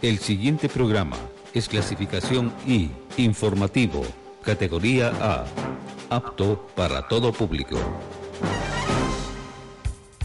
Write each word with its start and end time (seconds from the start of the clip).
El 0.00 0.20
siguiente 0.20 0.68
programa 0.68 1.16
es 1.52 1.68
clasificación 1.68 2.52
I, 2.64 2.88
informativo, 3.16 4.04
categoría 4.44 5.12
A, 5.20 5.44
apto 6.08 6.68
para 6.76 7.08
todo 7.08 7.32
público. 7.32 7.76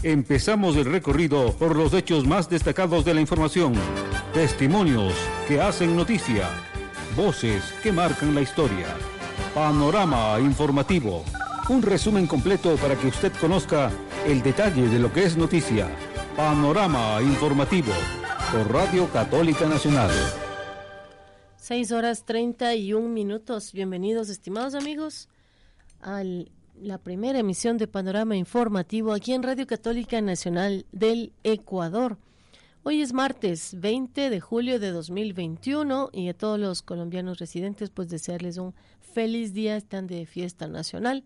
Empezamos 0.04 0.76
el 0.76 0.84
recorrido 0.84 1.52
por 1.54 1.74
los 1.74 1.92
hechos 1.92 2.24
más 2.24 2.48
destacados 2.48 3.04
de 3.04 3.14
la 3.14 3.20
información, 3.20 3.74
testimonios 4.32 5.12
que 5.48 5.60
hacen 5.60 5.96
noticia, 5.96 6.48
voces 7.16 7.74
que 7.82 7.90
marcan 7.90 8.32
la 8.32 8.42
historia, 8.42 8.86
panorama 9.54 10.38
informativo, 10.38 11.24
un 11.68 11.82
resumen 11.82 12.28
completo 12.28 12.76
para 12.76 12.94
que 12.94 13.08
usted 13.08 13.32
conozca 13.40 13.90
el 14.24 14.40
detalle 14.40 14.88
de 14.88 15.00
lo 15.00 15.12
que 15.12 15.24
es 15.24 15.36
noticia, 15.36 15.88
panorama 16.36 17.20
informativo 17.20 17.92
Radio 18.62 19.10
Católica 19.10 19.66
Nacional. 19.66 20.10
6 21.56 21.90
horas 21.90 22.24
31 22.24 23.08
minutos. 23.08 23.72
Bienvenidos, 23.72 24.28
estimados 24.28 24.76
amigos, 24.76 25.28
a 26.00 26.22
la 26.80 26.98
primera 26.98 27.40
emisión 27.40 27.78
de 27.78 27.88
Panorama 27.88 28.36
Informativo 28.36 29.12
aquí 29.12 29.32
en 29.32 29.42
Radio 29.42 29.66
Católica 29.66 30.20
Nacional 30.20 30.86
del 30.92 31.32
Ecuador. 31.42 32.16
Hoy 32.84 33.02
es 33.02 33.12
martes 33.12 33.74
20 33.80 34.30
de 34.30 34.40
julio 34.40 34.78
de 34.78 34.92
2021 34.92 36.10
y 36.12 36.28
a 36.28 36.34
todos 36.34 36.60
los 36.60 36.82
colombianos 36.82 37.38
residentes 37.38 37.90
pues 37.90 38.08
desearles 38.08 38.58
un 38.58 38.72
feliz 39.00 39.52
día, 39.52 39.76
están 39.76 40.06
de 40.06 40.26
fiesta 40.26 40.68
nacional. 40.68 41.24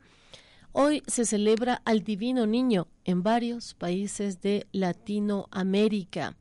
Hoy 0.72 1.02
se 1.06 1.26
celebra 1.26 1.82
al 1.84 2.04
Divino 2.04 2.46
Niño 2.46 2.88
en 3.04 3.22
varios 3.22 3.74
países 3.74 4.40
de 4.40 4.66
Latinoamérica. 4.72 6.34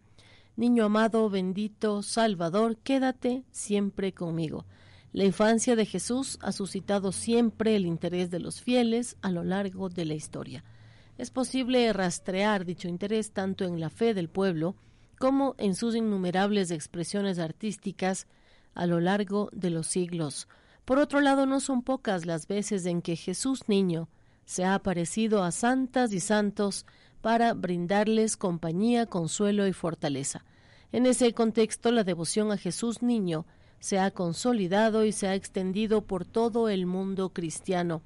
Niño 0.57 0.85
amado, 0.85 1.29
bendito, 1.29 2.01
Salvador, 2.01 2.77
quédate 2.77 3.43
siempre 3.51 4.11
conmigo. 4.11 4.65
La 5.13 5.23
infancia 5.23 5.75
de 5.75 5.85
Jesús 5.85 6.39
ha 6.41 6.51
suscitado 6.51 7.11
siempre 7.11 7.75
el 7.75 7.85
interés 7.85 8.31
de 8.31 8.39
los 8.39 8.59
fieles 8.59 9.17
a 9.21 9.29
lo 9.29 9.43
largo 9.43 9.89
de 9.89 10.05
la 10.05 10.15
historia. 10.15 10.63
Es 11.19 11.29
posible 11.29 11.93
rastrear 11.93 12.65
dicho 12.65 12.87
interés 12.87 13.33
tanto 13.33 13.65
en 13.65 13.79
la 13.79 13.91
fe 13.91 14.15
del 14.15 14.29
pueblo 14.29 14.75
como 15.19 15.53
en 15.59 15.75
sus 15.75 15.95
innumerables 15.95 16.71
expresiones 16.71 17.37
artísticas 17.37 18.25
a 18.73 18.87
lo 18.87 18.99
largo 18.99 19.49
de 19.53 19.69
los 19.69 19.85
siglos. 19.85 20.47
Por 20.85 20.97
otro 20.97 21.21
lado, 21.21 21.45
no 21.45 21.59
son 21.59 21.83
pocas 21.83 22.25
las 22.25 22.47
veces 22.47 22.87
en 22.87 23.03
que 23.03 23.15
Jesús 23.15 23.69
niño 23.69 24.09
se 24.45 24.63
ha 24.65 24.73
aparecido 24.73 25.43
a 25.43 25.51
santas 25.51 26.13
y 26.13 26.19
santos 26.19 26.87
para 27.21 27.53
brindarles 27.53 28.37
compañía, 28.37 29.05
consuelo 29.05 29.67
y 29.67 29.73
fortaleza. 29.73 30.45
En 30.91 31.05
ese 31.05 31.33
contexto, 31.33 31.91
la 31.91 32.03
devoción 32.03 32.51
a 32.51 32.57
Jesús 32.57 33.01
Niño 33.01 33.45
se 33.79 33.99
ha 33.99 34.11
consolidado 34.11 35.05
y 35.05 35.11
se 35.11 35.27
ha 35.27 35.35
extendido 35.35 36.01
por 36.01 36.25
todo 36.25 36.69
el 36.69 36.85
mundo 36.85 37.29
cristiano, 37.29 38.01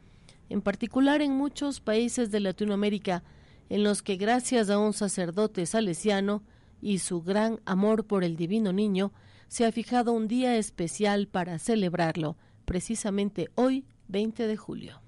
en 0.49 0.61
particular 0.61 1.21
en 1.21 1.31
muchos 1.31 1.79
países 1.79 2.31
de 2.31 2.39
Latinoamérica, 2.39 3.23
en 3.69 3.83
los 3.83 4.01
que 4.01 4.17
gracias 4.17 4.69
a 4.69 4.79
un 4.79 4.93
sacerdote 4.93 5.65
salesiano 5.65 6.43
y 6.81 6.97
su 6.97 7.21
gran 7.21 7.61
amor 7.65 8.05
por 8.05 8.23
el 8.23 8.35
divino 8.35 8.73
niño, 8.73 9.13
se 9.47 9.65
ha 9.65 9.71
fijado 9.71 10.11
un 10.11 10.27
día 10.27 10.57
especial 10.57 11.27
para 11.27 11.59
celebrarlo, 11.59 12.35
precisamente 12.65 13.49
hoy, 13.55 13.85
20 14.07 14.47
de 14.47 14.57
julio. 14.57 15.01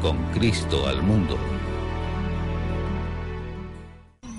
Con 0.00 0.16
Cristo 0.32 0.86
al 0.86 1.02
mundo. 1.02 1.38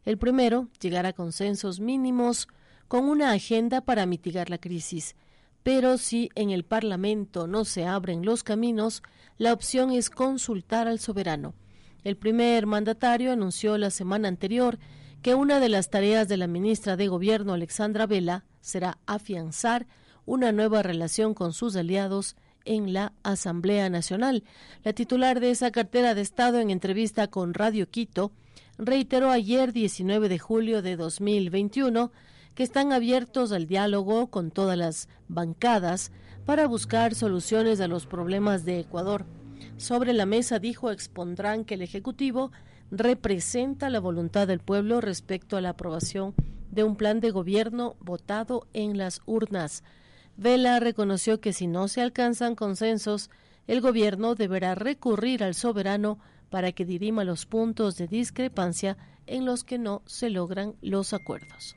El 0.05 0.17
primero, 0.17 0.69
llegar 0.79 1.05
a 1.05 1.13
consensos 1.13 1.79
mínimos 1.79 2.47
con 2.87 3.05
una 3.05 3.31
agenda 3.31 3.81
para 3.81 4.05
mitigar 4.05 4.49
la 4.49 4.57
crisis. 4.57 5.15
Pero 5.63 5.97
si 5.97 6.29
en 6.35 6.51
el 6.51 6.65
Parlamento 6.65 7.47
no 7.47 7.65
se 7.65 7.85
abren 7.85 8.25
los 8.25 8.43
caminos, 8.43 9.01
la 9.37 9.53
opción 9.53 9.91
es 9.91 10.09
consultar 10.09 10.87
al 10.87 10.99
soberano. 10.99 11.53
El 12.03 12.17
primer 12.17 12.65
mandatario 12.65 13.31
anunció 13.31 13.77
la 13.77 13.89
semana 13.89 14.27
anterior 14.27 14.77
que 15.21 15.35
una 15.35 15.59
de 15.59 15.69
las 15.69 15.89
tareas 15.89 16.27
de 16.27 16.37
la 16.37 16.47
ministra 16.47 16.97
de 16.97 17.07
Gobierno, 17.07 17.53
Alexandra 17.53 18.05
Vela, 18.05 18.43
será 18.59 18.97
afianzar 19.05 19.87
una 20.25 20.51
nueva 20.51 20.83
relación 20.83 21.33
con 21.33 21.53
sus 21.53 21.75
aliados 21.75 22.35
en 22.65 22.93
la 22.93 23.13
Asamblea 23.23 23.89
Nacional. 23.89 24.43
La 24.83 24.93
titular 24.93 25.39
de 25.39 25.51
esa 25.51 25.71
cartera 25.71 26.13
de 26.13 26.21
Estado, 26.21 26.59
en 26.59 26.71
entrevista 26.71 27.27
con 27.27 27.53
Radio 27.53 27.89
Quito, 27.89 28.31
reiteró 28.77 29.31
ayer 29.31 29.71
19 29.71 30.29
de 30.29 30.39
julio 30.39 30.81
de 30.81 30.97
2021 30.97 32.11
que 32.55 32.63
están 32.63 32.91
abiertos 32.91 33.51
al 33.51 33.67
diálogo 33.67 34.27
con 34.27 34.51
todas 34.51 34.77
las 34.77 35.09
bancadas 35.27 36.11
para 36.45 36.67
buscar 36.67 37.15
soluciones 37.15 37.79
a 37.79 37.87
los 37.87 38.05
problemas 38.05 38.65
de 38.65 38.79
Ecuador. 38.79 39.25
Sobre 39.83 40.13
la 40.13 40.25
mesa, 40.25 40.59
dijo, 40.59 40.91
expondrán 40.91 41.65
que 41.65 41.73
el 41.73 41.81
Ejecutivo 41.81 42.53
representa 42.89 43.89
la 43.89 43.99
voluntad 43.99 44.47
del 44.47 44.61
pueblo 44.61 45.01
respecto 45.01 45.57
a 45.57 45.61
la 45.61 45.71
aprobación 45.71 46.35
de 46.71 46.85
un 46.85 46.95
plan 46.95 47.19
de 47.19 47.31
gobierno 47.31 47.97
votado 47.99 48.65
en 48.71 48.97
las 48.97 49.21
urnas. 49.25 49.83
Vela 50.37 50.79
reconoció 50.79 51.41
que 51.41 51.51
si 51.51 51.67
no 51.67 51.89
se 51.89 51.99
alcanzan 51.99 52.55
consensos, 52.55 53.29
el 53.67 53.81
gobierno 53.81 54.35
deberá 54.35 54.73
recurrir 54.73 55.43
al 55.43 55.53
soberano 55.53 56.17
para 56.49 56.71
que 56.71 56.85
dirima 56.85 57.25
los 57.25 57.45
puntos 57.45 57.97
de 57.97 58.07
discrepancia 58.07 58.95
en 59.27 59.43
los 59.43 59.65
que 59.65 59.79
no 59.79 60.01
se 60.05 60.29
logran 60.29 60.75
los 60.81 61.11
acuerdos. 61.11 61.75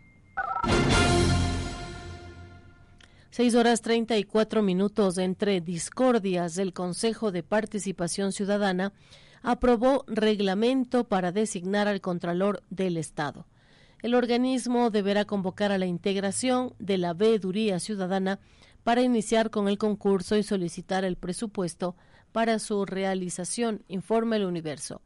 6 3.36 3.54
horas 3.54 3.82
34 3.82 4.62
minutos 4.62 5.18
entre 5.18 5.60
discordias 5.60 6.54
del 6.54 6.72
Consejo 6.72 7.32
de 7.32 7.42
Participación 7.42 8.32
Ciudadana 8.32 8.94
aprobó 9.42 10.06
reglamento 10.06 11.04
para 11.04 11.32
designar 11.32 11.86
al 11.86 12.00
Contralor 12.00 12.62
del 12.70 12.96
Estado. 12.96 13.46
El 14.00 14.14
organismo 14.14 14.88
deberá 14.88 15.26
convocar 15.26 15.70
a 15.70 15.76
la 15.76 15.84
integración 15.84 16.72
de 16.78 16.96
la 16.96 17.12
veeduría 17.12 17.78
ciudadana 17.78 18.40
para 18.84 19.02
iniciar 19.02 19.50
con 19.50 19.68
el 19.68 19.76
concurso 19.76 20.38
y 20.38 20.42
solicitar 20.42 21.04
el 21.04 21.16
presupuesto 21.16 21.94
para 22.32 22.58
su 22.58 22.86
realización, 22.86 23.84
informa 23.88 24.36
el 24.36 24.46
universo. 24.46 25.02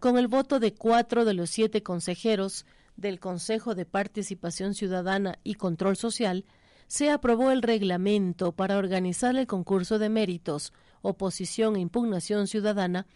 Con 0.00 0.16
el 0.16 0.26
voto 0.26 0.58
de 0.58 0.72
cuatro 0.72 1.26
de 1.26 1.34
los 1.34 1.50
siete 1.50 1.82
consejeros 1.82 2.64
del 2.96 3.20
Consejo 3.20 3.74
de 3.74 3.84
Participación 3.84 4.72
Ciudadana 4.72 5.38
y 5.44 5.56
Control 5.56 5.98
Social, 5.98 6.46
se 6.88 7.10
aprobó 7.10 7.50
el 7.50 7.62
reglamento 7.62 8.52
para 8.52 8.78
organizar 8.78 9.36
el 9.36 9.46
concurso 9.46 9.98
de 9.98 10.08
méritos, 10.08 10.72
oposición 11.02 11.76
e 11.76 11.80
impugnación 11.80 12.46
ciudadana 12.46 13.06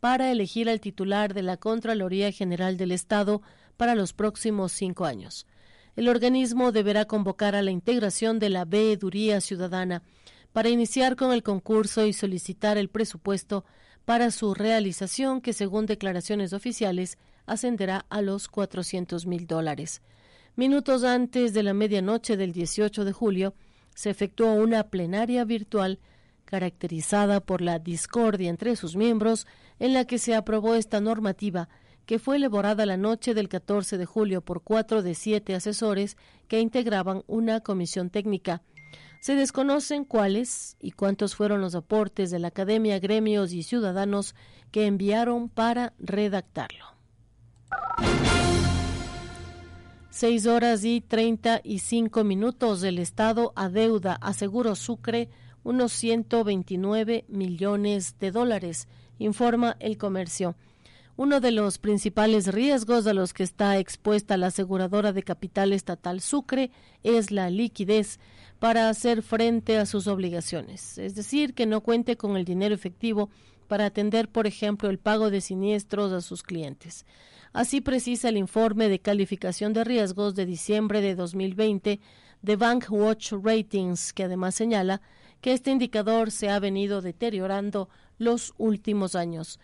para 0.00 0.30
elegir 0.30 0.68
al 0.68 0.80
titular 0.80 1.32
de 1.32 1.42
la 1.42 1.56
Contraloría 1.56 2.30
General 2.30 2.76
del 2.76 2.92
Estado 2.92 3.42
para 3.76 3.94
los 3.94 4.12
próximos 4.12 4.72
cinco 4.72 5.06
años. 5.06 5.46
El 5.96 6.08
organismo 6.08 6.72
deberá 6.72 7.06
convocar 7.06 7.54
a 7.54 7.62
la 7.62 7.70
integración 7.70 8.38
de 8.38 8.50
la 8.50 8.64
veeduría 8.64 9.40
ciudadana 9.40 10.02
para 10.52 10.68
iniciar 10.68 11.16
con 11.16 11.32
el 11.32 11.42
concurso 11.42 12.06
y 12.06 12.12
solicitar 12.12 12.76
el 12.76 12.88
presupuesto 12.88 13.64
para 14.04 14.30
su 14.30 14.54
realización, 14.54 15.40
que 15.40 15.52
según 15.52 15.86
declaraciones 15.86 16.52
oficiales 16.52 17.18
ascenderá 17.46 18.04
a 18.10 18.20
los 18.20 18.48
400 18.48 19.26
mil 19.26 19.46
dólares. 19.46 20.02
Minutos 20.54 21.02
antes 21.02 21.54
de 21.54 21.62
la 21.62 21.72
medianoche 21.72 22.36
del 22.36 22.52
18 22.52 23.06
de 23.06 23.12
julio, 23.12 23.54
se 23.94 24.10
efectuó 24.10 24.52
una 24.52 24.84
plenaria 24.84 25.44
virtual 25.44 25.98
caracterizada 26.44 27.40
por 27.40 27.62
la 27.62 27.78
discordia 27.78 28.50
entre 28.50 28.76
sus 28.76 28.94
miembros, 28.94 29.46
en 29.78 29.94
la 29.94 30.04
que 30.04 30.18
se 30.18 30.34
aprobó 30.34 30.74
esta 30.74 31.00
normativa 31.00 31.70
que 32.04 32.18
fue 32.18 32.36
elaborada 32.36 32.84
la 32.84 32.96
noche 32.96 33.32
del 33.32 33.48
14 33.48 33.96
de 33.96 34.04
julio 34.04 34.42
por 34.42 34.62
cuatro 34.62 35.02
de 35.02 35.14
siete 35.14 35.54
asesores 35.54 36.16
que 36.48 36.60
integraban 36.60 37.22
una 37.26 37.60
comisión 37.60 38.10
técnica. 38.10 38.62
Se 39.20 39.34
desconocen 39.36 40.04
cuáles 40.04 40.76
y 40.80 40.90
cuántos 40.90 41.34
fueron 41.34 41.60
los 41.60 41.74
aportes 41.74 42.30
de 42.30 42.40
la 42.40 42.48
academia, 42.48 42.98
gremios 42.98 43.52
y 43.52 43.62
ciudadanos 43.62 44.34
que 44.70 44.86
enviaron 44.86 45.48
para 45.48 45.94
redactarlo. 45.98 46.84
Seis 50.14 50.46
horas 50.46 50.84
y 50.84 51.00
treinta 51.00 51.62
y 51.64 51.78
cinco 51.78 52.22
minutos 52.22 52.82
del 52.82 52.98
Estado 52.98 53.54
adeuda 53.56 54.12
a 54.20 54.34
Seguro 54.34 54.76
Sucre 54.76 55.30
unos 55.64 55.90
129 55.92 57.24
millones 57.28 58.16
de 58.20 58.30
dólares, 58.30 58.88
informa 59.18 59.78
el 59.80 59.96
comercio. 59.96 60.54
Uno 61.16 61.40
de 61.40 61.50
los 61.50 61.78
principales 61.78 62.48
riesgos 62.48 63.06
a 63.06 63.14
los 63.14 63.32
que 63.32 63.42
está 63.42 63.78
expuesta 63.78 64.36
la 64.36 64.48
aseguradora 64.48 65.14
de 65.14 65.22
capital 65.22 65.72
estatal 65.72 66.20
Sucre 66.20 66.70
es 67.02 67.30
la 67.30 67.48
liquidez 67.48 68.20
para 68.58 68.90
hacer 68.90 69.22
frente 69.22 69.78
a 69.78 69.86
sus 69.86 70.08
obligaciones, 70.08 70.98
es 70.98 71.14
decir, 71.14 71.54
que 71.54 71.64
no 71.64 71.80
cuente 71.80 72.18
con 72.18 72.36
el 72.36 72.44
dinero 72.44 72.74
efectivo 72.74 73.30
para 73.66 73.86
atender, 73.86 74.28
por 74.28 74.46
ejemplo, 74.46 74.90
el 74.90 74.98
pago 74.98 75.30
de 75.30 75.40
siniestros 75.40 76.12
a 76.12 76.20
sus 76.20 76.42
clientes. 76.42 77.06
Así 77.52 77.80
precisa 77.82 78.30
el 78.30 78.38
informe 78.38 78.88
de 78.88 79.00
calificación 79.00 79.72
de 79.74 79.84
riesgos 79.84 80.34
de 80.34 80.46
diciembre 80.46 81.00
de 81.02 81.14
2020 81.14 82.00
de 82.40 82.56
Bank 82.56 82.86
Watch 82.90 83.32
Ratings, 83.32 84.12
que 84.12 84.24
además 84.24 84.54
señala 84.54 85.02
que 85.42 85.52
este 85.52 85.70
indicador 85.70 86.30
se 86.30 86.48
ha 86.48 86.58
venido 86.58 87.02
deteriorando 87.02 87.90
los 88.16 88.54
últimos 88.56 89.14
años. 89.14 89.60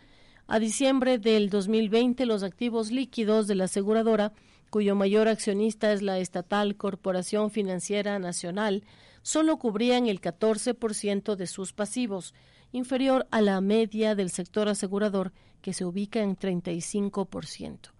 A 0.46 0.58
diciembre 0.58 1.18
del 1.18 1.50
2020, 1.50 2.26
los 2.26 2.42
activos 2.42 2.90
líquidos 2.90 3.46
de 3.46 3.54
la 3.54 3.64
aseguradora, 3.64 4.32
cuyo 4.70 4.94
mayor 4.94 5.28
accionista 5.28 5.92
es 5.92 6.02
la 6.02 6.18
estatal 6.18 6.76
Corporación 6.76 7.50
Financiera 7.50 8.18
Nacional, 8.18 8.84
solo 9.22 9.58
cubrían 9.58 10.06
el 10.06 10.20
14% 10.20 11.36
de 11.36 11.46
sus 11.46 11.72
pasivos, 11.72 12.34
inferior 12.72 13.26
a 13.30 13.40
la 13.40 13.60
media 13.60 14.14
del 14.14 14.30
sector 14.30 14.68
asegurador, 14.68 15.32
que 15.60 15.72
se 15.72 15.84
ubica 15.84 16.20
en 16.20 16.36
35%. 16.36 17.90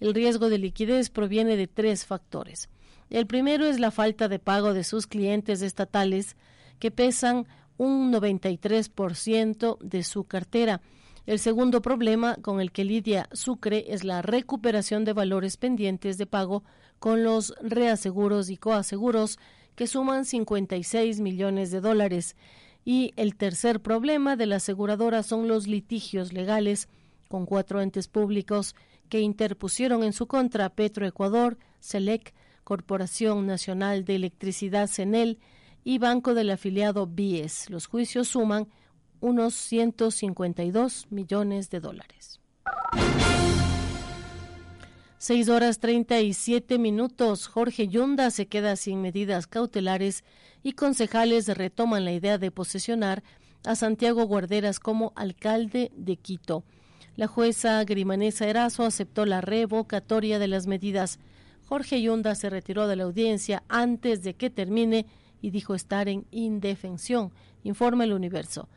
El 0.00 0.14
riesgo 0.14 0.48
de 0.48 0.58
liquidez 0.58 1.10
proviene 1.10 1.56
de 1.56 1.66
tres 1.66 2.04
factores. 2.04 2.68
El 3.08 3.26
primero 3.26 3.66
es 3.66 3.78
la 3.78 3.90
falta 3.90 4.28
de 4.28 4.38
pago 4.38 4.74
de 4.74 4.84
sus 4.84 5.06
clientes 5.06 5.62
estatales, 5.62 6.36
que 6.78 6.90
pesan 6.90 7.46
un 7.78 8.12
93% 8.12 9.78
de 9.80 10.02
su 10.02 10.24
cartera. 10.24 10.80
El 11.26 11.38
segundo 11.38 11.82
problema 11.82 12.36
con 12.36 12.60
el 12.60 12.72
que 12.72 12.84
lidia 12.84 13.28
Sucre 13.32 13.86
es 13.88 14.04
la 14.04 14.22
recuperación 14.22 15.04
de 15.04 15.12
valores 15.12 15.56
pendientes 15.56 16.18
de 16.18 16.26
pago 16.26 16.62
con 16.98 17.24
los 17.24 17.54
reaseguros 17.60 18.50
y 18.50 18.56
coaseguros 18.56 19.38
que 19.74 19.86
suman 19.86 20.24
56 20.24 21.20
millones 21.20 21.70
de 21.70 21.80
dólares. 21.80 22.36
Y 22.84 23.12
el 23.16 23.36
tercer 23.36 23.80
problema 23.80 24.36
de 24.36 24.46
la 24.46 24.56
aseguradora 24.56 25.22
son 25.22 25.48
los 25.48 25.66
litigios 25.66 26.32
legales 26.32 26.88
con 27.28 27.46
cuatro 27.46 27.80
entes 27.80 28.08
públicos 28.08 28.74
que 29.08 29.20
interpusieron 29.20 30.02
en 30.02 30.12
su 30.12 30.26
contra 30.26 30.68
Petroecuador, 30.70 31.58
SELEC, 31.80 32.34
Corporación 32.64 33.46
Nacional 33.46 34.04
de 34.04 34.16
Electricidad 34.16 34.88
CENEL 34.88 35.38
y 35.84 35.98
banco 35.98 36.34
del 36.34 36.50
afiliado 36.50 37.06
BIES. 37.06 37.70
Los 37.70 37.86
juicios 37.86 38.28
suman 38.28 38.68
unos 39.20 39.54
152 39.54 41.06
millones 41.10 41.70
de 41.70 41.80
dólares. 41.80 42.40
Seis 45.18 45.48
horas 45.48 45.78
treinta 45.78 46.20
y 46.20 46.34
siete 46.34 46.78
minutos. 46.78 47.46
Jorge 47.46 47.88
Yunda 47.88 48.30
se 48.30 48.46
queda 48.46 48.76
sin 48.76 49.00
medidas 49.00 49.46
cautelares 49.46 50.24
y 50.62 50.72
concejales 50.72 51.48
retoman 51.48 52.04
la 52.04 52.12
idea 52.12 52.38
de 52.38 52.50
posesionar 52.50 53.24
a 53.64 53.74
Santiago 53.74 54.24
Guarderas 54.24 54.78
como 54.78 55.12
alcalde 55.16 55.90
de 55.96 56.16
Quito. 56.16 56.64
La 57.16 57.28
jueza 57.28 57.82
Grimanesa 57.84 58.46
Erazo 58.46 58.84
aceptó 58.84 59.24
la 59.24 59.40
revocatoria 59.40 60.38
de 60.38 60.48
las 60.48 60.66
medidas. 60.66 61.18
Jorge 61.66 62.02
Yunda 62.02 62.34
se 62.34 62.50
retiró 62.50 62.86
de 62.88 62.96
la 62.96 63.04
audiencia 63.04 63.62
antes 63.68 64.22
de 64.22 64.34
que 64.34 64.50
termine 64.50 65.06
y 65.40 65.48
dijo 65.48 65.74
estar 65.74 66.08
en 66.08 66.26
indefensión, 66.30 67.32
informa 67.64 68.04
el 68.04 68.12
Universo. 68.12 68.68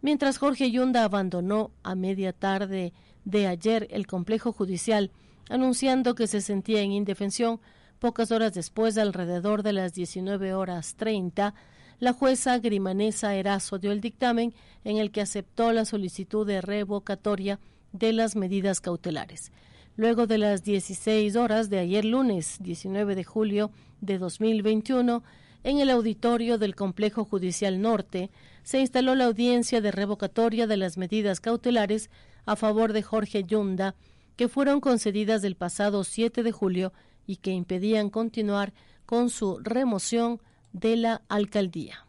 Mientras 0.00 0.38
Jorge 0.38 0.70
Yunda 0.70 1.02
abandonó 1.02 1.72
a 1.82 1.96
media 1.96 2.32
tarde 2.32 2.92
de 3.24 3.48
ayer 3.48 3.88
el 3.90 4.06
complejo 4.06 4.52
judicial, 4.52 5.10
anunciando 5.50 6.14
que 6.14 6.28
se 6.28 6.40
sentía 6.40 6.82
en 6.82 6.92
indefensión, 6.92 7.60
pocas 7.98 8.30
horas 8.30 8.54
después, 8.54 8.96
alrededor 8.96 9.64
de 9.64 9.72
las 9.72 9.92
19 9.92 10.54
horas 10.54 10.94
30, 10.94 11.52
la 11.98 12.12
jueza 12.12 12.60
Grimanesa 12.60 13.34
Erazo 13.34 13.78
dio 13.78 13.90
el 13.90 14.00
dictamen 14.00 14.54
en 14.84 14.98
el 14.98 15.10
que 15.10 15.20
aceptó 15.20 15.72
la 15.72 15.84
solicitud 15.84 16.46
de 16.46 16.60
revocatoria 16.60 17.58
de 17.92 18.12
las 18.12 18.36
medidas 18.36 18.80
cautelares. 18.80 19.52
Luego 19.96 20.26
de 20.26 20.38
las 20.38 20.62
16 20.62 21.34
horas 21.36 21.70
de 21.70 21.78
ayer 21.78 22.04
lunes 22.04 22.58
19 22.60 23.14
de 23.14 23.24
julio 23.24 23.70
de 24.00 24.18
2021, 24.18 25.22
en 25.64 25.80
el 25.80 25.90
auditorio 25.90 26.56
del 26.56 26.76
Complejo 26.76 27.24
Judicial 27.24 27.80
Norte 27.80 28.30
se 28.62 28.80
instaló 28.80 29.14
la 29.14 29.24
audiencia 29.24 29.80
de 29.80 29.90
revocatoria 29.90 30.66
de 30.66 30.76
las 30.76 30.98
medidas 30.98 31.40
cautelares 31.40 32.10
a 32.46 32.54
favor 32.54 32.92
de 32.92 33.02
Jorge 33.02 33.44
Yunda, 33.44 33.94
que 34.36 34.48
fueron 34.48 34.80
concedidas 34.80 35.42
el 35.42 35.56
pasado 35.56 36.04
7 36.04 36.42
de 36.42 36.52
julio 36.52 36.92
y 37.26 37.36
que 37.36 37.50
impedían 37.50 38.08
continuar 38.08 38.72
con 39.04 39.30
su 39.30 39.58
remoción 39.58 40.40
de 40.72 40.96
la 40.96 41.22
alcaldía. 41.28 42.06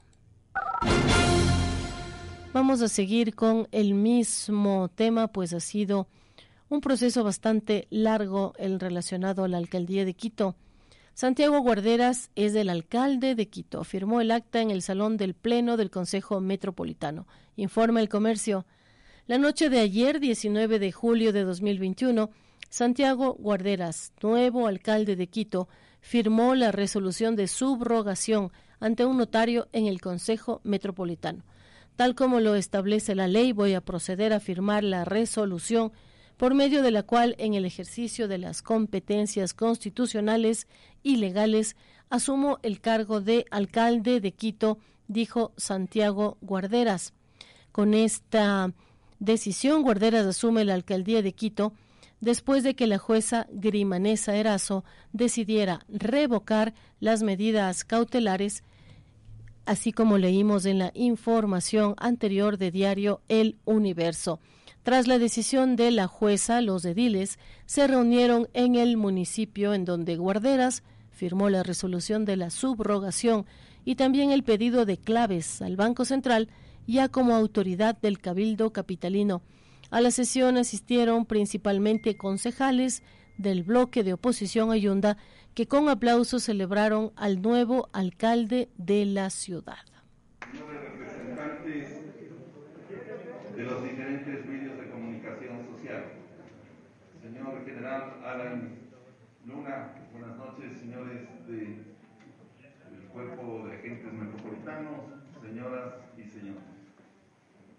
Vamos 2.51 2.81
a 2.81 2.87
seguir 2.87 3.35
con 3.35 3.67
el 3.71 3.93
mismo 3.93 4.89
tema, 4.95 5.27
pues 5.27 5.53
ha 5.53 5.59
sido 5.59 6.07
un 6.67 6.81
proceso 6.81 7.23
bastante 7.23 7.87
largo 7.91 8.53
el 8.57 8.79
relacionado 8.79 9.43
a 9.43 9.47
la 9.47 9.57
alcaldía 9.57 10.03
de 10.03 10.15
Quito. 10.15 10.55
Santiago 11.13 11.59
Guarderas 11.59 12.31
es 12.35 12.55
el 12.55 12.69
alcalde 12.69 13.35
de 13.35 13.49
Quito. 13.49 13.83
Firmó 13.83 14.19
el 14.19 14.31
acta 14.31 14.61
en 14.61 14.71
el 14.71 14.81
salón 14.81 15.15
del 15.15 15.35
Pleno 15.35 15.77
del 15.77 15.91
Consejo 15.91 16.41
Metropolitano. 16.41 17.27
Informa 17.55 18.01
el 18.01 18.09
comercio. 18.09 18.65
La 19.27 19.37
noche 19.37 19.69
de 19.69 19.79
ayer, 19.79 20.19
19 20.19 20.79
de 20.79 20.91
julio 20.91 21.31
de 21.31 21.43
2021, 21.43 22.31
Santiago 22.67 23.35
Guarderas, 23.35 24.11
nuevo 24.23 24.65
alcalde 24.65 25.15
de 25.15 25.27
Quito, 25.27 25.69
firmó 26.01 26.55
la 26.55 26.71
resolución 26.71 27.35
de 27.35 27.47
subrogación 27.47 28.51
ante 28.79 29.05
un 29.05 29.17
notario 29.17 29.67
en 29.71 29.85
el 29.85 30.01
Consejo 30.01 30.61
Metropolitano. 30.63 31.43
Tal 31.99 32.15
como 32.15 32.39
lo 32.39 32.55
establece 32.55 33.13
la 33.13 33.27
ley, 33.27 33.51
voy 33.51 33.73
a 33.73 33.81
proceder 33.81 34.31
a 34.31 34.39
firmar 34.39 34.85
la 34.85 35.03
resolución 35.03 35.91
por 36.37 36.53
medio 36.53 36.81
de 36.81 36.91
la 36.91 37.03
cual 37.03 37.35
en 37.39 37.55
el 37.55 37.65
ejercicio 37.65 38.29
de 38.29 38.37
las 38.37 38.61
competencias 38.61 39.53
constitucionales 39.53 40.69
y 41.03 41.17
legales 41.17 41.75
asumo 42.09 42.57
el 42.63 42.79
cargo 42.79 43.19
de 43.19 43.43
alcalde 43.51 44.21
de 44.21 44.31
Quito, 44.31 44.77
dijo 45.09 45.51
Santiago 45.57 46.37
Guarderas. 46.39 47.11
Con 47.73 47.93
esta 47.93 48.71
decisión, 49.19 49.81
Guarderas 49.81 50.25
asume 50.25 50.63
la 50.63 50.75
alcaldía 50.75 51.21
de 51.21 51.33
Quito 51.33 51.73
después 52.21 52.63
de 52.63 52.75
que 52.75 52.87
la 52.87 52.97
jueza 52.97 53.45
Grimanesa 53.51 54.37
Erazo 54.37 54.85
decidiera 55.11 55.85
revocar 55.89 56.73
las 57.01 57.23
medidas 57.23 57.83
cautelares, 57.83 58.63
así 59.69 59.91
como 59.91 60.17
leímos 60.17 60.65
en 60.65 60.79
la 60.79 60.91
información 60.95 61.93
anterior 61.99 62.57
de 62.57 62.71
diario 62.71 63.21
El 63.27 63.59
Universo. 63.65 64.39
Tras 64.81 65.05
la 65.05 65.19
decisión 65.19 65.75
de 65.75 65.91
la 65.91 66.07
jueza, 66.07 66.59
los 66.61 66.83
ediles 66.85 67.37
se 67.67 67.85
reunieron 67.85 68.49
en 68.53 68.73
el 68.73 68.97
municipio 68.97 69.75
en 69.75 69.85
donde 69.85 70.17
Guarderas 70.17 70.81
firmó 71.11 71.51
la 71.51 71.61
resolución 71.61 72.25
de 72.25 72.35
la 72.35 72.49
subrogación 72.49 73.45
y 73.85 73.93
también 73.93 74.31
el 74.31 74.41
pedido 74.41 74.85
de 74.85 74.97
claves 74.97 75.61
al 75.61 75.75
Banco 75.75 76.03
Central 76.03 76.49
ya 76.87 77.07
como 77.07 77.35
autoridad 77.35 77.95
del 77.95 78.17
Cabildo 78.17 78.73
Capitalino. 78.73 79.43
A 79.91 80.01
la 80.01 80.09
sesión 80.09 80.57
asistieron 80.57 81.27
principalmente 81.27 82.17
concejales 82.17 83.03
del 83.37 83.61
bloque 83.61 84.03
de 84.03 84.13
oposición 84.13 84.71
Ayunda 84.71 85.17
que 85.53 85.67
con 85.67 85.89
aplausos 85.89 86.43
celebraron 86.43 87.11
al 87.15 87.41
nuevo 87.41 87.89
alcalde 87.93 88.69
de 88.77 89.05
la 89.05 89.29
ciudad. 89.29 89.85
de 93.55 93.65
los 93.65 93.83
diferentes 93.83 94.45
general 97.79 98.13
Alan 98.25 98.71
Luna, 99.45 99.93
buenas 100.11 100.35
noches, 100.37 100.79
señores 100.79 101.27
del 101.47 101.85
Cuerpo 103.13 103.67
de 103.67 103.75
Agentes 103.75 104.11
Metropolitanos, 104.11 105.01
señoras 105.41 105.93
y 106.17 106.23
señores. 106.23 106.63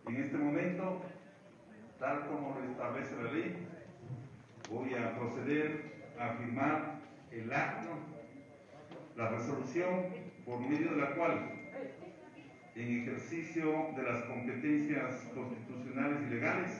En 0.06 0.16
este 0.16 0.38
momento, 0.38 1.02
tal 1.98 2.26
como 2.28 2.58
lo 2.58 2.70
establece 2.70 3.22
la 3.22 3.32
ley, 3.32 3.66
voy 4.70 4.94
a 4.94 5.14
proceder 5.18 6.12
a 6.18 6.34
firmar 6.34 6.99
el 7.32 7.52
acto, 7.52 7.90
la 9.16 9.28
resolución 9.30 10.06
por 10.44 10.60
medio 10.60 10.90
de 10.90 10.96
la 10.96 11.14
cual, 11.14 11.50
en 12.74 13.02
ejercicio 13.02 13.88
de 13.96 14.02
las 14.02 14.24
competencias 14.24 15.22
constitucionales 15.34 16.18
y 16.26 16.34
legales, 16.34 16.70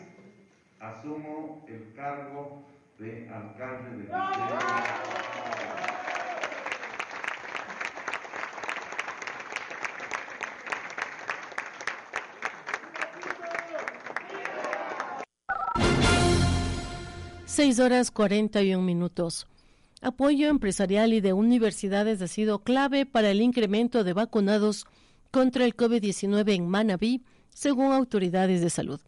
asumo 0.81 1.65
el 1.69 1.93
cargo 1.95 2.65
de 2.99 3.29
alcalde 3.29 3.97
de 3.97 4.09
Seis 17.47 17.79
horas 17.79 18.11
cuarenta 18.11 18.63
y 18.63 18.75
un 18.75 18.87
minutos. 18.87 19.47
Apoyo 20.03 20.49
empresarial 20.49 21.13
y 21.13 21.21
de 21.21 21.35
universidades 21.35 22.23
ha 22.23 22.27
sido 22.27 22.61
clave 22.61 23.05
para 23.05 23.31
el 23.31 23.43
incremento 23.43 24.03
de 24.03 24.15
vacunados 24.15 24.87
contra 25.31 25.67
el 25.67 25.77
COVID-19 25.77 26.55
en 26.55 26.69
Manabí, 26.69 27.23
según 27.51 27.93
autoridades 27.93 28.63
de 28.63 28.71
salud. 28.71 28.99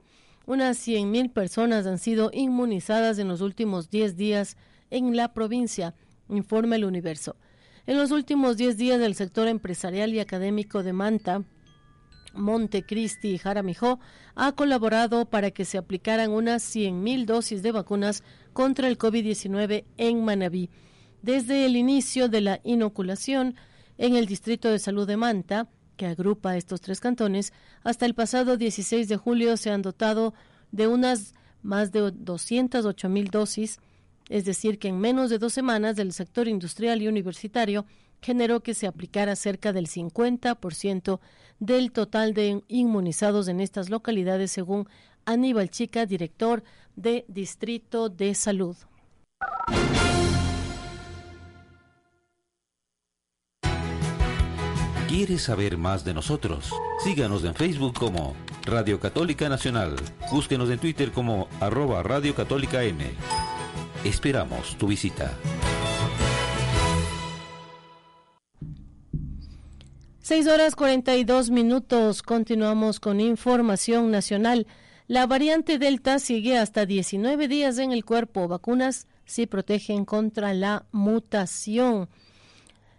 Unas 0.45 0.87
100.000 0.87 1.33
personas 1.33 1.87
han 1.87 1.99
sido 1.99 2.31
inmunizadas 2.35 3.19
en 3.19 3.29
los 3.29 3.41
últimos 3.41 3.89
10 3.89 4.17
días 4.17 4.59
en 4.91 5.17
la 5.17 5.33
provincia, 5.33 5.95
informa 6.29 6.77
el 6.77 6.85
Universo. 6.85 7.37
En 7.87 7.97
los 7.97 8.11
últimos 8.11 8.59
10 8.59 8.77
días 8.77 9.01
del 9.01 9.15
sector 9.15 9.49
empresarial 9.49 10.13
y 10.13 10.21
académico 10.21 10.83
de 10.83 10.93
Manta, 10.93 11.43
Montecristi 12.35 13.31
y 13.31 13.39
Jaramijó 13.39 14.01
ha 14.35 14.53
colaborado 14.53 15.27
para 15.27 15.51
que 15.51 15.65
se 15.65 15.79
aplicaran 15.79 16.31
unas 16.31 16.63
100.000 16.75 17.25
dosis 17.27 17.63
de 17.63 17.73
vacunas 17.73 18.23
contra 18.53 18.89
el 18.89 18.99
COVID-19 18.99 19.85
en 19.97 20.25
Manabí. 20.25 20.71
Desde 21.23 21.67
el 21.67 21.77
inicio 21.77 22.29
de 22.29 22.41
la 22.41 22.61
inoculación 22.65 23.55
en 23.99 24.17
el 24.17 24.27
Distrito 24.27 24.69
de 24.71 24.79
Salud 24.79 25.07
de 25.07 25.17
Manta, 25.17 25.69
que 25.97 26.07
agrupa 26.07 26.57
estos 26.57 26.81
tres 26.81 27.01
cantones, 27.01 27.53
hasta 27.85 28.07
el 28.07 28.15
pasado 28.15 28.57
16 28.57 29.09
de 29.09 29.17
julio 29.17 29.57
se 29.57 29.71
han 29.71 29.83
dotado 29.83 30.35
de 30.73 30.89
unas 30.89 31.35
más 31.63 31.93
de 31.93 32.11
208 32.11 33.09
mil 33.09 33.31
dosis, 33.31 33.79
es 34.29 34.45
decir, 34.45 34.79
que 34.79 34.89
en 34.89 34.99
menos 34.99 35.31
de 35.31 35.39
dos 35.39 35.53
semanas 35.53 35.99
el 35.99 36.13
sector 36.13 36.49
industrial 36.49 37.03
y 37.03 37.09
universitario 37.09 37.87
generó 38.23 38.63
que 38.63 38.75
se 38.75 38.87
aplicara 38.87 39.37
cerca 39.37 39.73
del 39.73 39.89
50% 39.89 41.21
del 41.59 41.93
total 41.93 42.33
de 42.33 42.63
inmunizados 42.69 43.49
en 43.49 43.61
estas 43.61 43.91
localidades, 43.91 44.51
según 44.51 44.89
Aníbal 45.27 45.71
Chica, 45.71 46.07
director 46.07 46.63
de 46.97 47.25
Distrito 47.29 48.09
de 48.09 48.35
Salud. 48.35 48.77
¿Quieres 55.09 55.43
saber 55.43 55.77
más 55.77 56.05
de 56.05 56.15
nosotros? 56.15 56.71
Síganos 57.05 57.45
en 57.45 57.55
Facebook 57.55 57.99
como 57.99 58.35
Radio 58.65 58.99
Católica 58.99 59.49
Nacional. 59.51 59.97
Búsquenos 60.31 60.71
en 60.71 60.79
Twitter 60.79 61.13
como 61.13 61.49
arroba 61.61 62.03
Radio 62.03 62.35
Católica 62.35 62.83
N. 62.83 63.05
Esperamos 64.05 64.79
tu 64.79 64.87
visita. 64.87 65.37
Seis 70.25 70.47
horas 70.47 70.77
cuarenta 70.77 71.17
y 71.17 71.25
dos 71.25 71.51
minutos. 71.51 72.23
Continuamos 72.23 73.01
con 73.01 73.21
información 73.21 74.13
nacional. 74.13 74.69
La 75.09 75.27
variante 75.27 75.81
Delta 75.81 76.21
sigue 76.21 76.57
hasta 76.57 76.87
19 76.87 77.49
días 77.49 77.77
en 77.79 77.91
el 77.91 78.05
cuerpo. 78.05 78.47
Vacunas 78.47 79.09
sí 79.25 79.47
protegen 79.49 80.05
contra 80.05 80.55
la 80.55 80.87
mutación. 80.93 82.09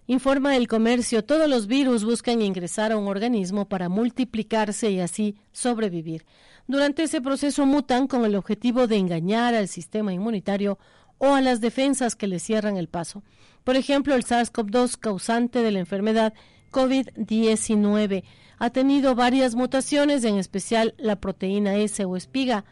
Informa 0.05 0.57
el 0.57 0.67
comercio, 0.67 1.23
todos 1.23 1.49
los 1.49 1.67
virus 1.67 2.03
buscan 2.03 2.41
ingresar 2.41 2.91
a 2.91 2.97
un 2.97 3.07
organismo 3.07 3.69
para 3.69 3.87
multiplicarse 3.87 4.91
y 4.91 4.99
así 4.99 5.37
sobrevivir. 5.53 6.25
Durante 6.67 7.03
ese 7.03 7.21
proceso 7.21 7.65
mutan 7.65 8.07
con 8.07 8.25
el 8.25 8.35
objetivo 8.35 8.85
de 8.85 8.97
engañar 8.97 9.55
al 9.55 9.69
sistema 9.69 10.11
inmunitario 10.11 10.77
o 11.19 11.35
a 11.35 11.39
las 11.39 11.61
defensas 11.61 12.17
que 12.17 12.27
le 12.27 12.39
cierran 12.39 12.75
el 12.75 12.89
paso. 12.89 13.23
Por 13.63 13.77
ejemplo, 13.77 14.13
el 14.13 14.25
SARS-CoV-2, 14.25 14.97
causante 14.97 15.61
de 15.61 15.71
la 15.71 15.79
enfermedad 15.79 16.33
COVID-19, 16.73 18.23
ha 18.59 18.69
tenido 18.71 19.15
varias 19.15 19.55
mutaciones, 19.55 20.25
en 20.25 20.37
especial 20.37 20.93
la 20.97 21.15
proteína 21.15 21.77
S 21.77 22.03
o 22.03 22.17
espiga. 22.17 22.65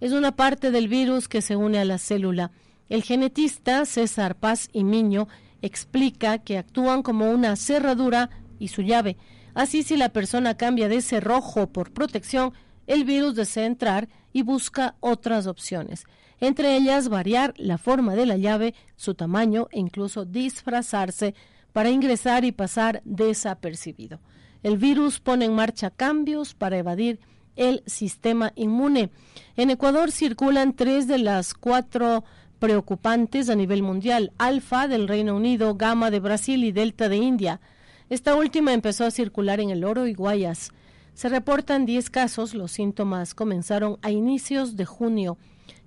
Es 0.00 0.10
una 0.10 0.34
parte 0.34 0.72
del 0.72 0.88
virus 0.88 1.28
que 1.28 1.42
se 1.42 1.54
une 1.54 1.78
a 1.78 1.84
la 1.84 1.98
célula. 1.98 2.50
El 2.88 3.04
genetista 3.04 3.84
César 3.84 4.34
Paz 4.34 4.68
y 4.72 4.82
Miño 4.82 5.28
explica 5.60 6.38
que 6.38 6.58
actúan 6.58 7.02
como 7.02 7.30
una 7.30 7.54
cerradura 7.54 8.30
y 8.58 8.68
su 8.68 8.82
llave. 8.82 9.16
Así 9.54 9.82
si 9.82 9.96
la 9.96 10.08
persona 10.08 10.56
cambia 10.56 10.88
de 10.88 11.02
cerrojo 11.02 11.68
por 11.68 11.92
protección, 11.92 12.52
el 12.86 13.04
virus 13.04 13.34
desea 13.34 13.66
entrar 13.66 14.08
y 14.32 14.42
busca 14.42 14.96
otras 15.00 15.46
opciones, 15.46 16.04
entre 16.40 16.76
ellas 16.76 17.08
variar 17.08 17.54
la 17.56 17.78
forma 17.78 18.14
de 18.14 18.26
la 18.26 18.36
llave, 18.36 18.74
su 18.96 19.14
tamaño 19.14 19.68
e 19.70 19.78
incluso 19.78 20.24
disfrazarse 20.24 21.34
para 21.72 21.90
ingresar 21.90 22.44
y 22.44 22.52
pasar 22.52 23.02
desapercibido. 23.04 24.20
El 24.62 24.78
virus 24.78 25.20
pone 25.20 25.46
en 25.46 25.54
marcha 25.54 25.90
cambios 25.90 26.54
para 26.54 26.78
evadir 26.78 27.18
el 27.56 27.82
sistema 27.86 28.52
inmune. 28.54 29.10
En 29.56 29.70
Ecuador 29.70 30.10
circulan 30.10 30.74
tres 30.74 31.06
de 31.06 31.18
las 31.18 31.54
cuatro 31.54 32.24
preocupantes 32.58 33.50
a 33.50 33.56
nivel 33.56 33.82
mundial, 33.82 34.32
Alfa 34.38 34.86
del 34.86 35.08
Reino 35.08 35.34
Unido, 35.34 35.74
Gamma 35.74 36.10
de 36.10 36.20
Brasil 36.20 36.62
y 36.64 36.70
Delta 36.70 37.08
de 37.08 37.16
India. 37.16 37.60
Esta 38.08 38.36
última 38.36 38.72
empezó 38.72 39.04
a 39.04 39.10
circular 39.10 39.58
en 39.58 39.70
el 39.70 39.84
Oro 39.84 40.06
y 40.06 40.14
Guayas. 40.14 40.70
Se 41.14 41.28
reportan 41.28 41.86
10 41.86 42.08
casos, 42.10 42.54
los 42.54 42.70
síntomas 42.72 43.34
comenzaron 43.34 43.98
a 44.02 44.10
inicios 44.10 44.76
de 44.76 44.84
junio. 44.84 45.38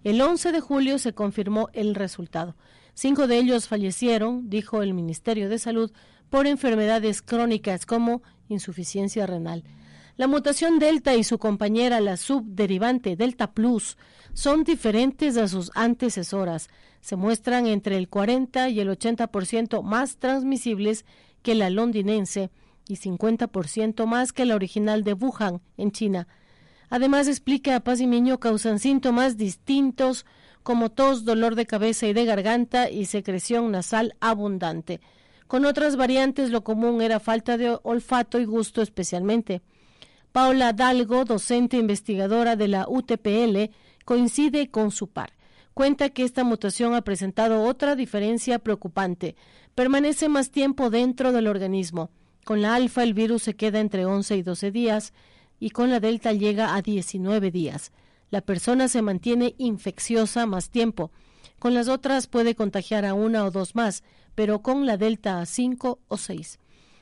El 0.03 0.21
11 0.21 0.51
de 0.51 0.59
julio 0.59 0.99
se 0.99 1.13
confirmó 1.13 1.69
el 1.73 1.95
resultado. 1.95 2.55
Cinco 2.95 3.27
de 3.27 3.37
ellos 3.37 3.67
fallecieron, 3.67 4.49
dijo 4.49 4.81
el 4.81 4.93
Ministerio 4.93 5.49
de 5.49 5.59
Salud, 5.59 5.91
por 6.29 6.47
enfermedades 6.47 7.21
crónicas 7.21 7.85
como 7.85 8.23
insuficiencia 8.47 9.27
renal. 9.27 9.63
La 10.15 10.27
mutación 10.27 10.79
Delta 10.79 11.13
y 11.13 11.25
su 11.25 11.37
compañera, 11.37 11.99
la 11.99 12.15
subderivante 12.15 13.17
Delta 13.17 13.51
Plus, 13.51 13.97
son 14.33 14.63
diferentes 14.63 15.35
a 15.35 15.49
sus 15.49 15.71
antecesoras. 15.75 16.69
Se 17.01 17.17
muestran 17.17 17.67
entre 17.67 17.97
el 17.97 18.07
40 18.07 18.69
y 18.69 18.79
el 18.79 18.89
80% 18.89 19.83
más 19.83 20.15
transmisibles 20.15 21.03
que 21.41 21.53
la 21.53 21.69
londinense 21.69 22.49
y 22.87 22.95
50% 22.95 24.05
más 24.05 24.31
que 24.31 24.45
la 24.45 24.55
original 24.55 25.03
de 25.03 25.13
Wuhan, 25.13 25.61
en 25.75 25.91
China. 25.91 26.29
Además, 26.89 27.27
explica 27.27 27.75
a 27.75 27.81
Paz 27.81 27.99
y 27.99 28.07
Miño 28.07 28.39
causan 28.39 28.79
síntomas 28.79 29.35
distintos 29.35 30.25
como 30.65 30.89
tos, 30.89 31.25
dolor 31.25 31.53
de 31.53 31.67
cabeza 31.67 32.07
y 32.07 32.13
de 32.13 32.25
garganta 32.25 32.89
y 32.89 33.05
secreción 33.05 33.69
nasal 33.69 34.15
abundante. 34.19 34.99
Con 35.45 35.63
otras 35.63 35.95
variantes 35.95 36.49
lo 36.49 36.63
común 36.63 37.03
era 37.03 37.19
falta 37.19 37.55
de 37.55 37.77
olfato 37.83 38.39
y 38.39 38.45
gusto 38.45 38.81
especialmente. 38.81 39.61
Paula 40.31 40.73
Dalgo, 40.73 41.23
docente 41.23 41.77
investigadora 41.77 42.55
de 42.55 42.67
la 42.67 42.87
UTPL, 42.89 43.75
coincide 44.05 44.71
con 44.71 44.89
su 44.89 45.07
par. 45.07 45.33
Cuenta 45.75 46.09
que 46.09 46.23
esta 46.23 46.43
mutación 46.43 46.95
ha 46.95 47.03
presentado 47.03 47.61
otra 47.61 47.95
diferencia 47.95 48.57
preocupante. 48.57 49.35
Permanece 49.75 50.29
más 50.29 50.49
tiempo 50.49 50.89
dentro 50.89 51.31
del 51.31 51.45
organismo. 51.45 52.09
Con 52.43 52.63
la 52.63 52.73
alfa 52.73 53.03
el 53.03 53.13
virus 53.13 53.43
se 53.43 53.55
queda 53.55 53.79
entre 53.79 54.07
11 54.07 54.37
y 54.37 54.41
12 54.41 54.71
días 54.71 55.13
y 55.59 55.69
con 55.69 55.91
la 55.91 55.99
delta 55.99 56.33
llega 56.33 56.73
a 56.73 56.81
19 56.81 57.51
días. 57.51 57.91
La 58.29 58.41
persona 58.41 58.87
se 58.87 59.01
mantiene 59.01 59.55
infecciosa 59.57 60.45
más 60.45 60.69
tiempo. 60.69 61.11
Con 61.59 61.73
las 61.73 61.87
otras 61.87 62.27
puede 62.27 62.55
contagiar 62.55 63.05
a 63.05 63.13
una 63.13 63.45
o 63.45 63.51
dos 63.51 63.75
más, 63.75 64.03
pero 64.35 64.61
con 64.61 64.85
la 64.85 64.97
delta 64.97 65.39
a 65.39 65.45
5 65.45 65.99
o 66.07 66.17
6. 66.17 66.59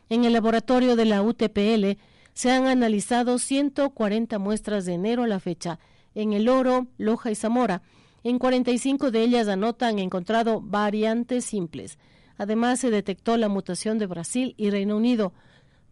En 0.09 0.25
el 0.25 0.33
laboratorio 0.33 0.95
de 0.95 1.05
la 1.05 1.21
UTPL 1.21 1.97
se 2.33 2.51
han 2.51 2.67
analizado 2.67 3.39
140 3.39 4.37
muestras 4.39 4.85
de 4.85 4.93
enero 4.93 5.23
a 5.23 5.27
la 5.27 5.39
fecha 5.39 5.79
en 6.15 6.33
El 6.33 6.49
Oro, 6.49 6.87
Loja 6.97 7.31
y 7.31 7.35
Zamora. 7.35 7.81
En 8.23 8.39
45 8.39 9.11
de 9.11 9.21
ellas 9.21 9.47
anotan 9.47 9.99
encontrado 9.99 10.61
variantes 10.61 11.45
simples. 11.45 11.97
Además, 12.37 12.79
se 12.79 12.89
detectó 12.89 13.37
la 13.37 13.49
mutación 13.49 13.99
de 13.99 14.07
Brasil 14.07 14.55
y 14.57 14.69
Reino 14.69 14.97
Unido. 14.97 15.33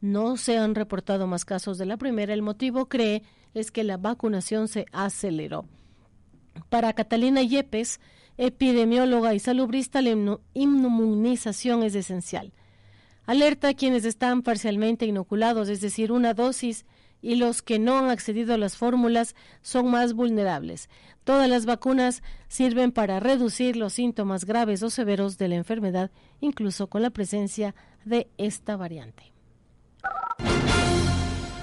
No 0.02 0.36
se 0.36 0.58
han 0.58 0.74
reportado 0.74 1.28
más 1.28 1.46
casos 1.46 1.78
de 1.78 1.86
la 1.86 1.98
primera. 1.98 2.34
El 2.34 2.42
motivo, 2.42 2.90
cree, 2.90 3.22
es 3.54 3.72
que 3.72 3.84
la 3.84 3.98
vacunación 3.98 4.68
se 4.68 4.86
aceleró. 4.92 5.66
Para 6.70 6.94
Catalina 6.94 7.44
Yepes, 7.44 8.00
epidemióloga 8.38 9.34
y 9.36 9.40
salubrista, 9.40 10.02
la 10.02 10.40
inmunización 10.56 11.84
es 11.84 11.94
esencial. 11.94 12.52
Alerta 13.26 13.70
a 13.70 13.74
quienes 13.76 14.04
están 14.04 14.42
parcialmente 14.42 15.06
inoculados, 15.06 15.70
es 15.70 15.80
decir, 15.82 16.12
una 16.12 16.34
dosis 16.34 16.86
y 17.22 17.36
los 17.36 17.62
que 17.62 17.78
no 17.78 18.00
han 18.00 18.10
accedido 18.10 18.56
a 18.56 18.58
las 18.58 18.78
fórmulas 18.78 19.36
son 19.62 19.92
más 19.92 20.14
vulnerables. 20.14 20.90
Todas 21.24 21.48
las 21.48 21.68
vacunas 21.68 22.24
sirven 22.48 22.92
para 22.92 23.20
reducir 23.20 23.78
los 23.78 23.94
síntomas 23.94 24.46
graves 24.46 24.82
o 24.82 24.90
severos 24.90 25.38
de 25.38 25.48
la 25.48 25.56
enfermedad, 25.56 26.10
incluso 26.40 26.88
con 26.88 27.04
la 27.04 27.12
presencia 27.12 27.76
de 28.04 28.28
esta 28.38 28.76
variante. 28.76 29.32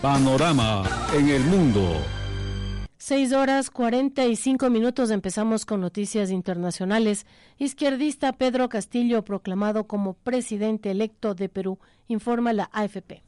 Panorama 0.01 0.85
en 1.13 1.29
el 1.29 1.43
mundo. 1.45 1.97
Seis 2.99 3.33
horas 3.33 3.71
cuarenta 3.71 4.27
y 4.27 4.37
cinco 4.37 4.71
minutos 4.71 5.11
empezamos 5.11 5.65
con 5.65 5.81
noticias 5.81 6.31
internacionales. 6.31 7.27
Izquierdista 7.57 8.33
Pedro 8.33 8.69
Castillo 8.69 9.25
proclamado 9.25 9.85
como 9.85 10.15
presidente 10.15 10.91
electo 10.91 11.35
de 11.35 11.49
Perú, 11.49 11.79
informa 12.07 12.53
la 12.53 12.69
AFP. 12.73 13.23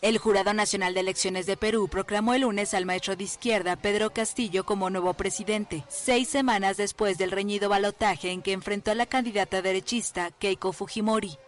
El 0.00 0.18
Jurado 0.18 0.52
Nacional 0.54 0.94
de 0.94 1.00
Elecciones 1.00 1.46
de 1.46 1.56
Perú 1.56 1.86
proclamó 1.88 2.34
el 2.34 2.40
lunes 2.40 2.74
al 2.74 2.86
maestro 2.86 3.14
de 3.14 3.22
izquierda 3.22 3.76
Pedro 3.76 4.10
Castillo 4.10 4.64
como 4.64 4.90
nuevo 4.90 5.14
presidente, 5.14 5.84
seis 5.88 6.28
semanas 6.28 6.76
después 6.76 7.18
del 7.18 7.30
reñido 7.30 7.68
balotaje 7.68 8.32
en 8.32 8.42
que 8.42 8.52
enfrentó 8.52 8.90
a 8.90 8.96
la 8.96 9.06
candidata 9.06 9.62
derechista 9.62 10.32
Keiko 10.32 10.72
Fujimori. 10.72 11.38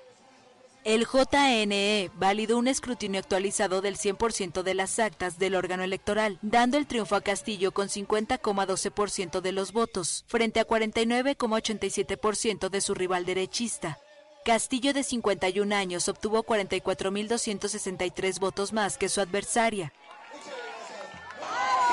El 0.84 1.06
JNE 1.06 2.10
validó 2.16 2.58
un 2.58 2.68
escrutinio 2.68 3.18
actualizado 3.18 3.80
del 3.80 3.96
100% 3.96 4.62
de 4.62 4.74
las 4.74 4.98
actas 4.98 5.38
del 5.38 5.54
órgano 5.54 5.82
electoral, 5.82 6.38
dando 6.42 6.76
el 6.76 6.86
triunfo 6.86 7.16
a 7.16 7.22
Castillo 7.22 7.72
con 7.72 7.88
50,12% 7.88 9.40
de 9.40 9.52
los 9.52 9.72
votos, 9.72 10.26
frente 10.28 10.60
a 10.60 10.66
49,87% 10.66 12.68
de 12.68 12.82
su 12.82 12.92
rival 12.92 13.24
derechista. 13.24 13.98
Castillo, 14.44 14.92
de 14.92 15.04
51 15.04 15.74
años, 15.74 16.06
obtuvo 16.10 16.44
44.263 16.44 18.38
votos 18.38 18.74
más 18.74 18.98
que 18.98 19.08
su 19.08 19.22
adversaria. 19.22 19.90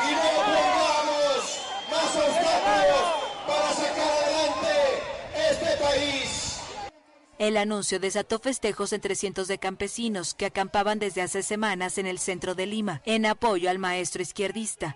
Y 0.04 0.12
no 0.14 0.22
pongamos 0.36 1.62
más 1.90 2.14
obstáculos 2.18 3.04
para 3.48 3.72
sacar 3.72 4.12
adelante 4.12 5.02
este 5.50 5.78
país. 5.82 6.42
El 7.42 7.58
anuncio 7.58 8.00
desató 8.00 8.38
festejos 8.38 8.94
entre 8.94 9.16
cientos 9.16 9.48
de 9.48 9.58
campesinos 9.58 10.36
que 10.36 10.46
acampaban 10.46 11.00
desde 11.00 11.24
hace 11.24 11.42
semanas 11.42 11.98
en 11.98 12.06
el 12.06 12.20
centro 12.20 12.54
de 12.54 12.68
Lima, 12.68 13.02
en 13.04 13.26
apoyo 13.26 13.72
al 13.72 13.80
maestro 13.80 14.22
izquierdista. 14.22 14.96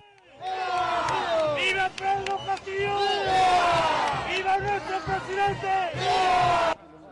¡Viva 1.57 1.89
Pedro 1.97 2.37
Castillo! 2.45 2.99
¡Viva 4.29 4.59
nuestro 4.59 4.99
presidente! 4.99 5.67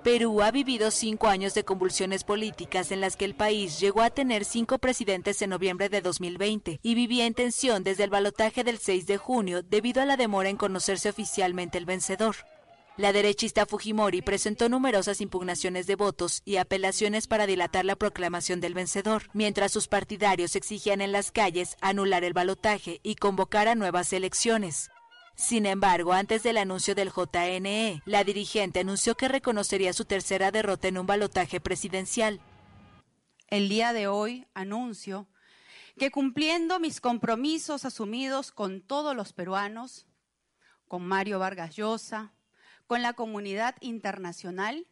Perú 0.04 0.44
ha 0.44 0.52
vivido 0.52 0.92
cinco 0.92 1.26
años 1.26 1.56
de 1.56 1.66
convulsiones 1.66 2.24
políticas 2.24 2.92
en 2.92 3.02
las 3.02 3.16
que 3.16 3.26
el 3.26 3.34
país 3.34 3.80
llegó 3.80 4.04
a 4.04 4.12
tener 4.12 4.46
cinco 4.46 4.78
presidentes 4.78 5.42
en 5.42 5.50
noviembre 5.50 5.90
de 5.90 6.02
2020 6.02 6.80
y 6.84 6.94
vivía 6.94 7.26
en 7.26 7.34
tensión 7.34 7.84
desde 7.84 8.04
el 8.04 8.12
balotaje 8.12 8.64
del 8.64 8.78
6 8.78 9.08
de 9.08 9.18
junio 9.18 9.64
debido 9.64 10.00
a 10.00 10.06
la 10.06 10.16
demora 10.16 10.50
en 10.50 10.58
conocerse 10.58 11.10
oficialmente 11.10 11.80
el 11.80 11.88
vencedor. 11.88 12.36
La 12.96 13.12
derechista 13.12 13.66
Fujimori 13.66 14.22
presentó 14.22 14.70
numerosas 14.70 15.20
impugnaciones 15.20 15.88
de 15.88 15.96
votos 15.96 16.44
y 16.46 16.58
apelaciones 16.58 17.26
para 17.26 17.48
dilatar 17.48 17.86
la 17.86 17.96
proclamación 17.96 18.62
del 18.62 18.76
vencedor, 18.76 19.24
mientras 19.34 19.72
sus 19.72 19.88
partidarios 19.88 20.56
exigían 20.56 21.02
en 21.02 21.12
las 21.12 21.32
calles 21.32 21.76
anular 21.82 22.24
el 22.24 22.34
balotaje 22.34 23.00
y 23.02 23.16
convocar 23.16 23.68
a 23.68 23.74
nuevas 23.74 24.14
elecciones. 24.14 24.92
Sin 25.36 25.66
embargo, 25.66 26.14
antes 26.14 26.44
del 26.44 26.58
anuncio 26.58 26.94
del 26.94 27.10
JNE, 27.10 28.04
la 28.06 28.24
dirigente 28.24 28.82
anunció 28.82 29.16
que 29.16 29.28
reconocería 29.28 29.92
su 29.94 30.06
tercera 30.06 30.52
derrota 30.52 30.88
en 30.88 31.00
un 31.00 31.08
balotaje 31.08 31.60
presidencial. 31.60 32.42
El 33.48 33.70
día 33.70 33.94
de 33.94 34.08
hoy 34.08 34.46
anuncio 34.54 35.28
que 35.98 36.12
cumpliendo 36.12 36.80
mis 36.80 37.02
compromisos 37.02 37.86
asumidos 37.86 38.52
con 38.52 38.82
todos 38.82 39.16
los 39.16 39.34
peruanos, 39.34 40.06
con 40.88 41.04
Mario 41.04 41.40
Vargas 41.40 41.76
Llosa, 41.76 42.34
con 42.88 43.02
la 43.02 43.14
comunidad 43.14 43.76
internacional, 43.82 44.88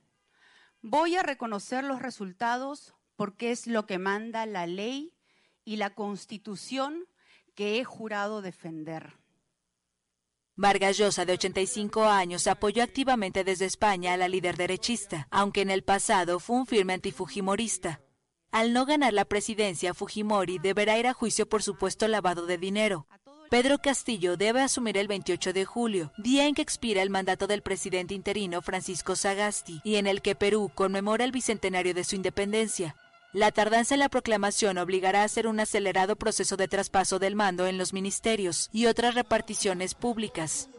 voy 0.81 1.15
a 1.15 1.23
reconocer 1.23 1.83
los 1.83 2.01
resultados 2.01 2.93
porque 3.15 3.51
es 3.51 3.67
lo 3.67 3.85
que 3.85 3.99
manda 3.99 4.45
la 4.45 4.65
ley 4.67 5.13
y 5.63 5.75
la 5.75 5.91
constitución 5.91 7.05
que 7.55 7.79
he 7.79 7.83
jurado 7.83 8.41
defender. 8.41 9.17
Vargas 10.55 10.97
Llosa, 10.97 11.25
de 11.25 11.33
85 11.33 12.05
años, 12.05 12.45
apoyó 12.47 12.83
activamente 12.83 13.43
desde 13.43 13.65
España 13.65 14.13
a 14.13 14.17
la 14.17 14.27
líder 14.27 14.57
derechista, 14.57 15.27
aunque 15.31 15.61
en 15.61 15.71
el 15.71 15.83
pasado 15.83 16.39
fue 16.39 16.57
un 16.57 16.67
firme 16.67 16.93
antifujimorista. 16.93 18.01
Al 18.51 18.73
no 18.73 18.85
ganar 18.85 19.13
la 19.13 19.25
presidencia, 19.25 19.93
Fujimori 19.93 20.59
deberá 20.59 20.99
ir 20.99 21.07
a 21.07 21.13
juicio 21.13 21.47
por 21.47 21.63
supuesto 21.63 22.07
lavado 22.09 22.45
de 22.45 22.57
dinero. 22.57 23.07
Pedro 23.51 23.79
Castillo 23.79 24.37
debe 24.37 24.61
asumir 24.61 24.97
el 24.97 25.09
28 25.09 25.51
de 25.51 25.65
julio, 25.65 26.13
día 26.15 26.47
en 26.47 26.55
que 26.55 26.61
expira 26.61 27.01
el 27.01 27.09
mandato 27.09 27.47
del 27.47 27.61
presidente 27.61 28.13
interino 28.13 28.61
Francisco 28.61 29.17
Sagasti 29.17 29.81
y 29.83 29.95
en 29.95 30.07
el 30.07 30.21
que 30.21 30.35
Perú 30.35 30.71
conmemora 30.73 31.25
el 31.25 31.33
bicentenario 31.33 31.93
de 31.93 32.05
su 32.05 32.15
independencia. 32.15 32.95
La 33.33 33.51
tardanza 33.51 33.93
en 33.93 33.99
la 33.99 34.07
proclamación 34.07 34.77
obligará 34.77 35.23
a 35.23 35.25
hacer 35.25 35.47
un 35.47 35.59
acelerado 35.59 36.15
proceso 36.15 36.55
de 36.55 36.69
traspaso 36.69 37.19
del 37.19 37.35
mando 37.35 37.67
en 37.67 37.77
los 37.77 37.91
ministerios 37.91 38.69
y 38.71 38.85
otras 38.85 39.15
reparticiones 39.15 39.95
públicas. 39.95 40.69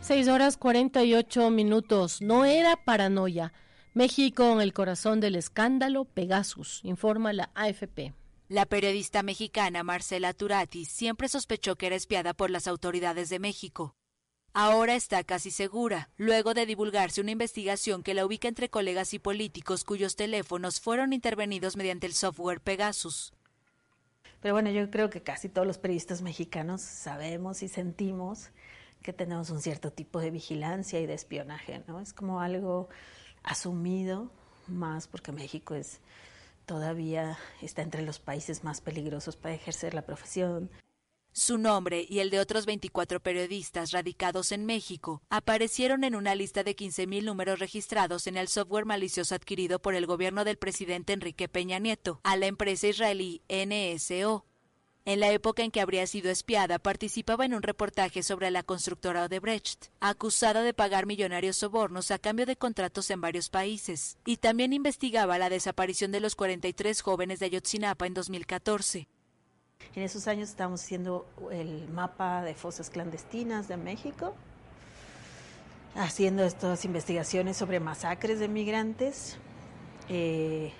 Seis 0.00 0.26
horas 0.26 0.56
48 0.56 1.50
minutos. 1.50 2.22
No 2.22 2.46
era 2.46 2.76
paranoia. 2.82 3.52
México 3.92 4.50
en 4.54 4.62
el 4.62 4.72
corazón 4.72 5.20
del 5.20 5.36
escándalo 5.36 6.06
Pegasus, 6.06 6.80
informa 6.82 7.34
la 7.34 7.50
AFP. 7.54 8.14
La 8.48 8.64
periodista 8.64 9.22
mexicana 9.22 9.82
Marcela 9.82 10.32
Turati 10.32 10.86
siempre 10.86 11.28
sospechó 11.28 11.76
que 11.76 11.86
era 11.86 11.96
espiada 11.96 12.32
por 12.32 12.48
las 12.48 12.66
autoridades 12.66 13.28
de 13.28 13.38
México. 13.38 13.94
Ahora 14.54 14.94
está 14.94 15.22
casi 15.22 15.50
segura, 15.50 16.08
luego 16.16 16.54
de 16.54 16.64
divulgarse 16.64 17.20
una 17.20 17.32
investigación 17.32 18.02
que 18.02 18.14
la 18.14 18.24
ubica 18.24 18.48
entre 18.48 18.70
colegas 18.70 19.12
y 19.12 19.18
políticos 19.18 19.84
cuyos 19.84 20.16
teléfonos 20.16 20.80
fueron 20.80 21.12
intervenidos 21.12 21.76
mediante 21.76 22.06
el 22.06 22.14
software 22.14 22.62
Pegasus. 22.62 23.34
Pero 24.40 24.54
bueno, 24.54 24.70
yo 24.70 24.90
creo 24.90 25.10
que 25.10 25.22
casi 25.22 25.50
todos 25.50 25.66
los 25.66 25.76
periodistas 25.76 26.22
mexicanos 26.22 26.80
sabemos 26.80 27.62
y 27.62 27.68
sentimos 27.68 28.48
que 29.02 29.12
tenemos 29.12 29.50
un 29.50 29.60
cierto 29.60 29.92
tipo 29.92 30.20
de 30.20 30.30
vigilancia 30.30 30.98
y 31.00 31.06
de 31.06 31.12
espionaje, 31.12 31.84
¿no? 31.86 32.00
Es 32.00 32.14
como 32.14 32.40
algo 32.40 32.88
asumido 33.42 34.32
más 34.68 35.06
porque 35.06 35.32
México 35.32 35.74
es 35.74 36.00
todavía 36.68 37.38
está 37.62 37.82
entre 37.82 38.02
los 38.02 38.20
países 38.20 38.62
más 38.62 38.80
peligrosos 38.82 39.36
para 39.36 39.54
ejercer 39.54 39.94
la 39.94 40.02
profesión. 40.02 40.70
Su 41.32 41.56
nombre 41.56 42.04
y 42.06 42.18
el 42.18 42.30
de 42.30 42.40
otros 42.40 42.66
24 42.66 43.20
periodistas 43.20 43.90
radicados 43.92 44.52
en 44.52 44.66
México 44.66 45.22
aparecieron 45.30 46.04
en 46.04 46.14
una 46.14 46.34
lista 46.34 46.64
de 46.64 46.76
15.000 46.76 47.24
números 47.24 47.58
registrados 47.58 48.26
en 48.26 48.36
el 48.36 48.48
software 48.48 48.84
malicioso 48.84 49.34
adquirido 49.34 49.80
por 49.80 49.94
el 49.94 50.06
gobierno 50.06 50.44
del 50.44 50.58
presidente 50.58 51.12
Enrique 51.14 51.48
Peña 51.48 51.78
Nieto 51.78 52.20
a 52.22 52.36
la 52.36 52.46
empresa 52.46 52.88
israelí 52.88 53.42
NSO. 53.48 54.47
En 55.08 55.20
la 55.20 55.30
época 55.30 55.62
en 55.62 55.70
que 55.70 55.80
habría 55.80 56.06
sido 56.06 56.30
espiada, 56.30 56.78
participaba 56.78 57.46
en 57.46 57.54
un 57.54 57.62
reportaje 57.62 58.22
sobre 58.22 58.50
la 58.50 58.62
constructora 58.62 59.24
Odebrecht, 59.24 59.86
acusada 60.00 60.60
de 60.60 60.74
pagar 60.74 61.06
millonarios 61.06 61.56
sobornos 61.56 62.10
a 62.10 62.18
cambio 62.18 62.44
de 62.44 62.56
contratos 62.56 63.10
en 63.10 63.22
varios 63.22 63.48
países, 63.48 64.18
y 64.26 64.36
también 64.36 64.74
investigaba 64.74 65.38
la 65.38 65.48
desaparición 65.48 66.12
de 66.12 66.20
los 66.20 66.34
43 66.34 67.00
jóvenes 67.00 67.38
de 67.38 67.46
Ayotzinapa 67.46 68.06
en 68.06 68.12
2014. 68.12 69.08
En 69.94 70.02
esos 70.02 70.28
años 70.28 70.50
estábamos 70.50 70.82
haciendo 70.82 71.26
el 71.50 71.88
mapa 71.88 72.42
de 72.42 72.54
fosas 72.54 72.90
clandestinas 72.90 73.66
de 73.66 73.78
México, 73.78 74.34
haciendo 75.94 76.44
estas 76.44 76.84
investigaciones 76.84 77.56
sobre 77.56 77.80
masacres 77.80 78.40
de 78.40 78.48
migrantes. 78.48 79.38
Eh, 80.10 80.70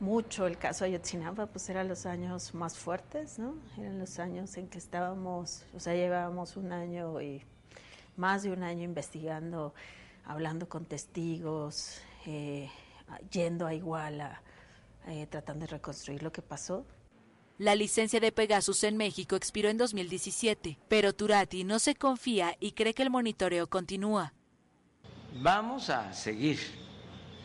mucho 0.00 0.46
el 0.46 0.58
caso 0.58 0.84
Ayotzinapa, 0.84 1.46
pues 1.46 1.68
eran 1.68 1.88
los 1.88 2.06
años 2.06 2.54
más 2.54 2.76
fuertes, 2.76 3.38
¿no? 3.38 3.54
Eran 3.78 3.98
los 3.98 4.18
años 4.18 4.56
en 4.56 4.68
que 4.68 4.78
estábamos, 4.78 5.64
o 5.74 5.80
sea, 5.80 5.94
llevábamos 5.94 6.56
un 6.56 6.72
año 6.72 7.20
y 7.20 7.42
más 8.16 8.42
de 8.42 8.50
un 8.50 8.62
año 8.62 8.84
investigando, 8.84 9.74
hablando 10.24 10.68
con 10.68 10.84
testigos, 10.84 12.00
eh, 12.26 12.68
yendo 13.30 13.66
a 13.66 13.74
Iguala, 13.74 14.42
eh, 15.06 15.26
tratando 15.30 15.66
de 15.66 15.72
reconstruir 15.72 16.22
lo 16.22 16.32
que 16.32 16.42
pasó. 16.42 16.84
La 17.58 17.74
licencia 17.74 18.20
de 18.20 18.32
Pegasus 18.32 18.84
en 18.84 18.98
México 18.98 19.34
expiró 19.34 19.70
en 19.70 19.78
2017, 19.78 20.78
pero 20.88 21.14
Turati 21.14 21.64
no 21.64 21.78
se 21.78 21.94
confía 21.94 22.54
y 22.60 22.72
cree 22.72 22.92
que 22.92 23.02
el 23.02 23.08
monitoreo 23.08 23.66
continúa. 23.66 24.34
Vamos 25.40 25.88
a 25.88 26.12
seguir 26.12 26.58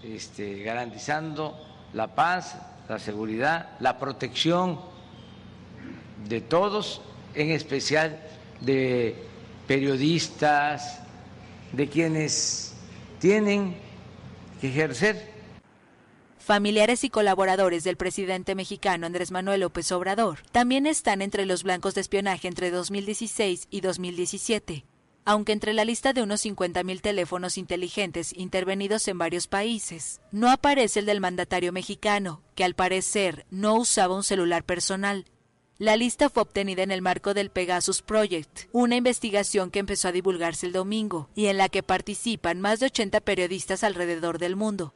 este, 0.04 0.64
garantizando 0.64 1.71
la 1.94 2.16
paz, 2.16 2.56
la 2.88 3.00
seguridad, 3.00 3.70
la 3.80 3.98
protección 3.98 4.80
de 6.28 6.42
todos, 6.42 7.02
en 7.36 7.52
especial 7.52 8.20
de 8.62 9.16
periodistas, 9.68 11.00
de 11.72 11.88
quienes 11.88 12.74
tienen 13.20 13.76
que 14.60 14.70
ejercer. 14.70 15.32
Familiares 16.40 17.04
y 17.04 17.10
colaboradores 17.10 17.84
del 17.84 17.98
presidente 17.98 18.56
mexicano 18.56 19.06
Andrés 19.06 19.32
Manuel 19.32 19.62
López 19.62 19.92
Obrador 19.92 20.40
también 20.52 20.86
están 20.86 21.22
entre 21.22 21.46
los 21.46 21.64
blancos 21.64 21.94
de 21.94 22.02
espionaje 22.02 22.48
entre 22.48 22.72
2016 22.72 23.68
y 23.70 23.82
2017 23.82 24.86
aunque 25.26 25.52
entre 25.52 25.74
la 25.74 25.86
lista 25.86 26.14
de 26.14 26.22
unos 26.22 26.46
50.000 26.46 27.02
teléfonos 27.02 27.58
inteligentes 27.58 28.34
intervenidos 28.36 29.08
en 29.08 29.18
varios 29.18 29.48
países, 29.48 30.22
no 30.32 30.50
aparece 30.50 31.00
el 31.00 31.06
del 31.06 31.22
mandatario 31.22 31.72
mexicano, 31.72 32.42
que 32.56 32.64
al 32.64 32.76
parecer 32.76 33.46
no 33.50 33.76
usaba 33.76 34.16
un 34.16 34.24
celular 34.24 34.64
personal. 34.64 35.26
La 35.78 35.96
lista 35.96 36.30
fue 36.30 36.44
obtenida 36.44 36.84
en 36.84 36.92
el 36.92 37.02
marco 37.02 37.34
del 37.34 37.50
Pegasus 37.50 38.04
Project, 38.04 38.68
una 38.72 38.96
investigación 38.96 39.72
que 39.72 39.80
empezó 39.80 40.10
a 40.10 40.12
divulgarse 40.12 40.68
el 40.68 40.74
domingo 40.74 41.30
y 41.34 41.48
en 41.48 41.58
la 41.58 41.70
que 41.70 41.82
participan 41.82 42.62
más 42.62 42.80
de 42.80 42.86
80 42.88 43.20
periodistas 43.22 43.84
alrededor 43.84 44.38
del 44.38 44.56
mundo. 44.56 44.94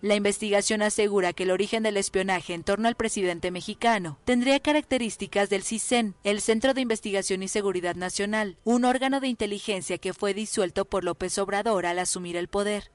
La 0.00 0.14
investigación 0.14 0.80
asegura 0.82 1.32
que 1.32 1.42
el 1.42 1.50
origen 1.50 1.82
del 1.82 1.96
espionaje 1.96 2.54
en 2.54 2.62
torno 2.62 2.86
al 2.86 2.94
presidente 2.94 3.50
mexicano 3.50 4.16
tendría 4.24 4.60
características 4.60 5.50
del 5.50 5.64
CISEN, 5.64 6.14
el 6.22 6.40
Centro 6.40 6.72
de 6.72 6.82
Investigación 6.82 7.42
y 7.42 7.48
Seguridad 7.48 7.96
Nacional, 7.96 8.58
un 8.62 8.84
órgano 8.84 9.18
de 9.18 9.26
inteligencia 9.26 9.98
que 9.98 10.14
fue 10.14 10.34
disuelto 10.34 10.84
por 10.84 11.02
López 11.02 11.36
Obrador 11.38 11.84
al 11.84 11.98
asumir 11.98 12.36
el 12.36 12.46
poder. 12.46 12.92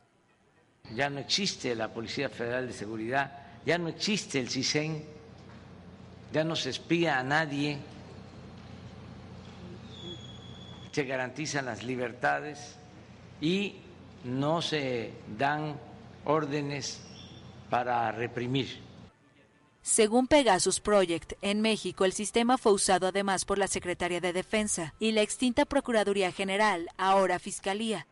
Ya 0.95 1.09
no 1.09 1.19
existe 1.19 1.75
la 1.75 1.93
Policía 1.93 2.29
Federal 2.29 2.67
de 2.67 2.73
Seguridad, 2.73 3.37
ya 3.65 3.77
no 3.77 3.89
existe 3.89 4.39
el 4.39 4.49
CISEN, 4.49 5.03
ya 6.31 6.45
no 6.45 6.55
se 6.55 6.69
espía 6.69 7.19
a 7.19 7.23
nadie, 7.23 7.79
se 10.93 11.03
garantizan 11.03 11.65
las 11.65 11.83
libertades 11.83 12.75
y 13.41 13.75
no 14.23 14.61
se 14.61 15.11
dan 15.37 15.75
órdenes 16.25 17.01
para 17.69 18.12
reprimir. 18.12 18.81
Según 19.81 20.27
Pegasus 20.27 20.79
Project, 20.79 21.33
en 21.41 21.59
México 21.59 22.05
el 22.05 22.13
sistema 22.13 22.57
fue 22.57 22.71
usado 22.71 23.07
además 23.07 23.43
por 23.43 23.57
la 23.57 23.67
Secretaría 23.67 24.21
de 24.21 24.31
Defensa 24.31 24.93
y 24.99 25.12
la 25.12 25.21
extinta 25.21 25.65
Procuraduría 25.65 26.31
General, 26.31 26.88
ahora 26.97 27.38
Fiscalía. 27.39 28.07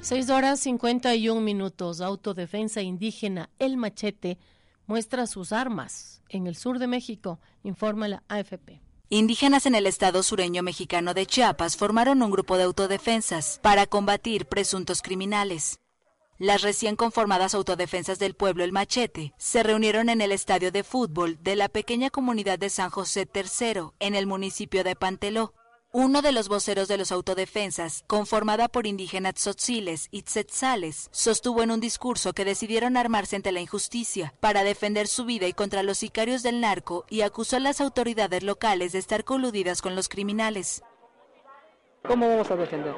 6 0.00 0.30
horas 0.30 0.60
51 0.60 1.40
minutos. 1.40 2.00
Autodefensa 2.00 2.80
indígena 2.80 3.50
El 3.58 3.76
Machete 3.76 4.38
muestra 4.86 5.26
sus 5.26 5.52
armas 5.52 6.22
en 6.28 6.46
el 6.46 6.56
sur 6.56 6.78
de 6.78 6.86
México, 6.86 7.38
informa 7.62 8.08
la 8.08 8.22
AFP. 8.28 8.80
Indígenas 9.12 9.66
en 9.66 9.74
el 9.74 9.88
estado 9.88 10.22
sureño 10.22 10.62
mexicano 10.62 11.14
de 11.14 11.26
Chiapas 11.26 11.76
formaron 11.76 12.22
un 12.22 12.30
grupo 12.30 12.56
de 12.56 12.62
autodefensas 12.62 13.58
para 13.60 13.86
combatir 13.86 14.46
presuntos 14.46 15.02
criminales. 15.02 15.80
Las 16.38 16.62
recién 16.62 16.94
conformadas 16.94 17.56
autodefensas 17.56 18.20
del 18.20 18.34
pueblo 18.34 18.62
El 18.62 18.70
Machete 18.70 19.34
se 19.36 19.64
reunieron 19.64 20.10
en 20.10 20.20
el 20.20 20.30
estadio 20.30 20.70
de 20.70 20.84
fútbol 20.84 21.42
de 21.42 21.56
la 21.56 21.68
pequeña 21.68 22.10
comunidad 22.10 22.60
de 22.60 22.70
San 22.70 22.90
José 22.90 23.28
III, 23.34 23.90
en 23.98 24.14
el 24.14 24.28
municipio 24.28 24.84
de 24.84 24.94
Panteló. 24.94 25.54
Uno 25.92 26.22
de 26.22 26.30
los 26.30 26.48
voceros 26.48 26.86
de 26.86 26.96
los 26.96 27.10
autodefensas, 27.10 28.04
conformada 28.06 28.68
por 28.68 28.86
indígenas 28.86 29.34
tzotziles 29.34 30.06
y 30.12 30.22
tzetzales, 30.22 31.08
sostuvo 31.10 31.64
en 31.64 31.72
un 31.72 31.80
discurso 31.80 32.32
que 32.32 32.44
decidieron 32.44 32.96
armarse 32.96 33.34
ante 33.34 33.50
la 33.50 33.58
injusticia 33.58 34.32
para 34.38 34.62
defender 34.62 35.08
su 35.08 35.24
vida 35.24 35.48
y 35.48 35.52
contra 35.52 35.82
los 35.82 35.98
sicarios 35.98 36.44
del 36.44 36.60
narco 36.60 37.06
y 37.10 37.22
acusó 37.22 37.56
a 37.56 37.58
las 37.58 37.80
autoridades 37.80 38.44
locales 38.44 38.92
de 38.92 39.00
estar 39.00 39.24
coludidas 39.24 39.82
con 39.82 39.96
los 39.96 40.08
criminales. 40.08 40.84
¿Cómo 42.06 42.28
vamos 42.28 42.48
a 42.52 42.54
defender? 42.54 42.94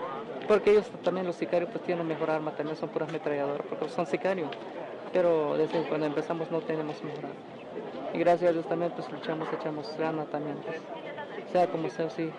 Porque 0.46 0.72
ellos 0.72 0.84
también, 1.02 1.26
los 1.26 1.36
sicarios, 1.36 1.70
pues 1.72 1.82
tienen 1.84 2.06
mejor 2.06 2.28
arma, 2.28 2.54
también 2.54 2.76
son 2.76 2.90
puras 2.90 3.08
ametralladoras, 3.08 3.66
porque 3.70 3.88
son 3.88 4.06
sicarios. 4.06 4.50
Pero 5.14 5.56
desde 5.56 5.88
cuando 5.88 6.04
empezamos 6.04 6.50
no 6.50 6.60
tenemos 6.60 7.02
mejor 7.02 7.24
arma. 7.24 8.12
Y 8.12 8.18
gracias 8.18 8.50
a 8.50 8.52
Dios 8.52 8.68
también, 8.68 8.92
pues 8.92 9.10
luchamos, 9.10 9.48
echamos 9.50 9.96
gana 9.96 10.26
también, 10.26 10.58
pues, 10.58 10.76
sea 11.50 11.66
como 11.70 11.88
sea, 11.88 12.10
sí, 12.10 12.30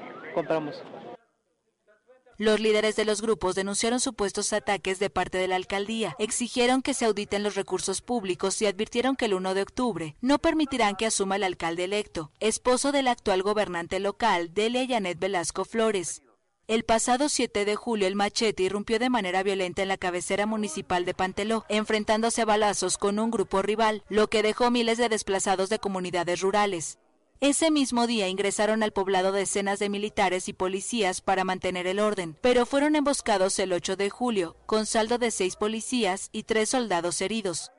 Los 2.38 2.60
líderes 2.60 2.96
de 2.96 3.06
los 3.06 3.22
grupos 3.22 3.54
denunciaron 3.54 4.00
supuestos 4.00 4.54
ataques 4.54 4.98
de 4.98 5.10
parte 5.10 5.38
de 5.38 5.48
la 5.48 5.56
alcaldía, 5.56 6.16
exigieron 6.18 6.82
que 6.82 6.96
se 6.96 7.06
auditen 7.06 7.44
los 7.44 7.56
recursos 7.56 8.02
públicos 8.02 8.60
y 8.62 8.66
advirtieron 8.66 9.16
que 9.16 9.26
el 9.26 9.36
1 9.36 9.54
de 9.54 9.62
octubre 9.62 10.16
no 10.20 10.40
permitirán 10.40 10.96
que 10.96 11.06
asuma 11.06 11.36
el 11.36 11.44
alcalde 11.44 11.84
electo, 11.84 12.32
esposo 12.40 12.92
del 12.92 13.08
actual 13.08 13.44
gobernante 13.44 14.00
local, 14.00 14.54
Delia 14.54 14.84
Yanet 14.84 15.20
Velasco 15.20 15.64
Flores. 15.64 16.24
El 16.66 16.86
pasado 16.86 17.30
7 17.30 17.66
de 17.66 17.76
julio 17.76 18.08
el 18.08 18.16
machete 18.16 18.64
irrumpió 18.64 18.98
de 18.98 19.10
manera 19.10 19.44
violenta 19.44 19.82
en 19.82 19.90
la 19.90 19.98
cabecera 19.98 20.46
municipal 20.46 21.06
de 21.06 21.14
Panteló, 21.14 21.66
enfrentándose 21.70 22.42
a 22.42 22.46
balazos 22.46 22.98
con 22.98 23.20
un 23.20 23.32
grupo 23.32 23.62
rival, 23.62 24.04
lo 24.10 24.28
que 24.28 24.42
dejó 24.42 24.72
miles 24.72 24.98
de 24.98 25.10
desplazados 25.10 25.70
de 25.70 25.80
comunidades 25.80 26.40
rurales. 26.40 27.00
Ese 27.44 27.72
mismo 27.72 28.08
día 28.08 28.30
ingresaron 28.30 28.84
al 28.84 28.94
poblado 28.94 29.34
decenas 29.34 29.78
de 29.78 29.90
militares 29.90 30.48
y 30.48 30.54
policías 30.54 31.20
para 31.20 31.44
mantener 31.44 31.88
el 31.88 32.00
orden, 32.00 32.38
pero 32.40 32.66
fueron 32.66 32.96
emboscados 32.96 33.60
el 33.60 33.74
8 33.74 33.98
de 33.98 34.10
julio, 34.10 34.56
con 34.66 34.86
saldo 34.86 35.18
de 35.18 35.30
seis 35.30 35.58
policías 35.58 36.30
y 36.32 36.44
tres 36.44 36.70
soldados 36.70 37.20
heridos. 37.20 37.74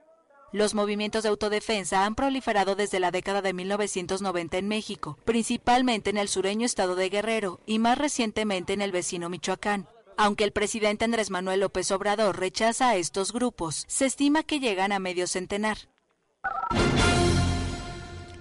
Los 0.52 0.74
movimientos 0.74 1.22
de 1.22 1.30
autodefensa 1.30 2.04
han 2.04 2.14
proliferado 2.14 2.74
desde 2.74 3.00
la 3.00 3.10
década 3.10 3.40
de 3.40 3.54
1990 3.54 4.58
en 4.58 4.68
México, 4.68 5.16
principalmente 5.24 6.10
en 6.10 6.18
el 6.18 6.28
sureño 6.28 6.66
estado 6.66 6.94
de 6.94 7.08
Guerrero 7.08 7.58
y 7.64 7.78
más 7.78 7.96
recientemente 7.96 8.74
en 8.74 8.82
el 8.82 8.92
vecino 8.92 9.30
Michoacán. 9.30 9.88
Aunque 10.18 10.44
el 10.44 10.52
presidente 10.52 11.06
Andrés 11.06 11.30
Manuel 11.30 11.60
López 11.60 11.90
Obrador 11.90 12.38
rechaza 12.38 12.90
a 12.90 12.96
estos 12.96 13.32
grupos, 13.32 13.86
se 13.88 14.04
estima 14.04 14.42
que 14.42 14.60
llegan 14.60 14.92
a 14.92 14.98
medio 14.98 15.26
centenar. 15.26 15.78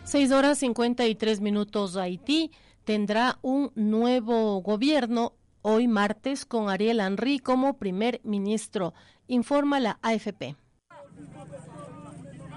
6 0.03 0.31
horas 0.31 0.59
53 0.59 1.41
minutos. 1.41 1.95
Haití 1.95 2.51
tendrá 2.83 3.39
un 3.41 3.71
nuevo 3.75 4.61
gobierno 4.61 5.33
hoy 5.61 5.87
martes 5.87 6.45
con 6.45 6.69
Ariel 6.69 6.99
Henry 6.99 7.39
como 7.39 7.77
primer 7.77 8.21
ministro, 8.23 8.93
informa 9.27 9.79
la 9.79 9.97
AFP. 10.01 10.55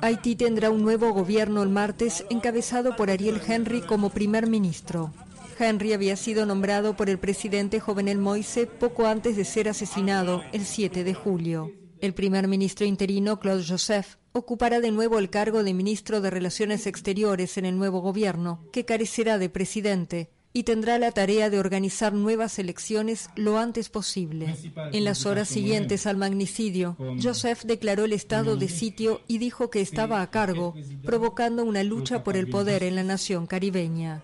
Haití 0.03 0.37
tendrá 0.37 0.71
un 0.71 0.83
nuevo 0.83 1.13
gobierno 1.13 1.63
el 1.63 1.71
martes 1.71 2.27
encabezado 2.29 2.97
por 2.97 3.11
Ariel 3.11 3.41
Henry 3.47 3.81
como 3.81 4.11
primer 4.11 4.47
ministro. 4.47 5.13
Henry 5.59 5.95
había 5.95 6.17
sido 6.17 6.45
nombrado 6.45 6.97
por 6.97 7.09
el 7.09 7.19
presidente 7.19 7.81
Jovenel 7.81 8.19
Moise 8.19 8.67
poco 8.67 9.07
antes 9.07 9.37
de 9.37 9.45
ser 9.45 9.69
asesinado 9.71 10.43
el 10.53 10.67
7 10.67 11.03
de 11.03 11.15
julio. 11.15 11.73
El 12.01 12.15
primer 12.15 12.47
ministro 12.49 12.87
interino, 12.87 13.41
Claude 13.41 13.65
Joseph, 13.67 14.17
ocupará 14.33 14.81
de 14.81 14.91
nuevo 14.91 15.19
el 15.19 15.31
cargo 15.31 15.65
de 15.65 15.73
ministro 15.73 16.21
de 16.21 16.31
Relaciones 16.31 16.87
Exteriores 16.87 17.57
en 17.57 17.65
el 17.65 17.79
nuevo 17.79 18.01
gobierno, 18.01 18.61
que 18.73 18.85
carecerá 18.85 19.39
de 19.39 19.49
presidente 19.49 20.31
y 20.53 20.63
tendrá 20.63 20.99
la 20.99 21.13
tarea 21.13 21.51
de 21.51 21.59
organizar 21.59 22.15
nuevas 22.15 22.59
elecciones 22.59 23.29
lo 23.37 23.59
antes 23.59 23.91
posible. 23.91 24.57
En 24.93 25.05
las 25.05 25.27
horas 25.27 25.49
siguientes 25.49 26.07
al 26.07 26.17
magnicidio, 26.17 26.97
Joseph 27.23 27.65
declaró 27.65 28.05
el 28.07 28.15
estado 28.15 28.57
de 28.57 28.69
sitio 28.69 29.21
y 29.29 29.37
dijo 29.37 29.69
que 29.69 29.83
estaba 29.83 30.23
a 30.23 30.31
cargo, 30.31 30.75
provocando 31.05 31.63
una 31.63 31.83
lucha 31.83 32.25
por 32.25 32.39
el 32.39 32.49
poder 32.49 32.85
en 32.85 32.95
la 32.95 33.05
nación 33.05 33.47
caribeña. 33.47 34.23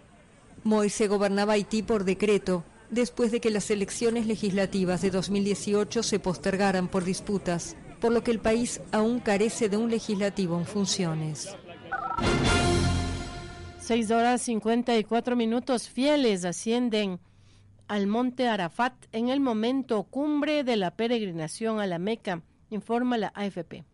Moise 0.64 1.06
gobernaba 1.06 1.52
Haití 1.52 1.82
por 1.82 2.04
decreto, 2.04 2.64
después 2.92 3.32
de 3.32 3.40
que 3.40 3.50
las 3.50 3.70
elecciones 3.70 4.26
legislativas 4.26 5.00
de 5.00 5.10
2018 5.10 6.02
se 6.02 6.20
postergaran 6.20 6.88
por 6.88 7.04
disputas, 7.04 7.74
por 8.00 8.12
lo 8.12 8.22
que 8.22 8.30
el 8.30 8.38
país 8.38 8.80
aún 8.92 9.18
carece 9.18 9.68
de 9.68 9.78
un 9.78 9.90
legislativo 9.90 10.58
en 10.58 10.66
funciones. 10.66 11.56
6 13.80 14.10
horas 14.12 14.42
54 14.42 15.34
minutos 15.34 15.88
fieles 15.88 16.44
ascienden 16.44 17.18
al 17.88 18.06
monte 18.06 18.46
Arafat 18.46 18.94
en 19.12 19.28
el 19.28 19.40
momento 19.40 20.04
cumbre 20.04 20.62
de 20.62 20.76
la 20.76 20.92
peregrinación 20.92 21.80
a 21.80 21.86
la 21.86 21.98
Meca, 21.98 22.42
informa 22.70 23.18
la 23.18 23.32
AFP. 23.34 23.84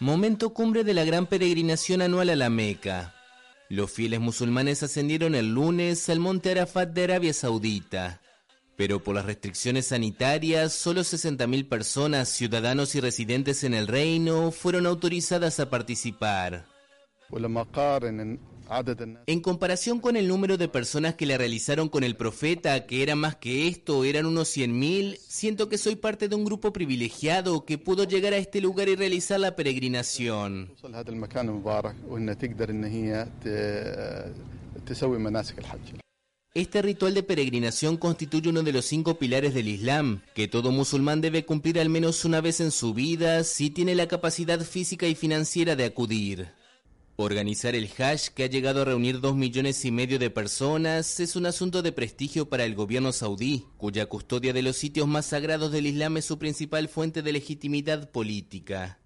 Momento 0.00 0.54
cumbre 0.54 0.84
de 0.84 0.94
la 0.94 1.04
gran 1.04 1.26
peregrinación 1.26 2.02
anual 2.02 2.30
a 2.30 2.36
la 2.36 2.50
Meca. 2.50 3.17
Los 3.70 3.90
fieles 3.90 4.20
musulmanes 4.20 4.82
ascendieron 4.82 5.34
el 5.34 5.52
lunes 5.52 6.08
al 6.08 6.20
monte 6.20 6.50
Arafat 6.50 6.88
de 6.90 7.04
Arabia 7.04 7.34
Saudita, 7.34 8.22
pero 8.76 9.04
por 9.04 9.14
las 9.14 9.26
restricciones 9.26 9.88
sanitarias, 9.88 10.72
solo 10.72 11.02
60.000 11.02 11.68
personas, 11.68 12.30
ciudadanos 12.30 12.94
y 12.94 13.00
residentes 13.00 13.64
en 13.64 13.74
el 13.74 13.86
reino, 13.86 14.52
fueron 14.52 14.86
autorizadas 14.86 15.60
a 15.60 15.68
participar. 15.68 16.77
En 19.26 19.40
comparación 19.40 20.00
con 20.00 20.16
el 20.16 20.28
número 20.28 20.58
de 20.58 20.68
personas 20.68 21.14
que 21.14 21.24
le 21.24 21.38
realizaron 21.38 21.88
con 21.88 22.04
el 22.04 22.16
profeta, 22.16 22.86
que 22.86 23.02
era 23.02 23.16
más 23.16 23.36
que 23.36 23.66
esto, 23.66 24.04
eran 24.04 24.26
unos 24.26 24.54
100.000, 24.54 25.18
siento 25.18 25.68
que 25.68 25.78
soy 25.78 25.96
parte 25.96 26.28
de 26.28 26.34
un 26.34 26.44
grupo 26.44 26.72
privilegiado 26.72 27.64
que 27.64 27.78
pudo 27.78 28.04
llegar 28.04 28.34
a 28.34 28.36
este 28.36 28.60
lugar 28.60 28.88
y 28.88 28.96
realizar 28.96 29.40
la 29.40 29.56
peregrinación. 29.56 30.70
Este 36.54 36.82
ritual 36.82 37.14
de 37.14 37.22
peregrinación 37.22 37.96
constituye 37.96 38.50
uno 38.50 38.62
de 38.62 38.72
los 38.72 38.84
cinco 38.84 39.18
pilares 39.18 39.54
del 39.54 39.68
Islam, 39.68 40.22
que 40.34 40.48
todo 40.48 40.72
musulmán 40.72 41.20
debe 41.20 41.44
cumplir 41.44 41.78
al 41.78 41.88
menos 41.88 42.24
una 42.24 42.40
vez 42.40 42.60
en 42.60 42.70
su 42.70 42.94
vida 42.94 43.44
si 43.44 43.70
tiene 43.70 43.94
la 43.94 44.08
capacidad 44.08 44.60
física 44.60 45.06
y 45.06 45.14
financiera 45.14 45.76
de 45.76 45.84
acudir. 45.84 46.48
Organizar 47.20 47.74
el 47.74 47.90
Hajj, 47.98 48.28
que 48.32 48.44
ha 48.44 48.46
llegado 48.46 48.82
a 48.82 48.84
reunir 48.84 49.18
dos 49.18 49.34
millones 49.34 49.84
y 49.84 49.90
medio 49.90 50.20
de 50.20 50.30
personas, 50.30 51.18
es 51.18 51.34
un 51.34 51.46
asunto 51.46 51.82
de 51.82 51.90
prestigio 51.90 52.48
para 52.48 52.64
el 52.64 52.76
gobierno 52.76 53.10
saudí, 53.10 53.64
cuya 53.76 54.06
custodia 54.06 54.52
de 54.52 54.62
los 54.62 54.76
sitios 54.76 55.08
más 55.08 55.26
sagrados 55.26 55.72
del 55.72 55.88
Islam 55.88 56.18
es 56.18 56.26
su 56.26 56.38
principal 56.38 56.88
fuente 56.88 57.22
de 57.22 57.32
legitimidad 57.32 58.12
política 58.12 59.00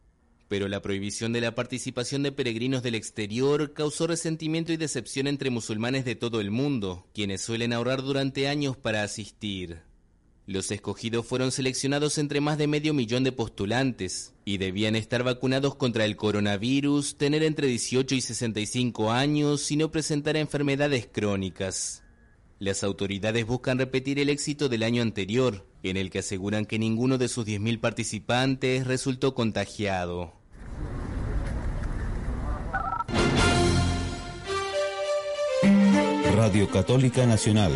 pero 0.52 0.68
la 0.68 0.82
prohibición 0.82 1.32
de 1.32 1.40
la 1.40 1.54
participación 1.54 2.22
de 2.22 2.30
peregrinos 2.30 2.82
del 2.82 2.94
exterior 2.94 3.72
causó 3.72 4.06
resentimiento 4.06 4.70
y 4.70 4.76
decepción 4.76 5.26
entre 5.26 5.48
musulmanes 5.48 6.04
de 6.04 6.14
todo 6.14 6.42
el 6.42 6.50
mundo, 6.50 7.06
quienes 7.14 7.40
suelen 7.40 7.72
ahorrar 7.72 8.02
durante 8.02 8.48
años 8.48 8.76
para 8.76 9.02
asistir. 9.02 9.80
Los 10.46 10.72
escogidos 10.72 11.24
fueron 11.24 11.52
seleccionados 11.52 12.18
entre 12.18 12.40
más 12.40 12.58
de 12.58 12.66
medio 12.66 12.94
millón 12.94 13.22
de 13.22 13.30
postulantes 13.30 14.34
y 14.44 14.58
debían 14.58 14.96
estar 14.96 15.22
vacunados 15.22 15.76
contra 15.76 16.04
el 16.04 16.16
coronavirus, 16.16 17.16
tener 17.16 17.44
entre 17.44 17.68
18 17.68 18.16
y 18.16 18.20
65 18.20 19.12
años 19.12 19.70
y 19.70 19.76
no 19.76 19.92
presentar 19.92 20.36
enfermedades 20.36 21.08
crónicas. 21.10 22.02
Las 22.58 22.82
autoridades 22.82 23.46
buscan 23.46 23.78
repetir 23.78 24.18
el 24.18 24.28
éxito 24.28 24.68
del 24.68 24.82
año 24.82 25.02
anterior, 25.02 25.64
en 25.84 25.96
el 25.96 26.10
que 26.10 26.20
aseguran 26.20 26.66
que 26.66 26.78
ninguno 26.78 27.18
de 27.18 27.28
sus 27.28 27.46
10.000 27.46 27.80
participantes 27.80 28.86
resultó 28.86 29.34
contagiado. 29.34 30.32
Radio 36.34 36.68
Católica 36.68 37.26
Nacional. 37.26 37.72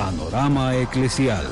Panorama 0.00 0.74
Eclesial. 0.76 1.44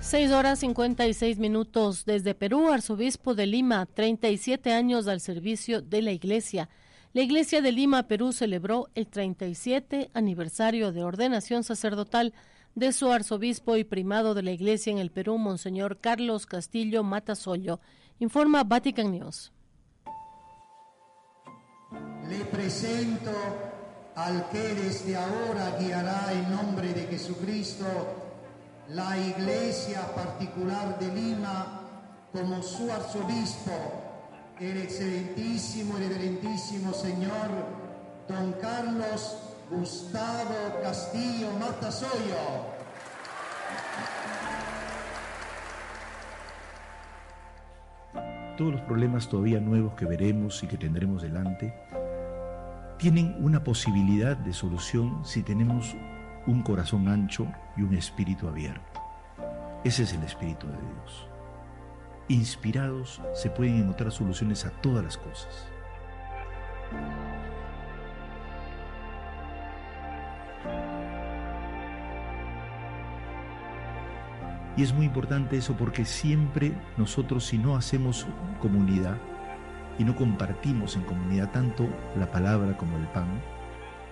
6 0.00 0.30
horas 0.30 0.60
56 0.60 1.40
minutos 1.40 2.04
desde 2.04 2.36
Perú, 2.36 2.70
arzobispo 2.70 3.34
de 3.34 3.46
Lima, 3.46 3.86
37 3.86 4.72
años 4.72 5.08
al 5.08 5.20
servicio 5.20 5.82
de 5.82 6.00
la 6.00 6.12
Iglesia. 6.12 6.68
La 7.12 7.22
Iglesia 7.22 7.60
de 7.60 7.72
Lima, 7.72 8.04
Perú, 8.04 8.32
celebró 8.32 8.86
el 8.94 9.08
37 9.08 10.12
aniversario 10.14 10.92
de 10.92 11.02
ordenación 11.02 11.64
sacerdotal 11.64 12.32
de 12.76 12.92
su 12.92 13.10
arzobispo 13.10 13.76
y 13.76 13.82
primado 13.82 14.34
de 14.34 14.44
la 14.44 14.52
Iglesia 14.52 14.92
en 14.92 14.98
el 14.98 15.10
Perú, 15.10 15.38
Monseñor 15.38 15.98
Carlos 15.98 16.46
Castillo 16.46 17.02
Matasollo, 17.02 17.80
informa 18.20 18.62
Vatican 18.62 19.10
News. 19.10 19.50
Le 22.28 22.44
presento 22.44 23.32
al 24.16 24.48
que 24.50 24.74
desde 24.74 25.16
ahora 25.16 25.76
guiará 25.78 26.32
en 26.32 26.50
nombre 26.50 26.92
de 26.92 27.06
Jesucristo 27.06 27.84
la 28.88 29.16
Iglesia 29.18 30.02
particular 30.14 30.98
de 30.98 31.08
Lima 31.08 31.80
como 32.32 32.62
su 32.62 32.90
arzobispo, 32.92 33.72
el 34.60 34.78
excelentísimo 34.78 35.98
y 35.98 36.02
reverentísimo 36.02 36.92
señor 36.92 37.48
don 38.28 38.52
Carlos 38.60 39.38
Gustavo 39.70 40.80
Castillo 40.82 41.50
Matasoyo. 41.58 42.74
Todos 48.56 48.72
los 48.72 48.80
problemas 48.82 49.28
todavía 49.28 49.58
nuevos 49.58 49.94
que 49.94 50.04
veremos 50.04 50.62
y 50.62 50.68
que 50.68 50.76
tendremos 50.76 51.22
delante 51.22 51.74
tienen 52.98 53.36
una 53.40 53.64
posibilidad 53.64 54.36
de 54.36 54.52
solución 54.52 55.24
si 55.24 55.42
tenemos 55.42 55.94
un 56.46 56.62
corazón 56.62 57.08
ancho 57.08 57.46
y 57.76 57.82
un 57.82 57.94
espíritu 57.94 58.48
abierto. 58.48 59.00
Ese 59.84 60.04
es 60.04 60.12
el 60.12 60.22
espíritu 60.22 60.66
de 60.66 60.72
Dios. 60.72 61.28
Inspirados 62.28 63.20
se 63.34 63.50
pueden 63.50 63.76
encontrar 63.76 64.12
soluciones 64.12 64.64
a 64.64 64.70
todas 64.70 65.04
las 65.04 65.18
cosas. 65.18 65.68
Y 74.76 74.82
es 74.82 74.92
muy 74.92 75.06
importante 75.06 75.56
eso 75.56 75.76
porque 75.76 76.04
siempre 76.04 76.72
nosotros 76.96 77.44
si 77.46 77.58
no 77.58 77.76
hacemos 77.76 78.26
comunidad, 78.60 79.18
y 79.98 80.04
no 80.04 80.16
compartimos 80.16 80.96
en 80.96 81.02
comunidad 81.02 81.50
tanto 81.52 81.88
la 82.16 82.30
palabra 82.30 82.76
como 82.76 82.96
el 82.96 83.06
pan, 83.08 83.40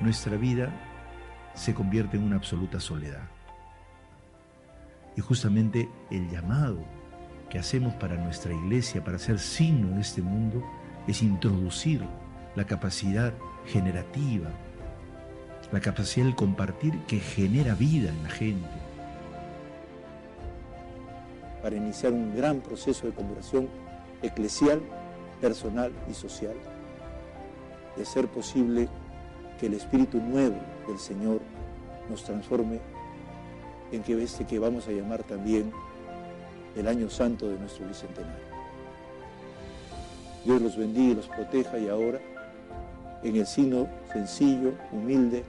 nuestra 0.01 0.37
vida 0.37 0.71
se 1.55 1.75
convierte 1.75 2.17
en 2.17 2.25
una 2.25 2.37
absoluta 2.37 2.81
soledad. 2.81 3.23
Y 5.17 5.21
justamente 5.21 5.89
el 6.11 6.31
llamado 6.31 6.79
que 7.51 7.59
hacemos 7.59 7.95
para 7.95 8.17
nuestra 8.17 8.55
iglesia, 8.55 9.05
para 9.05 9.19
ser 9.19 9.39
signo 9.39 9.95
de 9.95 10.01
este 10.01 10.23
mundo, 10.23 10.63
es 11.07 11.23
introducir 11.23 12.03
la 12.55 12.65
capacidad 12.65 13.35
generativa, 13.67 14.49
la 15.71 15.81
capacidad 15.81 16.27
del 16.27 16.35
compartir 16.35 16.99
que 17.07 17.19
genera 17.19 17.75
vida 17.75 18.11
en 18.11 18.23
la 18.23 18.31
gente. 18.31 18.69
Para 21.63 21.77
iniciar 21.77 22.13
un 22.13 22.35
gran 22.35 22.61
proceso 22.61 23.07
de 23.07 23.13
conversión 23.13 23.69
eclesial 24.23 24.81
personal 25.43 25.93
y 26.09 26.15
social, 26.15 26.55
de 27.97 28.05
ser 28.07 28.29
posible 28.29 28.89
que 29.59 29.67
el 29.67 29.75
espíritu 29.75 30.19
nuevo 30.19 30.57
del 30.87 30.99
Señor 30.99 31.41
nos 32.09 32.23
transforme 32.23 32.81
en 33.91 34.03
que 34.03 34.23
este 34.23 34.47
que 34.47 34.59
vamos 34.59 34.87
a 34.87 34.93
llamar 34.93 35.25
también 35.25 35.71
el 36.77 36.87
año 36.87 37.11
santo 37.11 37.49
de 37.49 37.59
nuestro 37.59 37.87
bicentenario. 37.87 38.53
Dios 40.45 40.63
los 40.63 40.77
bendiga 40.77 41.13
y 41.13 41.15
los 41.17 41.29
proteja 41.29 41.77
y 41.77 41.89
ahora 41.89 42.21
en 43.23 43.37
el 43.37 43.47
signo 43.47 43.89
sencillo, 44.13 44.73
humilde, 44.93 45.45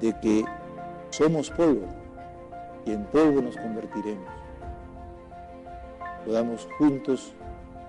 de 0.00 0.18
que 0.20 0.44
somos 1.10 1.50
polvo 1.50 1.86
y 2.84 2.92
en 2.92 3.04
polvo 3.04 3.42
nos 3.42 3.56
convertiremos. 3.56 4.28
Podamos 6.24 6.66
juntos 6.78 7.34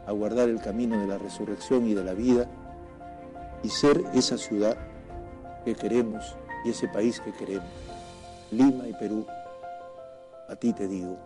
a 0.08 0.12
guardar 0.14 0.48
el 0.48 0.62
camino 0.62 1.00
de 1.00 1.06
la 1.06 1.18
resurrección 1.18 1.86
y 1.86 1.94
de 1.94 2.04
la 2.04 2.14
vida 2.14 2.50
y 3.62 3.70
ser 3.70 4.02
esa 4.14 4.38
ciudad 4.38 4.78
que 5.66 5.76
queremos 5.76 6.38
y 6.64 6.70
ese 6.70 6.88
país 6.88 7.20
que 7.20 7.34
queremos. 7.34 7.68
Lima 8.52 8.88
y 8.88 8.94
Perú, 8.94 9.28
a 10.48 10.56
ti 10.56 10.72
te 10.72 10.88
digo, 10.88 11.18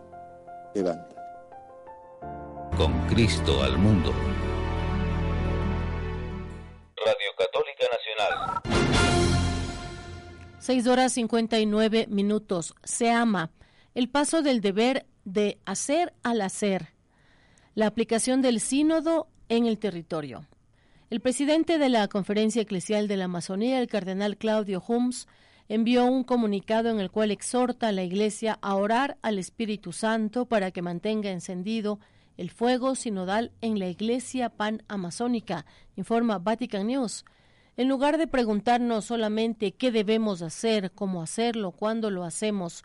levanta. 0.74 1.14
Con 2.76 2.92
Cristo 3.06 3.62
al 3.62 3.78
mundo. 3.78 4.12
Radio 6.96 7.30
Católica 7.38 7.84
Nacional. 7.92 8.62
6 10.58 10.86
horas 10.88 11.12
59 11.12 12.06
minutos. 12.08 12.74
Se 12.82 13.10
ama. 13.10 13.52
El 13.94 14.08
paso 14.08 14.42
del 14.42 14.60
deber 14.60 15.06
de 15.24 15.60
hacer 15.66 16.12
al 16.24 16.40
hacer 16.40 16.92
la 17.74 17.86
aplicación 17.86 18.42
del 18.42 18.60
sínodo 18.60 19.28
en 19.48 19.66
el 19.66 19.78
territorio. 19.78 20.46
El 21.10 21.20
presidente 21.20 21.78
de 21.78 21.88
la 21.88 22.08
Conferencia 22.08 22.62
Eclesial 22.62 23.08
de 23.08 23.16
la 23.16 23.24
Amazonía, 23.24 23.80
el 23.80 23.86
cardenal 23.86 24.36
Claudio 24.36 24.82
Hums, 24.86 25.26
envió 25.68 26.04
un 26.04 26.24
comunicado 26.24 26.90
en 26.90 27.00
el 27.00 27.10
cual 27.10 27.30
exhorta 27.30 27.88
a 27.88 27.92
la 27.92 28.02
Iglesia 28.02 28.58
a 28.60 28.74
orar 28.74 29.16
al 29.22 29.38
Espíritu 29.38 29.92
Santo 29.92 30.46
para 30.46 30.70
que 30.70 30.82
mantenga 30.82 31.30
encendido 31.30 31.98
el 32.36 32.50
fuego 32.50 32.94
sinodal 32.94 33.52
en 33.60 33.78
la 33.78 33.88
Iglesia 33.88 34.50
pan-amazónica, 34.50 35.64
informa 35.96 36.38
Vatican 36.38 36.86
News. 36.86 37.24
En 37.76 37.88
lugar 37.88 38.18
de 38.18 38.26
preguntarnos 38.26 39.06
solamente 39.06 39.72
qué 39.72 39.90
debemos 39.90 40.42
hacer, 40.42 40.92
cómo 40.92 41.22
hacerlo, 41.22 41.72
cuándo 41.72 42.10
lo 42.10 42.24
hacemos, 42.24 42.84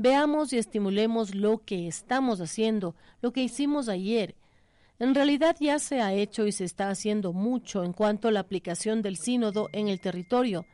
Veamos 0.00 0.52
y 0.52 0.58
estimulemos 0.58 1.34
lo 1.34 1.58
que 1.64 1.88
estamos 1.88 2.40
haciendo, 2.40 2.94
lo 3.20 3.32
que 3.32 3.42
hicimos 3.42 3.88
ayer. 3.88 4.36
En 5.00 5.12
realidad 5.12 5.56
ya 5.58 5.80
se 5.80 6.00
ha 6.00 6.12
hecho 6.12 6.46
y 6.46 6.52
se 6.52 6.64
está 6.64 6.88
haciendo 6.88 7.32
mucho 7.32 7.82
en 7.82 7.92
cuanto 7.92 8.28
a 8.28 8.30
la 8.30 8.38
aplicación 8.38 9.02
del 9.02 9.16
sínodo 9.16 9.68
en 9.72 9.88
el 9.88 10.00
territorio. 10.00 10.66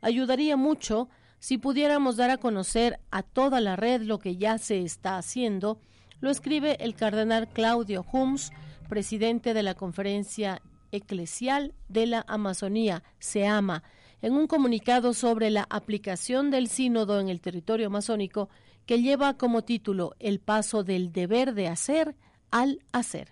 Ayudaría 0.00 0.56
mucho 0.56 1.08
si 1.40 1.58
pudiéramos 1.58 2.16
dar 2.16 2.30
a 2.30 2.38
conocer 2.38 3.00
a 3.10 3.24
toda 3.24 3.60
la 3.60 3.74
red 3.74 4.02
lo 4.02 4.20
que 4.20 4.36
ya 4.36 4.58
se 4.58 4.82
está 4.82 5.18
haciendo, 5.18 5.80
lo 6.20 6.30
escribe 6.30 6.76
el 6.78 6.94
cardenal 6.94 7.48
Claudio 7.48 8.06
Hums, 8.12 8.52
presidente 8.88 9.54
de 9.54 9.64
la 9.64 9.74
Conferencia 9.74 10.62
Eclesial 10.92 11.74
de 11.88 12.06
la 12.06 12.24
Amazonía, 12.28 13.02
SEAMA, 13.18 13.82
en 14.22 14.34
un 14.34 14.46
comunicado 14.46 15.14
sobre 15.14 15.50
la 15.50 15.66
aplicación 15.68 16.50
del 16.50 16.68
sínodo 16.68 17.20
en 17.20 17.28
el 17.28 17.40
territorio 17.40 17.88
amazónico 17.88 18.48
que 18.88 19.02
lleva 19.02 19.34
como 19.34 19.64
título 19.64 20.16
El 20.18 20.40
paso 20.40 20.82
del 20.82 21.12
deber 21.12 21.52
de 21.52 21.68
hacer 21.68 22.16
al 22.50 22.80
hacer. 22.90 23.28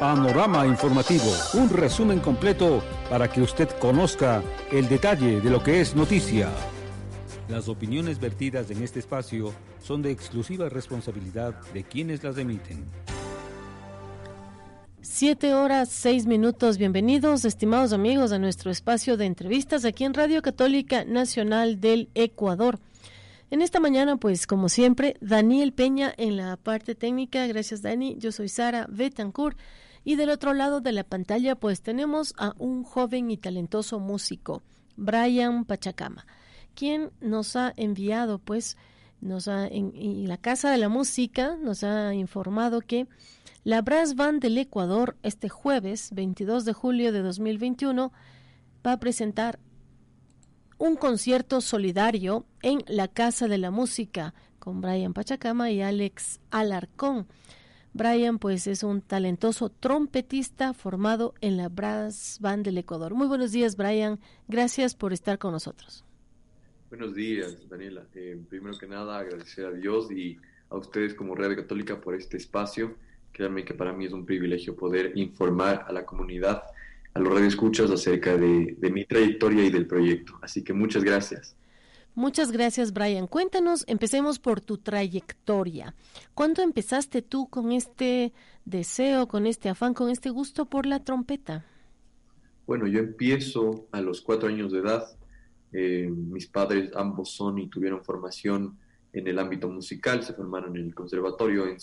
Panorama 0.00 0.66
Informativo, 0.66 1.32
un 1.54 1.70
resumen 1.70 2.18
completo 2.18 2.82
para 3.08 3.30
que 3.30 3.40
usted 3.40 3.68
conozca 3.78 4.42
el 4.72 4.88
detalle 4.88 5.40
de 5.40 5.50
lo 5.50 5.62
que 5.62 5.80
es 5.80 5.94
noticia. 5.94 6.48
Las 7.48 7.68
opiniones 7.68 8.18
vertidas 8.18 8.72
en 8.72 8.82
este 8.82 8.98
espacio 8.98 9.52
son 9.80 10.02
de 10.02 10.10
exclusiva 10.10 10.68
responsabilidad 10.68 11.54
de 11.72 11.84
quienes 11.84 12.24
las 12.24 12.36
emiten. 12.36 12.84
Siete 15.00 15.54
horas, 15.54 15.90
seis 15.90 16.26
minutos. 16.26 16.76
Bienvenidos, 16.76 17.44
estimados 17.44 17.92
amigos, 17.92 18.32
a 18.32 18.40
nuestro 18.40 18.72
espacio 18.72 19.16
de 19.16 19.26
entrevistas 19.26 19.84
aquí 19.84 20.02
en 20.02 20.14
Radio 20.14 20.42
Católica 20.42 21.04
Nacional 21.04 21.80
del 21.80 22.08
Ecuador. 22.14 22.80
En 23.54 23.62
esta 23.62 23.78
mañana, 23.78 24.16
pues 24.16 24.48
como 24.48 24.68
siempre, 24.68 25.16
Daniel 25.20 25.72
Peña 25.72 26.12
en 26.16 26.36
la 26.36 26.56
parte 26.56 26.96
técnica. 26.96 27.46
Gracias, 27.46 27.82
Dani. 27.82 28.16
Yo 28.18 28.32
soy 28.32 28.48
Sara 28.48 28.88
Betancourt. 28.90 29.56
Y 30.02 30.16
del 30.16 30.30
otro 30.30 30.54
lado 30.54 30.80
de 30.80 30.90
la 30.90 31.04
pantalla, 31.04 31.54
pues 31.54 31.80
tenemos 31.80 32.34
a 32.36 32.56
un 32.58 32.82
joven 32.82 33.30
y 33.30 33.36
talentoso 33.36 34.00
músico, 34.00 34.64
Brian 34.96 35.66
Pachacama, 35.66 36.26
quien 36.74 37.12
nos 37.20 37.54
ha 37.54 37.72
enviado, 37.76 38.40
pues, 38.40 38.76
nos 39.20 39.46
ha, 39.46 39.68
en, 39.68 40.26
la 40.26 40.36
Casa 40.36 40.72
de 40.72 40.78
la 40.78 40.88
Música 40.88 41.56
nos 41.62 41.84
ha 41.84 42.12
informado 42.12 42.80
que 42.80 43.06
la 43.62 43.82
Brass 43.82 44.16
Band 44.16 44.42
del 44.42 44.58
Ecuador 44.58 45.16
este 45.22 45.48
jueves 45.48 46.10
22 46.12 46.64
de 46.64 46.72
julio 46.72 47.12
de 47.12 47.22
2021 47.22 48.12
va 48.84 48.92
a 48.94 48.98
presentar 48.98 49.60
un 50.84 50.96
concierto 50.96 51.62
solidario 51.62 52.44
en 52.60 52.84
la 52.86 53.08
Casa 53.08 53.48
de 53.48 53.56
la 53.56 53.70
Música 53.70 54.34
con 54.58 54.82
Brian 54.82 55.14
Pachacama 55.14 55.70
y 55.70 55.80
Alex 55.80 56.40
Alarcón. 56.50 57.26
Brian 57.94 58.38
pues 58.38 58.66
es 58.66 58.82
un 58.82 59.00
talentoso 59.00 59.70
trompetista 59.70 60.74
formado 60.74 61.32
en 61.40 61.56
la 61.56 61.70
Brass 61.70 62.36
Band 62.38 62.66
del 62.66 62.76
Ecuador. 62.76 63.14
Muy 63.14 63.26
buenos 63.28 63.50
días 63.50 63.78
Brian, 63.78 64.20
gracias 64.46 64.94
por 64.94 65.14
estar 65.14 65.38
con 65.38 65.52
nosotros. 65.52 66.04
Buenos 66.90 67.14
días 67.14 67.66
Daniela. 67.66 68.06
Eh, 68.14 68.38
primero 68.46 68.76
que 68.76 68.86
nada 68.86 69.20
agradecer 69.20 69.64
a 69.64 69.70
Dios 69.70 70.12
y 70.12 70.36
a 70.68 70.76
ustedes 70.76 71.14
como 71.14 71.34
Radio 71.34 71.56
Católica 71.56 71.98
por 71.98 72.14
este 72.14 72.36
espacio. 72.36 72.98
Créanme 73.32 73.64
que 73.64 73.72
para 73.72 73.94
mí 73.94 74.04
es 74.04 74.12
un 74.12 74.26
privilegio 74.26 74.76
poder 74.76 75.16
informar 75.16 75.86
a 75.88 75.92
la 75.92 76.04
comunidad 76.04 76.62
a 77.14 77.20
los 77.20 77.32
radioescuchas 77.32 77.90
acerca 77.90 78.36
de, 78.36 78.76
de 78.78 78.90
mi 78.90 79.04
trayectoria 79.04 79.64
y 79.64 79.70
del 79.70 79.86
proyecto. 79.86 80.38
Así 80.42 80.62
que 80.62 80.72
muchas 80.72 81.04
gracias. 81.04 81.56
Muchas 82.16 82.52
gracias, 82.52 82.92
Brian. 82.92 83.26
Cuéntanos, 83.26 83.84
empecemos 83.88 84.38
por 84.38 84.60
tu 84.60 84.78
trayectoria. 84.78 85.94
¿Cuándo 86.34 86.62
empezaste 86.62 87.22
tú 87.22 87.48
con 87.48 87.72
este 87.72 88.32
deseo, 88.64 89.26
con 89.26 89.46
este 89.46 89.68
afán, 89.68 89.94
con 89.94 90.10
este 90.10 90.30
gusto 90.30 90.66
por 90.66 90.86
la 90.86 91.02
trompeta? 91.02 91.64
Bueno, 92.66 92.86
yo 92.86 93.00
empiezo 93.00 93.88
a 93.90 94.00
los 94.00 94.20
cuatro 94.20 94.48
años 94.48 94.70
de 94.70 94.78
edad. 94.78 95.04
Eh, 95.72 96.08
mis 96.08 96.46
padres 96.46 96.90
ambos 96.94 97.30
son 97.30 97.58
y 97.58 97.68
tuvieron 97.68 98.04
formación 98.04 98.78
en 99.12 99.26
el 99.26 99.38
ámbito 99.38 99.68
musical, 99.68 100.22
se 100.22 100.34
formaron 100.34 100.76
en 100.76 100.86
el 100.86 100.94
conservatorio 100.94 101.66
en 101.66 101.78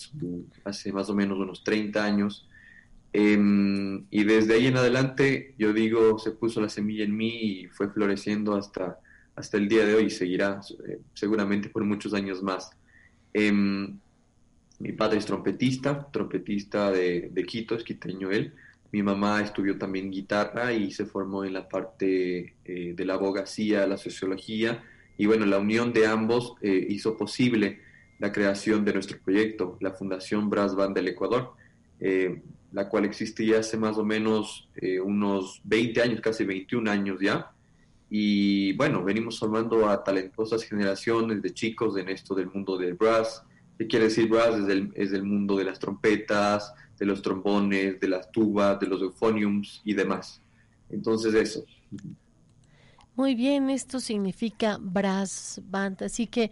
hace 0.64 0.92
más 0.92 1.10
o 1.10 1.14
menos 1.14 1.38
unos 1.38 1.62
30 1.62 2.02
años. 2.02 2.48
Em, 3.12 4.06
y 4.10 4.24
desde 4.24 4.54
ahí 4.54 4.66
en 4.66 4.76
adelante, 4.76 5.54
yo 5.58 5.72
digo, 5.72 6.18
se 6.18 6.30
puso 6.30 6.60
la 6.60 6.68
semilla 6.70 7.04
en 7.04 7.14
mí 7.16 7.28
y 7.28 7.68
fue 7.68 7.90
floreciendo 7.90 8.54
hasta, 8.54 8.98
hasta 9.36 9.56
el 9.58 9.68
día 9.68 9.84
de 9.84 9.94
hoy 9.94 10.04
y 10.04 10.10
seguirá 10.10 10.60
eh, 10.88 11.00
seguramente 11.12 11.68
por 11.68 11.84
muchos 11.84 12.14
años 12.14 12.42
más. 12.42 12.70
Em, 13.34 13.98
mi 14.78 14.92
padre 14.92 15.18
es 15.18 15.26
trompetista, 15.26 16.10
trompetista 16.10 16.90
de, 16.90 17.30
de, 17.32 17.44
Quito, 17.44 17.74
es 17.74 17.84
quiteño 17.84 18.30
él. 18.30 18.54
Mi 18.92 19.02
mamá 19.02 19.42
estudió 19.42 19.78
también 19.78 20.10
guitarra 20.10 20.72
y 20.72 20.90
se 20.90 21.06
formó 21.06 21.44
en 21.44 21.52
la 21.52 21.68
parte 21.68 22.54
eh, 22.64 22.94
de 22.96 23.04
la 23.04 23.14
abogacía, 23.14 23.86
la 23.86 23.96
sociología. 23.98 24.82
Y 25.18 25.26
bueno, 25.26 25.44
la 25.46 25.58
unión 25.58 25.92
de 25.92 26.06
ambos 26.06 26.54
eh, 26.62 26.86
hizo 26.88 27.16
posible 27.16 27.80
la 28.18 28.32
creación 28.32 28.84
de 28.84 28.94
nuestro 28.94 29.18
proyecto, 29.18 29.76
la 29.80 29.92
Fundación 29.92 30.48
Brass 30.48 30.74
Band 30.74 30.94
del 30.94 31.08
Ecuador 31.08 31.54
la 32.72 32.88
cual 32.88 33.04
existía 33.04 33.60
hace 33.60 33.76
más 33.76 33.98
o 33.98 34.04
menos 34.04 34.68
eh, 34.76 34.98
unos 35.00 35.60
20 35.64 36.02
años, 36.02 36.20
casi 36.20 36.44
21 36.44 36.90
años 36.90 37.18
ya. 37.20 37.52
Y 38.08 38.72
bueno, 38.74 39.04
venimos 39.04 39.38
formando 39.38 39.88
a 39.88 40.02
talentosas 40.02 40.62
generaciones 40.64 41.42
de 41.42 41.52
chicos 41.52 41.96
en 41.96 42.08
esto 42.08 42.34
del 42.34 42.50
mundo 42.50 42.76
del 42.76 42.94
brass. 42.94 43.42
¿Qué 43.78 43.86
quiere 43.86 44.06
decir 44.06 44.28
brass? 44.28 44.56
Es 44.94 45.10
del, 45.10 45.22
mundo 45.22 45.56
de 45.56 45.64
las 45.64 45.78
trompetas, 45.78 46.74
de 46.98 47.06
los 47.06 47.22
trombones, 47.22 48.00
de 48.00 48.08
las 48.08 48.30
tubas, 48.30 48.78
de 48.80 48.86
los 48.86 49.00
euphoniums 49.00 49.80
y 49.84 49.94
demás. 49.94 50.40
Entonces 50.90 51.34
eso. 51.34 51.64
Muy 53.14 53.34
bien, 53.34 53.68
esto 53.70 54.00
significa 54.00 54.78
brass 54.80 55.60
band, 55.64 56.02
así 56.02 56.26
que 56.26 56.50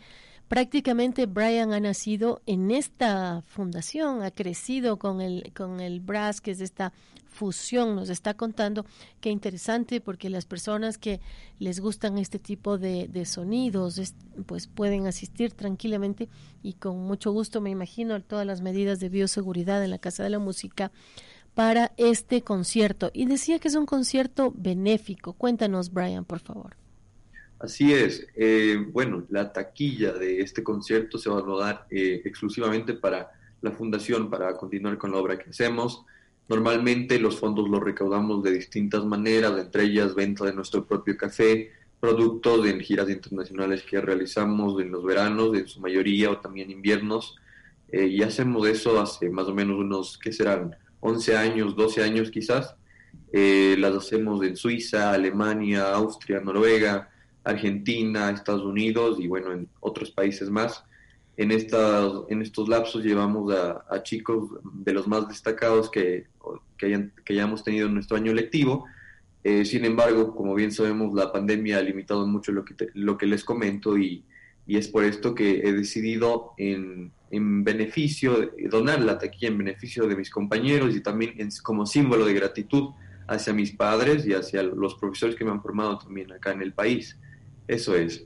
prácticamente 0.50 1.26
Brian 1.26 1.72
ha 1.72 1.78
nacido 1.78 2.42
en 2.44 2.72
esta 2.72 3.42
fundación, 3.46 4.24
ha 4.24 4.32
crecido 4.32 4.98
con 4.98 5.20
el, 5.20 5.52
con 5.54 5.78
el 5.78 6.00
brass, 6.00 6.40
que 6.40 6.50
es 6.50 6.60
esta 6.60 6.92
fusión, 7.28 7.94
nos 7.94 8.10
está 8.10 8.34
contando. 8.34 8.84
Qué 9.20 9.30
interesante, 9.30 10.00
porque 10.00 10.28
las 10.28 10.46
personas 10.46 10.98
que 10.98 11.20
les 11.60 11.78
gustan 11.78 12.18
este 12.18 12.40
tipo 12.40 12.78
de, 12.78 13.06
de 13.06 13.26
sonidos, 13.26 14.12
pues 14.46 14.66
pueden 14.66 15.06
asistir 15.06 15.52
tranquilamente 15.52 16.28
y 16.64 16.72
con 16.72 16.98
mucho 16.98 17.30
gusto, 17.30 17.60
me 17.60 17.70
imagino, 17.70 18.20
todas 18.20 18.44
las 18.44 18.60
medidas 18.60 18.98
de 18.98 19.08
bioseguridad 19.08 19.84
en 19.84 19.92
la 19.92 19.98
Casa 19.98 20.24
de 20.24 20.30
la 20.30 20.40
Música 20.40 20.90
para 21.54 21.92
este 21.96 22.42
concierto. 22.42 23.12
Y 23.14 23.26
decía 23.26 23.60
que 23.60 23.68
es 23.68 23.76
un 23.76 23.86
concierto 23.86 24.52
benéfico. 24.56 25.32
Cuéntanos, 25.32 25.92
Brian, 25.92 26.24
por 26.24 26.40
favor. 26.40 26.76
Así 27.60 27.92
es. 27.92 28.26
Eh, 28.36 28.82
bueno, 28.90 29.26
la 29.28 29.52
taquilla 29.52 30.14
de 30.14 30.40
este 30.40 30.64
concierto 30.64 31.18
se 31.18 31.28
va 31.28 31.38
a 31.38 31.42
rodar 31.42 31.86
eh, 31.90 32.22
exclusivamente 32.24 32.94
para 32.94 33.32
la 33.60 33.72
fundación, 33.72 34.30
para 34.30 34.56
continuar 34.56 34.96
con 34.96 35.10
la 35.10 35.18
obra 35.18 35.38
que 35.38 35.50
hacemos. 35.50 36.06
Normalmente 36.48 37.20
los 37.20 37.38
fondos 37.38 37.68
los 37.68 37.82
recaudamos 37.82 38.42
de 38.42 38.52
distintas 38.52 39.04
maneras, 39.04 39.52
entre 39.58 39.84
ellas 39.84 40.14
venta 40.14 40.46
de 40.46 40.54
nuestro 40.54 40.86
propio 40.86 41.18
café, 41.18 41.70
productos 42.00 42.66
en 42.66 42.80
giras 42.80 43.10
internacionales 43.10 43.82
que 43.82 44.00
realizamos 44.00 44.80
en 44.80 44.90
los 44.90 45.04
veranos, 45.04 45.54
en 45.54 45.68
su 45.68 45.80
mayoría, 45.80 46.30
o 46.30 46.40
también 46.40 46.70
inviernos. 46.70 47.36
Eh, 47.92 48.06
y 48.06 48.22
hacemos 48.22 48.66
eso 48.68 48.98
hace 48.98 49.28
más 49.28 49.46
o 49.48 49.54
menos 49.54 49.76
unos, 49.76 50.16
¿qué 50.16 50.32
serán? 50.32 50.76
11 51.00 51.36
años, 51.36 51.76
12 51.76 52.02
años 52.02 52.30
quizás. 52.30 52.74
las 53.32 53.94
hacemos 53.94 54.42
en 54.44 54.56
Suiza, 54.56 55.12
Alemania, 55.12 55.92
Austria, 55.92 56.40
Noruega, 56.40 57.10
Argentina, 57.44 58.30
Estados 58.30 58.62
Unidos 58.62 59.18
y 59.20 59.28
bueno, 59.28 59.52
en 59.52 59.68
otros 59.80 60.10
países 60.10 60.50
más. 60.50 60.84
En, 61.36 61.52
estas, 61.52 62.12
en 62.28 62.42
estos 62.42 62.68
lapsos 62.68 63.02
llevamos 63.02 63.52
a, 63.54 64.02
chicos 64.02 64.50
de 64.62 64.92
los 64.92 65.08
más 65.08 65.26
destacados 65.28 65.90
que, 65.90 66.26
que, 66.76 66.86
hayan, 66.86 67.12
que 67.24 67.32
hayamos 67.32 67.64
tenido 67.64 67.86
en 67.86 67.94
nuestro 67.94 68.16
año 68.16 68.32
lectivo. 68.34 68.84
Eh, 69.42 69.64
sin 69.64 69.86
embargo, 69.86 70.34
como 70.34 70.54
bien 70.54 70.70
sabemos, 70.70 71.14
la 71.14 71.32
pandemia 71.32 71.78
ha 71.78 71.82
limitado 71.82 72.26
mucho 72.26 72.52
lo 72.52 72.64
que, 72.64 72.74
lo 72.92 73.16
que 73.16 73.26
les 73.26 73.42
comento 73.42 73.96
y, 73.96 74.22
y, 74.66 74.76
es 74.76 74.88
por 74.88 75.04
esto 75.04 75.34
que 75.34 75.60
he 75.60 75.72
decidido 75.72 76.52
en, 76.58 77.10
en 77.30 77.64
beneficio, 77.64 78.52
donar 78.70 79.00
la 79.00 79.18
taquilla 79.18 79.48
en 79.48 79.56
beneficio 79.56 80.06
de 80.06 80.16
mis 80.16 80.28
compañeros 80.28 80.94
y 80.94 81.00
también 81.00 81.48
como 81.62 81.86
símbolo 81.86 82.26
de 82.26 82.34
gratitud 82.34 82.90
hacia 83.28 83.52
mis 83.54 83.72
padres 83.72 84.26
y 84.26 84.34
hacia 84.34 84.62
los 84.62 84.96
profesores 84.96 85.36
que 85.36 85.44
me 85.44 85.52
han 85.52 85.62
formado 85.62 85.98
también 85.98 86.32
acá 86.32 86.52
en 86.52 86.60
el 86.60 86.74
país. 86.74 87.16
Eso 87.70 87.94
es. 87.94 88.24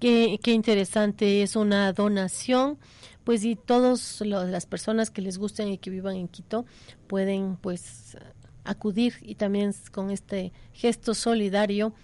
qué, 0.00 0.40
qué, 0.42 0.52
interesante, 0.52 1.42
es 1.42 1.54
una 1.54 1.92
donación, 1.92 2.78
pues 3.22 3.44
y 3.44 3.54
todas 3.54 4.20
las 4.22 4.66
personas 4.66 5.10
que 5.10 5.22
les 5.22 5.38
gusten 5.38 5.68
y 5.68 5.78
que 5.78 5.90
vivan 5.90 6.16
en 6.16 6.26
Quito 6.26 6.66
pueden 7.06 7.56
pues 7.56 8.16
acudir 8.64 9.14
y 9.22 9.36
también 9.36 9.72
con 9.92 10.10
este 10.10 10.52
gesto 10.72 11.14
solidario 11.14 11.94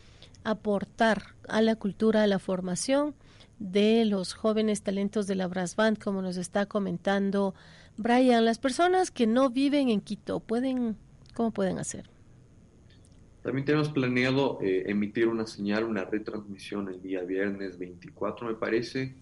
aportar 0.44 1.35
a 1.48 1.61
la 1.62 1.74
cultura, 1.74 2.22
a 2.22 2.27
la 2.29 2.38
formación 2.38 3.16
de 3.59 4.05
los 4.05 4.35
jóvenes 4.35 4.83
talentos 4.83 5.27
de 5.27 5.35
la 5.35 5.48
Brass 5.48 5.74
Band, 5.74 5.98
como 5.98 6.22
nos 6.22 6.37
está 6.37 6.66
comentando 6.66 7.55
Brian. 7.97 8.45
Las 8.45 8.59
personas 8.59 9.11
que 9.11 9.26
no 9.26 9.51
viven 9.51 9.89
en 9.89 10.01
Quito 10.01 10.39
pueden, 10.39 10.97
¿cómo 11.34 11.51
pueden 11.51 11.78
hacer? 11.78 12.14
También 13.45 13.66
tenemos 13.66 13.90
planeado 13.90 14.59
eh, 14.62 14.84
emitir 14.86 15.28
una 15.28 15.47
señal, 15.47 15.84
una 15.84 16.07
retransmisión 16.07 16.88
el 16.88 17.03
día 17.03 17.20
viernes 17.24 17.78
24, 17.78 18.49
me 18.49 18.55
parece, 18.55 19.14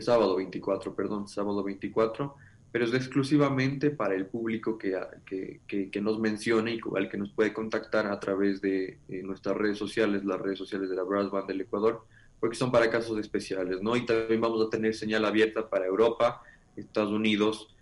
sábado 0.00 0.34
24, 0.36 0.94
perdón, 0.94 1.28
sábado 1.28 1.62
24, 1.62 2.34
pero 2.72 2.86
es 2.86 2.94
exclusivamente 2.94 3.90
para 3.90 4.14
el 4.14 4.24
público 4.24 4.78
que, 4.78 6.00
nos 6.00 6.18
mencione 6.18 6.72
y 6.72 6.80
al 6.96 7.10
que 7.10 7.18
nos 7.18 7.30
puede 7.32 7.52
contactar 7.52 8.06
a 8.06 8.18
través 8.18 8.62
de 8.62 8.96
eh, 9.10 9.22
nuestras 9.22 9.54
redes 9.54 9.76
sociales, 9.76 10.24
las 10.24 10.40
redes 10.40 10.56
sociales 10.58 10.88
de 10.88 10.96
la 10.96 11.02
Brass 11.02 11.30
Band 11.30 11.46
del 11.46 11.60
Ecuador, 11.60 12.06
porque 12.40 12.56
son 12.56 12.72
para 12.72 12.88
casos 12.88 13.18
especiales, 13.18 13.82
¿no? 13.82 13.94
Y 13.94 14.06
también 14.06 14.40
vamos 14.40 14.66
a 14.66 14.70
tener 14.70 14.94
señal 14.94 15.26
abierta 15.26 15.68
para 15.68 15.84
Europa, 15.84 16.42
Estados 16.76 17.12
Unidos 17.12 17.75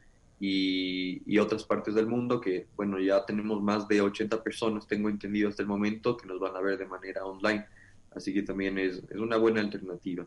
y, 0.47 1.39
otras 1.39 1.65
partes 1.65 1.95
del 1.95 2.07
mundo 2.07 2.41
que, 2.41 2.67
bueno, 2.77 2.99
ya 2.99 3.25
tenemos 3.27 3.63
más 3.63 3.87
de 3.89 4.01
80 4.01 4.43
personas, 4.43 4.87
tengo 4.87 5.09
entendido 5.09 5.49
hasta 5.49 5.63
el 5.63 5.69
momento, 5.69 6.17
que 6.17 6.27
nos 6.27 6.39
van 6.41 6.57
a 6.57 6.61
ver 6.61 6.79
de 6.79 6.87
manera 6.87 7.25
online. 7.25 7.67
Así 8.15 8.33
que 8.33 8.43
también 8.43 8.79
es, 8.79 9.03
una 9.15 9.37
buena 9.37 9.61
alternativa. 9.61 10.27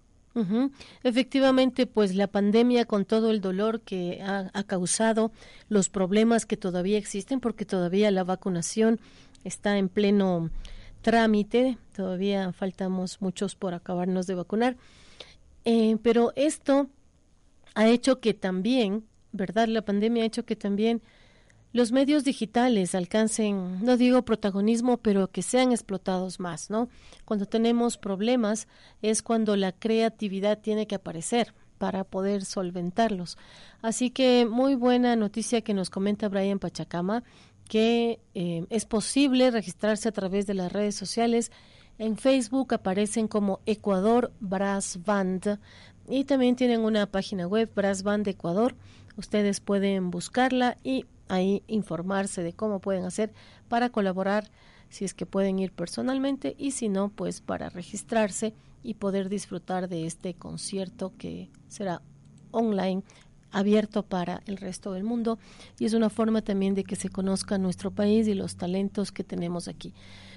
Efectivamente, 1.01 1.87
pues 1.87 2.13
la 2.13 2.27
pandemia 2.27 2.85
con 2.85 3.05
todo 3.05 3.31
el 3.31 3.41
dolor 3.41 3.81
que 3.81 4.21
ha, 4.21 4.51
ha, 4.53 4.63
causado, 4.63 5.31
los 5.67 5.89
problemas 5.89 6.45
que 6.45 6.57
todavía 6.57 6.99
existen, 6.99 7.39
porque 7.39 7.65
todavía 7.65 8.11
la 8.11 8.23
vacunación 8.23 8.99
está 9.43 9.79
en 9.79 9.89
pleno 9.89 10.51
trámite, 11.01 11.77
todavía 11.95 12.51
faltamos 12.53 13.21
muchos 13.21 13.55
por 13.55 13.73
acabarnos 13.73 14.27
de 14.27 14.35
vacunar, 14.35 14.77
eh, 15.65 15.97
pero 16.03 16.33
esto 16.35 16.87
ha 17.75 17.87
hecho 17.87 18.19
que 18.19 18.33
también, 18.33 19.03
¿verdad? 19.31 19.67
La 19.67 19.83
pandemia 19.83 20.23
ha 20.23 20.27
hecho 20.27 20.45
que 20.45 20.55
también 20.55 21.01
los 21.73 21.91
medios 21.91 22.23
digitales 22.23 22.95
alcancen, 22.95 23.83
no 23.83 23.97
digo 23.97 24.23
protagonismo, 24.23 24.97
pero 24.97 25.29
que 25.29 25.41
sean 25.41 25.71
explotados 25.71 26.39
más, 26.39 26.69
¿no? 26.69 26.89
Cuando 27.25 27.45
tenemos 27.45 27.97
problemas 27.97 28.67
es 29.01 29.21
cuando 29.21 29.55
la 29.55 29.73
creatividad 29.73 30.59
tiene 30.59 30.87
que 30.87 30.95
aparecer 30.95 31.53
para 31.77 32.03
poder 32.03 32.45
solventarlos. 32.45 33.37
Así 33.81 34.09
que 34.09 34.47
muy 34.49 34.75
buena 34.75 35.15
noticia 35.15 35.61
que 35.61 35.73
nos 35.73 35.89
comenta 35.89 36.29
Brian 36.29 36.59
Pachacama, 36.59 37.23
que 37.67 38.19
eh, 38.33 38.65
es 38.69 38.85
posible 38.85 39.51
registrarse 39.51 40.09
a 40.09 40.13
través 40.13 40.47
de 40.47 40.53
las 40.53 40.71
redes 40.71 40.95
sociales. 40.95 41.51
En 41.99 42.17
Facebook 42.17 42.73
aparecen 42.73 43.27
como 43.27 43.59
Ecuador 43.65 44.31
Brass 44.39 44.99
Band 45.05 45.59
y 46.07 46.23
también 46.23 46.55
tienen 46.55 46.81
una 46.81 47.05
página 47.07 47.47
web 47.47 47.69
Brass 47.75 48.03
Band 48.03 48.27
Ecuador. 48.27 48.75
Ustedes 49.17 49.59
pueden 49.59 50.11
buscarla 50.11 50.77
y 50.83 51.05
ahí 51.27 51.63
informarse 51.67 52.43
de 52.43 52.53
cómo 52.53 52.79
pueden 52.79 53.03
hacer 53.03 53.33
para 53.67 53.89
colaborar 53.89 54.49
si 54.89 55.03
es 55.03 55.13
que 55.13 55.25
pueden 55.25 55.59
ir 55.59 55.71
personalmente 55.71 56.55
y 56.57 56.71
si 56.71 56.87
no, 56.87 57.09
pues 57.09 57.41
para 57.41 57.69
registrarse 57.69 58.53
y 58.83 58.93
poder 58.93 59.27
disfrutar 59.27 59.89
de 59.89 60.05
este 60.05 60.33
concierto 60.33 61.11
que 61.17 61.49
será 61.67 62.01
online 62.51 63.03
abierto 63.51 64.03
para 64.03 64.41
el 64.45 64.57
resto 64.57 64.93
del 64.93 65.03
mundo 65.03 65.39
y 65.79 65.85
es 65.85 65.93
una 65.93 66.09
forma 66.09 66.41
también 66.41 66.75
de 66.75 66.83
que 66.83 66.95
se 66.95 67.09
conozca 67.09 67.57
nuestro 67.57 67.91
país 67.91 68.27
y 68.27 68.33
los 68.33 68.55
talentos 68.55 69.11
que 69.11 69.23
tenemos 69.23 69.67
aquí. 69.67 69.93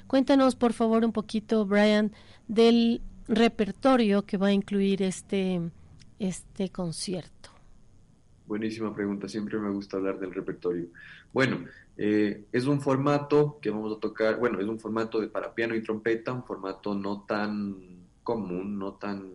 Cuéntanos 0.07 0.57
por 0.57 0.72
favor 0.72 1.05
un 1.05 1.12
poquito, 1.12 1.66
Brian, 1.66 2.12
del 2.49 3.03
repertorio 3.28 4.22
que 4.26 4.37
va 4.37 4.49
a 4.49 4.53
incluir 4.53 5.03
este, 5.03 5.61
este 6.18 6.70
concierto. 6.70 7.39
Buenísima 8.51 8.93
pregunta, 8.93 9.29
siempre 9.29 9.61
me 9.61 9.71
gusta 9.71 9.97
hablar 9.97 10.19
del 10.19 10.35
repertorio. 10.35 10.89
Bueno, 11.33 11.67
eh, 11.97 12.47
es 12.51 12.67
un 12.67 12.81
formato 12.81 13.61
que 13.63 13.71
vamos 13.71 13.97
a 13.97 14.01
tocar, 14.01 14.41
bueno, 14.41 14.59
es 14.59 14.67
un 14.67 14.81
formato 14.81 15.21
de 15.21 15.29
para 15.29 15.55
piano 15.55 15.77
y 15.77 15.83
trompeta, 15.85 16.33
un 16.33 16.43
formato 16.43 16.93
no 16.93 17.23
tan 17.29 17.77
común, 18.25 18.77
no 18.77 18.95
tan 18.95 19.31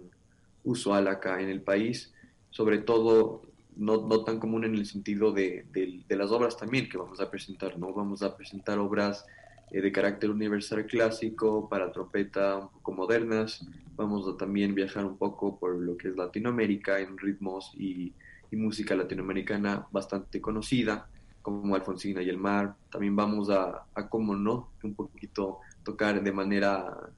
usual 0.65 1.07
acá 1.07 1.39
en 1.39 1.47
el 1.47 1.61
país, 1.61 2.13
sobre 2.49 2.79
todo 2.79 3.43
no, 3.77 4.05
no 4.05 4.25
tan 4.25 4.37
común 4.37 4.65
en 4.65 4.75
el 4.75 4.85
sentido 4.85 5.31
de, 5.31 5.65
de, 5.71 6.15
las 6.17 6.29
obras 6.31 6.57
también 6.57 6.89
que 6.89 6.97
vamos 6.97 7.21
a 7.21 7.31
presentar, 7.31 7.79
¿no? 7.79 7.93
Vamos 7.93 8.21
a 8.21 8.35
presentar 8.35 8.79
obras 8.79 9.25
eh, 9.71 9.79
de 9.79 9.93
carácter 9.93 10.29
universal 10.29 10.85
clásico, 10.87 11.69
para 11.69 11.89
trompeta 11.89 12.57
un 12.57 12.67
poco 12.67 12.91
modernas, 12.91 13.65
vamos 13.95 14.27
a 14.27 14.35
también 14.35 14.75
viajar 14.75 15.05
un 15.05 15.15
poco 15.15 15.57
por 15.57 15.73
lo 15.73 15.95
que 15.95 16.09
es 16.09 16.17
Latinoamérica 16.17 16.99
en 16.99 17.17
ritmos 17.17 17.71
y 17.77 18.11
y 18.51 18.55
música 18.57 18.95
latinoamericana 18.95 19.87
bastante 19.91 20.41
conocida, 20.41 21.07
como 21.41 21.75
Alfonsina 21.75 22.21
y 22.21 22.29
el 22.29 22.37
Mar. 22.37 22.75
También 22.91 23.15
vamos 23.15 23.49
a, 23.49 23.85
a 23.93 24.09
como 24.09 24.35
no, 24.35 24.71
un 24.83 24.95
poquito 24.95 25.59
tocar 25.83 26.23
de 26.23 26.31
manera, 26.31 27.11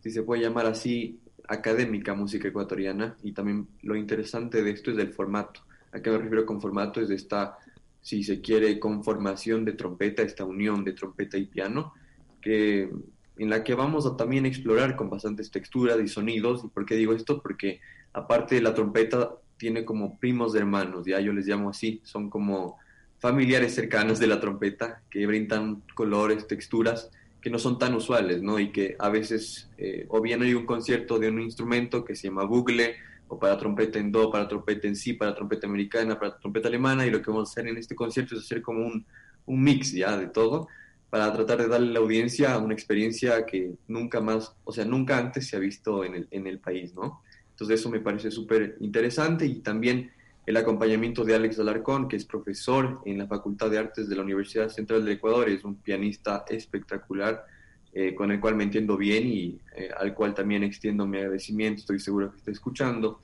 si 0.00 0.10
se 0.10 0.22
puede 0.22 0.42
llamar 0.42 0.66
así, 0.66 1.18
académica 1.48 2.14
música 2.14 2.48
ecuatoriana. 2.48 3.16
Y 3.22 3.32
también 3.32 3.68
lo 3.82 3.96
interesante 3.96 4.62
de 4.62 4.70
esto 4.70 4.90
es 4.90 4.98
el 4.98 5.12
formato. 5.12 5.60
¿A 5.92 6.00
qué 6.00 6.10
me 6.10 6.18
refiero 6.18 6.46
con 6.46 6.60
formato? 6.60 7.00
Es 7.00 7.10
esta, 7.10 7.58
si 8.00 8.22
se 8.22 8.40
quiere, 8.40 8.78
conformación 8.78 9.64
de 9.64 9.72
trompeta, 9.72 10.22
esta 10.22 10.44
unión 10.44 10.84
de 10.84 10.92
trompeta 10.92 11.36
y 11.36 11.46
piano, 11.46 11.92
que 12.40 12.90
en 13.38 13.50
la 13.50 13.64
que 13.64 13.74
vamos 13.74 14.06
a 14.06 14.16
también 14.16 14.46
explorar 14.46 14.96
con 14.96 15.10
bastantes 15.10 15.50
texturas 15.50 15.98
y 16.00 16.08
sonidos. 16.08 16.64
¿Y 16.64 16.68
por 16.68 16.84
qué 16.84 16.96
digo 16.96 17.12
esto? 17.12 17.40
Porque 17.40 17.80
aparte 18.12 18.54
de 18.54 18.62
la 18.62 18.74
trompeta 18.74 19.32
tiene 19.62 19.84
como 19.84 20.18
primos 20.18 20.52
de 20.52 20.58
hermanos, 20.58 21.06
ya 21.06 21.20
yo 21.20 21.32
les 21.32 21.46
llamo 21.46 21.70
así, 21.70 22.00
son 22.02 22.28
como 22.28 22.80
familiares 23.20 23.72
cercanos 23.72 24.18
de 24.18 24.26
la 24.26 24.40
trompeta 24.40 25.02
que 25.08 25.24
brindan 25.24 25.84
colores, 25.94 26.48
texturas 26.48 27.12
que 27.40 27.48
no 27.48 27.60
son 27.60 27.78
tan 27.78 27.94
usuales, 27.94 28.42
¿no? 28.42 28.58
Y 28.58 28.72
que 28.72 28.96
a 28.98 29.08
veces, 29.08 29.70
eh, 29.78 30.04
o 30.08 30.20
bien 30.20 30.42
hay 30.42 30.54
un 30.54 30.66
concierto 30.66 31.16
de 31.20 31.28
un 31.28 31.40
instrumento 31.40 32.04
que 32.04 32.16
se 32.16 32.26
llama 32.26 32.42
bugle, 32.42 32.96
o 33.28 33.38
para 33.38 33.56
trompeta 33.56 34.00
en 34.00 34.10
do, 34.10 34.32
para 34.32 34.48
trompeta 34.48 34.88
en 34.88 34.96
si, 34.96 35.12
para 35.12 35.32
trompeta 35.32 35.68
americana, 35.68 36.18
para 36.18 36.36
trompeta 36.40 36.66
alemana, 36.66 37.06
y 37.06 37.10
lo 37.10 37.22
que 37.22 37.30
vamos 37.30 37.48
a 37.48 37.52
hacer 37.52 37.68
en 37.68 37.76
este 37.76 37.94
concierto 37.94 38.34
es 38.34 38.40
hacer 38.40 38.62
como 38.62 38.84
un, 38.84 39.06
un 39.46 39.62
mix 39.62 39.92
ya 39.92 40.16
de 40.16 40.26
todo, 40.26 40.66
para 41.08 41.32
tratar 41.32 41.58
de 41.58 41.68
darle 41.68 41.90
a 41.90 41.92
la 41.92 42.00
audiencia 42.00 42.58
una 42.58 42.74
experiencia 42.74 43.46
que 43.46 43.74
nunca 43.86 44.20
más, 44.20 44.56
o 44.64 44.72
sea, 44.72 44.84
nunca 44.84 45.18
antes 45.18 45.46
se 45.46 45.54
ha 45.54 45.60
visto 45.60 46.02
en 46.02 46.16
el, 46.16 46.26
en 46.32 46.48
el 46.48 46.58
país, 46.58 46.94
¿no? 46.94 47.22
Entonces 47.52 47.80
eso 47.80 47.90
me 47.90 48.00
parece 48.00 48.30
súper 48.30 48.76
interesante 48.80 49.46
y 49.46 49.60
también 49.60 50.10
el 50.44 50.56
acompañamiento 50.56 51.24
de 51.24 51.36
Alex 51.36 51.60
Alarcón, 51.60 52.08
que 52.08 52.16
es 52.16 52.24
profesor 52.24 53.00
en 53.04 53.18
la 53.18 53.28
Facultad 53.28 53.70
de 53.70 53.78
Artes 53.78 54.08
de 54.08 54.16
la 54.16 54.22
Universidad 54.22 54.68
Central 54.68 55.04
del 55.04 55.14
Ecuador, 55.14 55.48
es 55.48 55.62
un 55.62 55.76
pianista 55.76 56.44
espectacular 56.48 57.46
eh, 57.94 58.14
con 58.14 58.32
el 58.32 58.40
cual 58.40 58.56
me 58.56 58.64
entiendo 58.64 58.96
bien 58.96 59.28
y 59.28 59.60
eh, 59.76 59.90
al 59.96 60.14
cual 60.14 60.34
también 60.34 60.64
extiendo 60.64 61.06
mi 61.06 61.18
agradecimiento, 61.18 61.80
estoy 61.80 62.00
seguro 62.00 62.32
que 62.32 62.38
está 62.38 62.50
escuchando, 62.50 63.20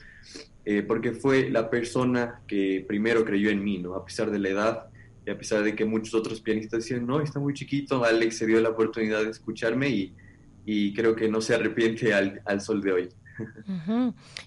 eh, 0.65 0.83
porque 0.83 1.13
fue 1.13 1.51
la 1.51 1.71
persona 1.71 2.43
que 2.47 2.85
primero 2.87 3.25
creyó 3.25 3.51
en 3.51 3.65
mí, 3.65 3.79
¿no? 3.79 3.95
A 3.95 4.05
pesar 4.05 4.31
de 4.31 4.39
la 4.39 4.51
edad 4.51 4.87
y 5.27 5.31
a 5.31 5.39
pesar 5.39 5.65
de 5.65 5.75
que 5.75 5.87
muchos 5.87 6.15
otros 6.15 6.41
pianistas 6.41 6.81
decían, 6.81 7.07
no, 7.07 7.21
está 7.21 7.41
muy 7.41 7.55
chiquito, 7.55 8.05
Alex 8.05 8.37
se 8.37 8.47
dio 8.47 8.61
la 8.61 8.69
oportunidad 8.69 9.25
de 9.25 9.31
escucharme 9.31 9.89
y, 9.89 10.15
y 10.67 10.95
creo 10.95 11.17
que 11.17 11.29
no 11.29 11.41
se 11.41 11.55
arrepiente 11.55 12.13
al, 12.13 12.43
al 12.45 12.61
sol 12.61 12.83
de 12.83 12.93
hoy. 12.93 13.09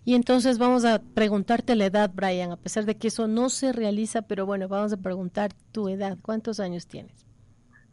Y 0.06 0.16
entonces 0.16 0.58
vamos 0.58 0.86
a 0.86 1.02
preguntarte 1.02 1.76
la 1.76 1.86
edad, 1.86 2.12
Brian, 2.14 2.52
a 2.52 2.58
pesar 2.58 2.86
de 2.86 2.96
que 2.98 3.08
eso 3.08 3.28
no 3.28 3.50
se 3.50 3.72
realiza, 3.72 4.24
pero 4.24 4.46
bueno, 4.46 4.68
vamos 4.68 4.94
a 4.94 4.98
preguntar 4.98 5.54
tu 5.72 5.89
edad. 5.89 6.18
¿Cuántos 6.22 6.60
años 6.60 6.88
tienes? 6.88 7.26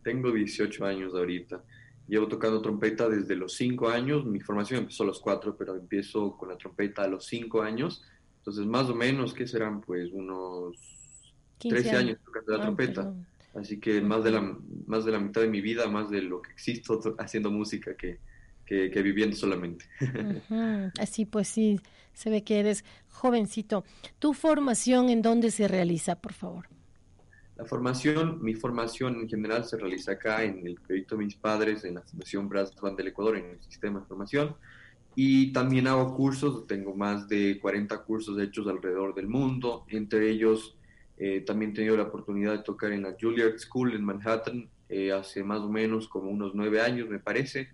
Tengo 0.03 0.33
18 0.33 0.85
años 0.85 1.15
ahorita. 1.15 1.63
Llevo 2.07 2.27
tocando 2.27 2.63
trompeta 2.63 3.09
desde 3.09 3.37
los 3.37 3.55
5 3.55 3.89
años. 3.89 4.25
Mi 4.25 4.41
formación 4.41 4.81
empezó 4.81 5.03
a 5.03 5.07
los 5.07 5.21
4, 5.21 5.57
pero 5.57 5.77
empiezo 5.77 6.37
con 6.37 6.49
la 6.49 6.57
trompeta 6.57 7.03
a 7.03 7.09
los 7.09 7.27
5 7.27 7.63
años. 7.63 8.03
Entonces, 8.39 8.67
más 8.67 8.89
o 8.89 8.95
menos, 8.95 9.35
¿qué 9.35 9.47
serán? 9.47 9.83
Pues 9.83 10.11
unos 10.13 10.77
13 11.59 11.91
años, 11.91 12.19
tocando 12.25 12.53
la 12.53 12.59
ah, 12.59 12.63
trompeta. 12.63 13.15
Así 13.55 13.79
que 13.79 14.01
más 14.01 14.25
de, 14.25 14.31
la, 14.31 14.57
más 14.87 15.05
de 15.05 15.13
la 15.13 15.19
mitad 15.19 15.41
de 15.41 15.49
mi 15.49 15.61
vida, 15.61 15.87
más 15.89 16.11
de 16.11 16.23
lo 16.23 16.41
que 16.41 16.53
existo 16.53 17.01
haciendo 17.19 17.51
música 17.51 17.95
que, 17.95 18.21
que, 18.69 19.03
viviendo 19.03 19.35
solamente. 19.35 19.87
Así 21.01 21.25
pues 21.25 21.49
sí, 21.49 21.81
se 22.13 22.29
ve 22.29 22.45
que 22.45 22.61
eres 22.61 22.85
jovencito. 23.09 23.85
¿Tu 24.19 24.35
formación 24.35 25.09
en 25.09 25.23
dónde 25.23 25.51
se 25.51 25.69
realiza, 25.69 26.17
por 26.17 26.35
favor? 26.35 26.69
La 27.57 27.65
formación, 27.65 28.43
mi 28.43 28.55
formación 28.55 29.17
en 29.17 29.29
general 29.29 29.65
se 29.65 29.77
realiza 29.79 30.13
acá 30.13 30.45
en 30.45 30.65
el 30.67 30.77
proyecto 30.77 31.17
Mis 31.17 31.35
Padres, 31.35 31.85
en 31.85 31.95
la 31.95 32.03
Fundación 32.03 32.49
Brass 32.49 32.75
Band 32.81 32.97
del 32.97 33.09
Ecuador, 33.09 33.37
en 33.37 33.47
el 33.47 33.63
sistema 33.63 34.01
de 34.01 34.07
formación. 34.07 34.55
Y 35.17 35.53
también 35.53 35.89
hago 35.89 36.15
cursos, 36.15 36.67
tengo 36.67 36.95
más 36.95 37.27
de 37.27 37.59
40 37.61 38.05
cursos 38.05 38.39
hechos 38.39 38.69
alrededor 38.69 39.15
del 39.15 39.27
mundo. 39.27 39.85
Entre 39.89 40.31
ellos, 40.31 40.77
eh, 41.17 41.41
también 41.41 41.73
he 41.73 41.75
tenido 41.75 41.97
la 41.97 42.05
oportunidad 42.05 42.53
de 42.53 42.63
tocar 42.63 42.93
en 42.93 43.03
la 43.03 43.17
Juilliard 43.21 43.59
School 43.59 43.95
en 43.95 44.05
Manhattan 44.05 44.69
eh, 44.89 45.11
hace 45.13 45.43
más 45.43 45.61
o 45.61 45.69
menos 45.69 46.07
como 46.07 46.31
unos 46.31 46.55
nueve 46.55 46.81
años, 46.81 47.09
me 47.09 47.19
parece. 47.19 47.71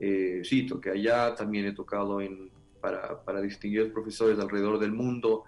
Eh, 0.00 0.42
sí, 0.44 0.66
toqué 0.66 0.90
allá, 0.90 1.34
también 1.34 1.66
he 1.66 1.72
tocado 1.72 2.20
en, 2.20 2.50
para, 2.80 3.24
para 3.24 3.40
distinguidos 3.40 3.90
profesores 3.90 4.38
alrededor 4.38 4.78
del 4.78 4.92
mundo, 4.92 5.44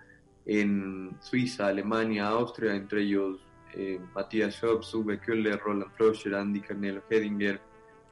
en 0.46 1.16
Suiza, 1.20 1.68
Alemania, 1.68 2.28
Austria, 2.28 2.74
entre 2.74 3.02
ellos 3.02 3.40
eh, 3.74 4.00
Matthias 4.14 4.62
Hobbs, 4.62 4.94
Uwe 4.94 5.20
Küller, 5.20 5.58
Roland 5.60 5.92
Froscher, 5.92 6.34
Andy 6.34 6.60
Carnelo 6.60 7.02
Hedinger, 7.08 7.60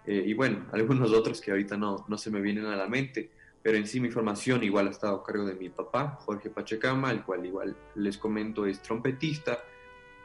eh, 0.07 0.23
y 0.27 0.35
bueno, 0.35 0.67
algunos 0.73 1.13
otros 1.13 1.41
que 1.41 1.51
ahorita 1.51 1.77
no, 1.77 2.05
no 2.09 2.19
se 2.19 2.31
me 2.31 2.41
vienen 2.41 2.67
a 2.67 2.77
la 2.77 2.87
mente, 2.87 3.31
pero 3.63 3.77
en 3.77 3.87
sí 3.87 3.99
mi 3.99 4.11
formación 4.11 4.63
igual 4.63 4.87
ha 4.87 4.91
estado 4.91 5.17
a 5.17 5.25
cargo 5.25 5.45
de 5.45 5.55
mi 5.55 5.69
papá, 5.69 6.19
Jorge 6.21 6.51
Pachecama, 6.51 7.11
el 7.11 7.25
cual 7.25 7.45
igual 7.45 7.77
les 7.97 8.17
comento 8.17 8.67
es 8.67 8.81
trompetista, 8.81 9.59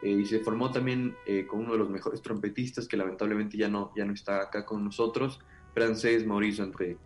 eh, 0.04 0.12
y 0.12 0.26
se 0.26 0.40
formó 0.42 0.70
también 0.70 1.16
con 1.48 1.62
uno 1.62 1.74
de 1.74 1.80
los 1.80 1.90
mejores 1.90 2.22
trompetistas 2.22 2.88
que 2.88 2.98
lamentablemente 2.98 3.58
ya 3.58 3.70
no, 3.70 3.92
ya 3.96 4.06
no 4.06 4.14
está 4.14 4.42
acá 4.42 4.66
con 4.66 4.84
nosotros, 4.84 5.40
francés 5.74 6.26
Maurice 6.26 6.62
André. 6.62 6.98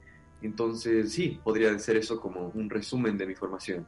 Entonces, 0.41 1.13
sí, 1.13 1.39
podría 1.43 1.78
ser 1.80 1.97
eso 1.97 2.20
como 2.20 2.51
un 2.53 2.70
resumen 2.70 3.18
de 3.18 3.26
mi 3.26 3.34
formación. 3.34 3.88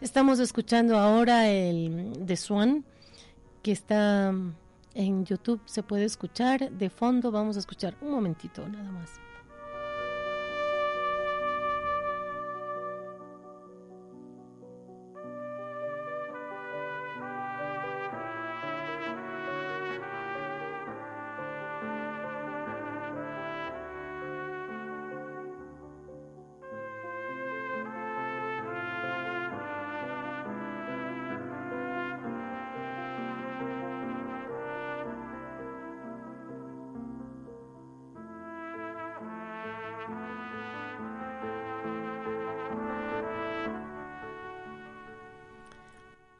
Estamos 0.00 0.38
escuchando 0.40 0.98
ahora 0.98 1.48
el 1.48 2.26
de 2.26 2.36
Swan, 2.36 2.84
que 3.62 3.72
está 3.72 4.32
en 4.94 5.24
YouTube, 5.24 5.60
se 5.64 5.82
puede 5.82 6.04
escuchar. 6.04 6.70
De 6.70 6.90
fondo 6.90 7.30
vamos 7.30 7.56
a 7.56 7.60
escuchar 7.60 7.96
un 8.00 8.10
momentito 8.10 8.68
nada 8.68 8.90
más. 8.90 9.10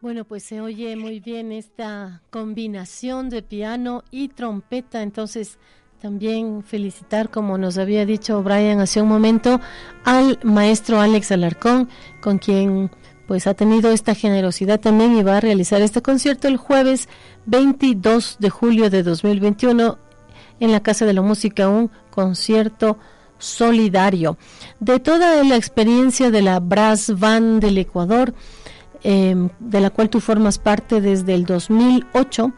Bueno, 0.00 0.24
pues 0.24 0.44
se 0.44 0.60
oye 0.60 0.94
muy 0.94 1.18
bien 1.18 1.50
esta 1.50 2.22
combinación 2.30 3.30
de 3.30 3.42
piano 3.42 4.04
y 4.12 4.28
trompeta, 4.28 5.02
entonces 5.02 5.58
también 6.00 6.62
felicitar, 6.62 7.30
como 7.30 7.58
nos 7.58 7.78
había 7.78 8.06
dicho 8.06 8.40
Brian 8.44 8.78
hace 8.78 9.02
un 9.02 9.08
momento, 9.08 9.60
al 10.04 10.38
maestro 10.44 11.00
Alex 11.00 11.32
Alarcón, 11.32 11.88
con 12.20 12.38
quien 12.38 12.92
pues 13.26 13.48
ha 13.48 13.54
tenido 13.54 13.90
esta 13.90 14.14
generosidad 14.14 14.78
también 14.78 15.16
y 15.16 15.24
va 15.24 15.38
a 15.38 15.40
realizar 15.40 15.82
este 15.82 16.00
concierto 16.00 16.46
el 16.46 16.58
jueves 16.58 17.08
22 17.46 18.36
de 18.38 18.50
julio 18.50 18.90
de 18.90 19.02
2021 19.02 19.98
en 20.60 20.70
la 20.70 20.80
Casa 20.80 21.06
de 21.06 21.12
la 21.12 21.22
Música, 21.22 21.68
un 21.68 21.90
concierto 22.10 22.98
solidario. 23.38 24.38
De 24.78 25.00
toda 25.00 25.42
la 25.42 25.56
experiencia 25.56 26.30
de 26.30 26.42
la 26.42 26.60
Brass 26.60 27.18
Band 27.18 27.60
del 27.62 27.78
Ecuador, 27.78 28.32
Em, 29.04 29.48
de 29.60 29.80
la 29.80 29.90
cual 29.90 30.10
tú 30.10 30.20
formas 30.20 30.58
parte 30.58 31.00
desde 31.00 31.34
el 31.34 31.44
2008. 31.44 32.52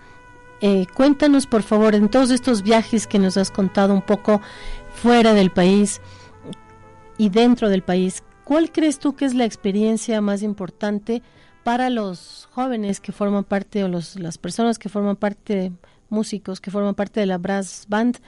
Eh, 0.62 0.86
cuéntanos, 0.95 1.47
por 1.47 1.62
favor, 1.62 1.95
en 1.95 2.09
todos 2.09 2.30
estos 2.30 2.62
viajes 2.62 3.07
que 3.07 3.18
nos 3.18 3.36
has 3.36 3.51
contado 3.51 3.93
un 3.93 4.03
poco 4.03 4.41
fuera 4.95 5.34
del 5.34 5.51
país 5.51 6.01
y 7.18 7.28
dentro 7.28 7.68
del 7.68 7.82
país, 7.82 8.22
¿cuál 8.45 8.72
crees 8.72 8.99
tú 8.99 9.14
que 9.14 9.26
es 9.26 9.34
la 9.34 9.45
experiencia 9.45 10.20
más 10.20 10.43
importante 10.43 11.22
para 11.62 11.91
los 11.91 12.49
jóvenes 12.53 13.01
que 13.01 13.12
forman 13.12 13.45
parte 13.45 13.84
o 13.84 13.88
los, 13.88 14.18
las 14.18 14.38
personas 14.38 14.78
que 14.78 14.88
forman 14.88 15.16
parte, 15.16 15.72
músicos 16.09 16.61
que 16.61 16.70
forman 16.70 16.95
parte 16.95 17.20
de 17.20 17.26
la 17.26 17.38
brass 17.38 17.84
band, 17.88 18.18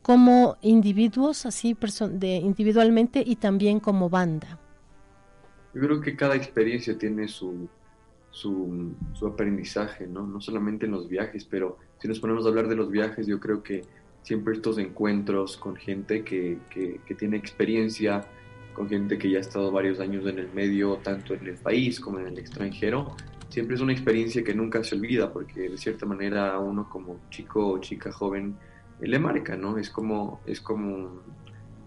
como 0.00 0.56
individuos, 0.62 1.44
así 1.44 1.76
de, 2.12 2.36
individualmente 2.36 3.22
y 3.24 3.36
también 3.36 3.78
como 3.78 4.08
banda? 4.08 4.58
Yo 5.74 5.80
creo 5.80 6.00
que 6.00 6.16
cada 6.16 6.34
experiencia 6.34 6.96
tiene 6.96 7.28
su, 7.28 7.68
su, 8.30 9.26
aprendizaje, 9.26 10.06
¿no? 10.06 10.26
No 10.26 10.40
solamente 10.40 10.86
en 10.86 10.92
los 10.92 11.08
viajes, 11.08 11.44
pero 11.44 11.78
si 11.98 12.08
nos 12.08 12.20
ponemos 12.20 12.44
a 12.46 12.48
hablar 12.48 12.68
de 12.68 12.76
los 12.76 12.90
viajes, 12.90 13.26
yo 13.26 13.40
creo 13.40 13.62
que 13.62 13.82
siempre 14.22 14.54
estos 14.54 14.78
encuentros 14.78 15.56
con 15.56 15.76
gente 15.76 16.22
que, 16.24 16.58
que, 16.70 17.14
tiene 17.14 17.36
experiencia, 17.36 18.24
con 18.74 18.88
gente 18.88 19.18
que 19.18 19.30
ya 19.30 19.38
ha 19.38 19.40
estado 19.40 19.72
varios 19.72 20.00
años 20.00 20.26
en 20.26 20.38
el 20.38 20.52
medio, 20.52 20.96
tanto 21.02 21.34
en 21.34 21.46
el 21.46 21.56
país 21.56 22.00
como 22.00 22.20
en 22.20 22.28
el 22.28 22.38
extranjero, 22.38 23.16
siempre 23.48 23.76
es 23.76 23.80
una 23.82 23.92
experiencia 23.92 24.44
que 24.44 24.54
nunca 24.54 24.84
se 24.84 24.94
olvida, 24.94 25.32
porque 25.32 25.68
de 25.68 25.78
cierta 25.78 26.06
manera 26.06 26.58
uno 26.58 26.88
como 26.88 27.20
chico 27.30 27.72
o 27.72 27.78
chica 27.78 28.12
joven 28.12 28.56
le 29.00 29.18
marca, 29.18 29.56
¿no? 29.56 29.78
Es 29.78 29.90
como, 29.90 30.40
es 30.46 30.60
como 30.60 31.22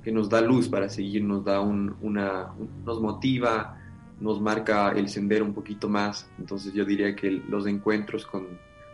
que 0.04 0.12
nos 0.12 0.30
da 0.30 0.42
luz 0.42 0.68
para 0.68 0.90
seguir, 0.90 1.24
nos 1.24 1.46
da 1.46 1.62
un, 1.62 1.96
una, 2.02 2.48
nos 2.86 3.02
motiva, 3.02 3.78
nos 4.20 4.42
marca 4.42 4.92
el 4.92 5.10
sendero 5.10 5.46
un 5.46 5.54
poquito 5.54 5.90
más. 5.90 6.30
Entonces 6.40 6.74
yo 6.74 6.86
diría 6.86 7.16
que 7.16 7.32
los 7.32 7.68
encuentros 7.68 8.26
con, 8.26 8.48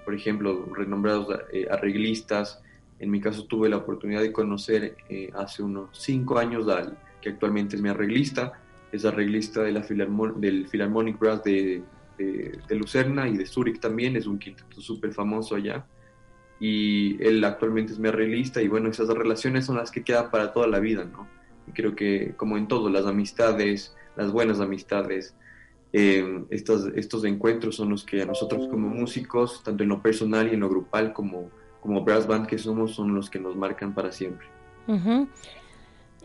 por 0.06 0.14
ejemplo, 0.14 0.66
renombrados 0.74 1.28
eh, 1.52 1.68
arreglistas, 1.70 2.62
en 3.00 3.12
mi 3.12 3.22
caso 3.22 3.46
tuve 3.46 3.70
la 3.70 3.78
oportunidad 3.78 4.22
de 4.22 4.32
conocer 4.32 4.98
eh, 5.10 5.30
hace 5.36 5.64
unos 5.64 5.90
cinco 5.94 6.40
años 6.40 6.68
al 6.68 6.98
que 7.22 7.30
actualmente 7.30 7.76
es 7.76 7.82
mi 7.82 7.90
arreglista, 7.90 8.54
es 8.92 9.06
arreglista 9.06 9.62
de 9.62 9.72
la 9.72 9.82
del 9.82 10.68
Philharmonic 10.68 11.20
Brass 11.20 11.44
de, 11.44 11.84
de, 12.18 12.60
de, 12.68 12.76
Lucerna 12.76 13.28
y 13.28 13.38
de 13.38 13.46
Zurich 13.46 13.80
también, 13.80 14.16
es 14.16 14.26
un 14.26 14.40
quinteto 14.40 14.82
súper 14.82 15.14
famoso 15.14 15.56
allá 15.56 15.86
y 16.60 17.22
él 17.24 17.44
actualmente 17.44 17.94
es 17.94 18.00
mi 18.00 18.10
arreglista 18.10 18.62
y 18.62 18.68
bueno, 18.68 18.90
esas 18.90 19.08
relaciones 19.10 19.66
son 19.66 19.78
las 19.78 19.92
que 19.92 20.04
quedan 20.04 20.32
para 20.32 20.54
toda 20.54 20.68
la 20.68 20.80
vida, 20.80 21.06
¿no? 21.06 21.28
Y 21.68 21.72
creo 21.72 21.96
que 21.96 22.34
como 22.36 22.58
en 22.58 22.68
todo, 22.68 22.90
las 22.90 23.06
amistades, 23.06 23.96
las 24.16 24.32
buenas 24.32 24.60
amistades, 24.60 25.36
eh, 25.94 26.46
estos, 26.50 26.88
estos 26.96 27.24
encuentros 27.26 27.76
son 27.76 27.90
los 27.90 28.04
que 28.04 28.22
a 28.22 28.26
nosotros 28.26 28.68
como 28.68 28.90
músicos, 28.90 29.64
tanto 29.64 29.84
en 29.84 29.90
lo 29.90 30.02
personal 30.02 30.50
y 30.50 30.56
en 30.56 30.62
lo 30.62 30.70
grupal 30.70 31.14
como, 31.14 31.50
como 31.82 32.04
brass 32.04 32.28
band 32.28 32.48
que 32.48 32.58
somos, 32.58 32.96
son 32.96 33.14
los 33.14 33.30
que 33.30 33.40
nos 33.40 33.56
marcan 33.56 33.94
para 33.94 34.12
siempre. 34.12 34.48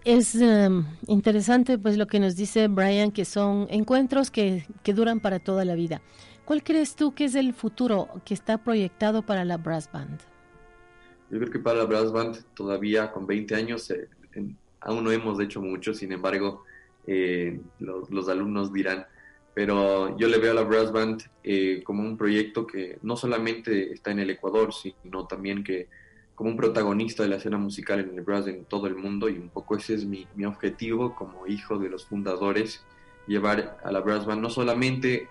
Es 0.04 0.34
em, 0.34 0.84
interesante 1.06 1.78
pues 1.78 1.96
lo 1.96 2.06
que 2.06 2.18
nos 2.18 2.34
dice 2.34 2.68
Brian, 2.68 3.12
que 3.12 3.24
son 3.24 3.66
encuentros 3.70 4.30
que, 4.30 4.66
que 4.82 4.94
duran 4.94 5.20
para 5.20 5.38
toda 5.38 5.64
la 5.64 5.74
vida. 5.74 6.00
¿Cuál 6.44 6.64
crees 6.64 6.96
tú 6.96 7.14
que 7.14 7.24
es 7.24 7.34
el 7.36 7.54
futuro 7.54 8.08
que 8.24 8.34
está 8.34 8.58
proyectado 8.58 9.22
para 9.22 9.44
la 9.44 9.58
brass 9.58 9.90
band? 9.92 10.20
Yo 11.30 11.38
creo 11.38 11.50
que 11.50 11.58
para 11.60 11.78
la 11.78 11.84
brass 11.84 12.12
band 12.12 12.44
todavía 12.54 13.12
con 13.12 13.26
20 13.26 13.54
años 13.54 13.88
eh, 13.90 14.08
aún 14.80 15.04
no 15.04 15.12
hemos 15.12 15.40
hecho 15.40 15.60
mucho, 15.60 15.94
sin 15.94 16.12
embargo 16.12 16.64
eh, 17.06 17.60
los, 17.78 18.28
alumnos 18.28 18.72
dirán, 18.72 19.06
pero 19.54 20.16
yo 20.18 20.26
le 20.26 20.38
veo 20.38 20.50
a 20.50 20.54
la 20.54 20.62
brass 20.62 20.90
band 20.90 21.22
eh, 21.44 21.80
como 21.84 22.02
un 22.02 22.16
proyecto 22.16 22.66
que 22.66 22.98
no 23.02 23.16
solamente 23.16 23.92
está 23.92 24.10
en 24.10 24.18
el 24.18 24.30
Ecuador, 24.30 24.74
sino 24.74 25.26
también 25.26 25.62
que 25.62 25.88
como 26.34 26.50
un 26.50 26.56
protagonista 26.56 27.22
de 27.22 27.28
la 27.28 27.36
escena 27.36 27.58
musical 27.58 28.00
en 28.00 28.18
el 28.18 28.22
brass 28.22 28.48
en 28.48 28.64
todo 28.64 28.88
el 28.88 28.96
mundo 28.96 29.28
y 29.28 29.38
un 29.38 29.48
poco 29.48 29.76
ese 29.76 29.94
es 29.94 30.04
mi, 30.04 30.26
mi 30.34 30.44
objetivo 30.44 31.14
como 31.14 31.46
hijo 31.46 31.78
de 31.78 31.88
los 31.88 32.04
fundadores, 32.04 32.82
llevar 33.28 33.78
a 33.84 33.92
la 33.92 34.00
brass 34.00 34.26
band 34.26 34.42
no 34.42 34.50
solamente 34.50 35.28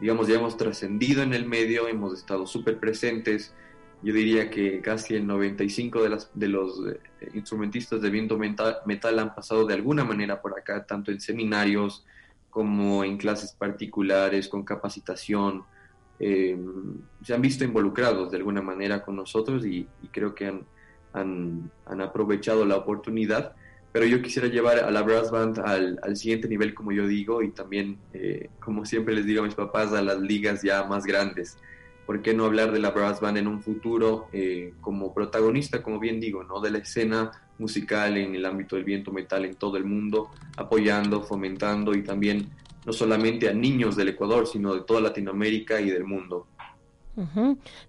digamos, 0.00 0.28
ya 0.28 0.36
hemos 0.36 0.56
trascendido 0.56 1.22
en 1.22 1.34
el 1.34 1.46
medio, 1.46 1.88
hemos 1.88 2.18
estado 2.18 2.46
súper 2.46 2.78
presentes. 2.78 3.54
Yo 4.02 4.12
diría 4.12 4.50
que 4.50 4.80
casi 4.80 5.14
el 5.14 5.26
95 5.26 6.02
de, 6.02 6.08
las, 6.08 6.30
de 6.34 6.48
los 6.48 6.80
eh, 6.86 7.30
instrumentistas 7.34 8.02
de 8.02 8.10
viento 8.10 8.36
metal, 8.36 8.78
metal, 8.84 9.18
han 9.18 9.34
pasado 9.34 9.64
de 9.64 9.74
alguna 9.74 10.04
manera 10.04 10.42
por 10.42 10.58
acá, 10.58 10.84
tanto 10.84 11.10
en 11.10 11.20
seminarios 11.20 12.04
como 12.50 13.02
en 13.02 13.16
clases 13.16 13.52
particulares, 13.52 14.48
con 14.48 14.62
capacitación. 14.62 15.64
Eh, 16.20 16.56
se 17.22 17.34
han 17.34 17.42
visto 17.42 17.64
involucrados 17.64 18.30
de 18.30 18.36
alguna 18.36 18.62
manera 18.62 19.02
con 19.02 19.16
nosotros 19.16 19.64
y, 19.64 19.88
creo 20.12 20.34
que 20.34 20.46
han, 20.46 20.66
han, 21.12 21.70
han 21.86 22.00
aprovechado 22.00 22.64
la 22.64 22.76
oportunidad 22.76 23.56
pero 23.94 24.06
yo 24.06 24.20
quisiera 24.20 24.48
llevar 24.48 24.80
a 24.80 24.90
la 24.90 25.02
brass 25.02 25.30
band 25.30 25.60
al, 25.60 26.00
al 26.02 26.16
siguiente 26.16 26.48
nivel, 26.48 26.74
como 26.74 26.90
yo 26.90 27.06
digo, 27.06 27.44
y 27.44 27.52
también, 27.52 27.96
eh, 28.12 28.48
como 28.58 28.84
siempre 28.84 29.14
les 29.14 29.24
digo 29.24 29.42
a 29.42 29.44
mis 29.44 29.54
papás, 29.54 29.92
a 29.92 30.02
las 30.02 30.18
ligas 30.18 30.62
ya 30.62 30.82
más 30.82 31.04
grandes. 31.04 31.58
¿Por 32.04 32.20
qué 32.20 32.34
no 32.34 32.44
hablar 32.44 32.72
de 32.72 32.80
la 32.80 32.90
brass 32.90 33.20
band 33.20 33.38
en 33.38 33.46
un 33.46 33.62
futuro 33.62 34.26
eh, 34.32 34.74
como 34.80 35.14
protagonista, 35.14 35.80
como 35.80 36.00
bien 36.00 36.18
digo, 36.18 36.42
¿no? 36.42 36.60
de 36.60 36.72
la 36.72 36.78
escena 36.78 37.30
musical 37.56 38.16
en 38.16 38.34
el 38.34 38.44
ámbito 38.46 38.74
del 38.74 38.84
viento 38.84 39.12
metal 39.12 39.44
en 39.44 39.54
todo 39.54 39.76
el 39.76 39.84
mundo, 39.84 40.32
apoyando, 40.56 41.22
fomentando 41.22 41.94
y 41.94 42.02
también 42.02 42.48
no 42.84 42.92
solamente 42.92 43.48
a 43.48 43.52
niños 43.52 43.94
del 43.94 44.08
Ecuador, 44.08 44.48
sino 44.48 44.74
de 44.74 44.80
toda 44.80 45.02
Latinoamérica 45.02 45.80
y 45.80 45.90
del 45.90 46.02
mundo. 46.02 46.48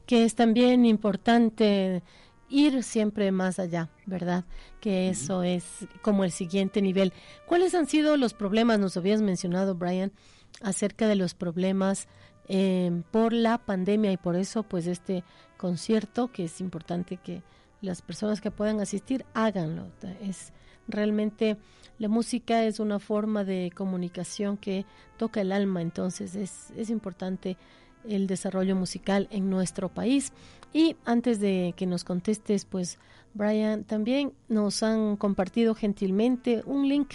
Que 0.06 0.24
es 0.24 0.36
también 0.36 0.86
importante 0.86 2.04
ir 2.50 2.84
siempre 2.84 3.32
más 3.32 3.60
allá, 3.60 3.90
¿verdad? 4.06 4.46
Que 4.80 5.10
eso 5.10 5.44
es 5.44 5.88
como 6.02 6.24
el 6.24 6.32
siguiente 6.32 6.82
nivel. 6.82 7.14
¿Cuáles 7.46 7.74
han 7.76 7.88
sido 7.88 8.18
los 8.18 8.34
problemas? 8.34 8.80
Nos 8.80 8.98
habías 8.98 9.22
mencionado, 9.22 9.76
Brian, 9.76 10.12
acerca 10.62 11.08
de 11.08 11.16
los 11.16 11.34
problemas 11.34 12.08
eh, 12.48 13.04
por 13.12 13.34
la 13.34 13.58
pandemia 13.58 14.12
y 14.12 14.18
por 14.18 14.36
eso, 14.36 14.64
pues, 14.64 14.88
este 14.88 15.24
concierto, 15.58 16.32
que 16.32 16.46
es 16.46 16.62
importante 16.62 17.18
que 17.18 17.42
las 17.82 18.02
personas 18.02 18.42
que 18.42 18.52
puedan 18.52 18.80
asistir 18.80 19.26
háganlo. 19.34 19.88
Es 20.22 20.54
realmente 20.88 21.58
la 21.98 22.10
música 22.10 22.64
es 22.64 22.80
una 22.80 23.00
forma 23.00 23.44
de 23.44 23.72
comunicación 23.74 24.58
que 24.58 24.86
toca 25.18 25.42
el 25.42 25.52
alma, 25.52 25.82
entonces 25.82 26.36
es, 26.36 26.72
es 26.76 26.90
importante 26.90 27.58
el 28.10 28.28
desarrollo 28.28 28.76
musical 28.76 29.28
en 29.32 29.50
nuestro 29.50 29.90
país. 29.90 30.32
Y 30.74 30.96
antes 31.06 31.40
de 31.40 31.74
que 31.76 31.86
nos 31.86 32.04
contestes, 32.04 32.66
pues, 32.66 33.00
Brian, 33.34 33.84
también 33.84 34.34
nos 34.48 34.84
han 34.84 35.18
compartido 35.18 35.76
gentilmente 35.76 36.64
un 36.66 36.88
link 36.88 37.14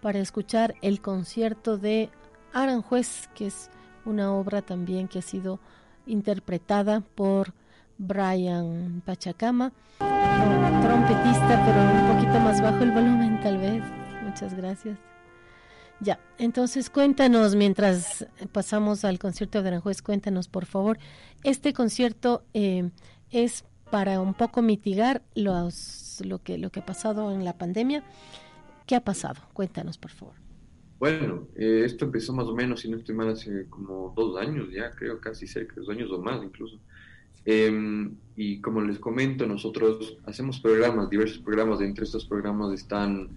para 0.00 0.18
escuchar 0.18 0.74
el 0.82 1.00
concierto 1.00 1.78
de 1.78 2.10
Aranjuez, 2.52 3.28
que 3.34 3.46
es 3.46 3.70
una 4.04 4.32
obra 4.32 4.62
también 4.62 5.08
que 5.08 5.20
ha 5.20 5.22
sido 5.22 5.60
interpretada 6.06 7.00
por 7.00 7.54
Brian 7.98 9.02
Pachacama, 9.04 9.72
trompetista, 9.98 11.62
pero 11.64 11.80
un 11.80 12.14
poquito 12.14 12.40
más 12.40 12.60
bajo 12.60 12.82
el 12.82 12.90
volumen 12.90 13.40
tal 13.42 13.58
vez. 13.58 13.82
Muchas 14.24 14.54
gracias. 14.54 15.11
Ya, 16.02 16.18
entonces 16.36 16.90
cuéntanos, 16.90 17.54
mientras 17.54 18.26
pasamos 18.50 19.04
al 19.04 19.20
concierto 19.20 19.62
de 19.62 19.68
Aranjuez, 19.68 20.02
cuéntanos 20.02 20.48
por 20.48 20.66
favor, 20.66 20.98
este 21.44 21.72
concierto 21.72 22.42
eh, 22.54 22.90
es 23.30 23.64
para 23.88 24.20
un 24.20 24.34
poco 24.34 24.62
mitigar 24.62 25.22
los, 25.36 26.20
lo, 26.26 26.42
que, 26.42 26.58
lo 26.58 26.70
que 26.70 26.80
ha 26.80 26.84
pasado 26.84 27.30
en 27.30 27.44
la 27.44 27.56
pandemia. 27.56 28.02
¿Qué 28.88 28.96
ha 28.96 29.04
pasado? 29.04 29.40
Cuéntanos 29.52 29.96
por 29.96 30.10
favor. 30.10 30.34
Bueno, 30.98 31.46
eh, 31.54 31.82
esto 31.84 32.06
empezó 32.06 32.32
más 32.32 32.46
o 32.46 32.54
menos, 32.56 32.80
si 32.80 32.90
no 32.90 32.96
estoy 32.96 33.14
mal, 33.14 33.28
hace 33.28 33.66
como 33.70 34.12
dos 34.16 34.40
años 34.40 34.72
ya, 34.72 34.90
creo 34.90 35.20
casi 35.20 35.46
cerca, 35.46 35.74
dos 35.76 35.88
años 35.88 36.10
o 36.10 36.20
más 36.20 36.42
incluso. 36.42 36.80
Em, 37.44 38.16
y 38.34 38.60
como 38.60 38.80
les 38.80 38.98
comento, 38.98 39.46
nosotros 39.46 40.18
hacemos 40.26 40.58
programas, 40.58 41.08
diversos 41.10 41.38
programas. 41.38 41.80
Entre 41.80 42.04
estos 42.04 42.26
programas 42.26 42.72
están 42.72 43.30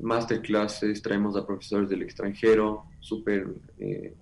masterclasses, 0.00 1.02
traemos 1.02 1.36
a 1.36 1.46
profesores 1.46 1.88
del 1.88 2.02
extranjero, 2.02 2.84
súper 3.00 3.48
eh, 3.78 4.14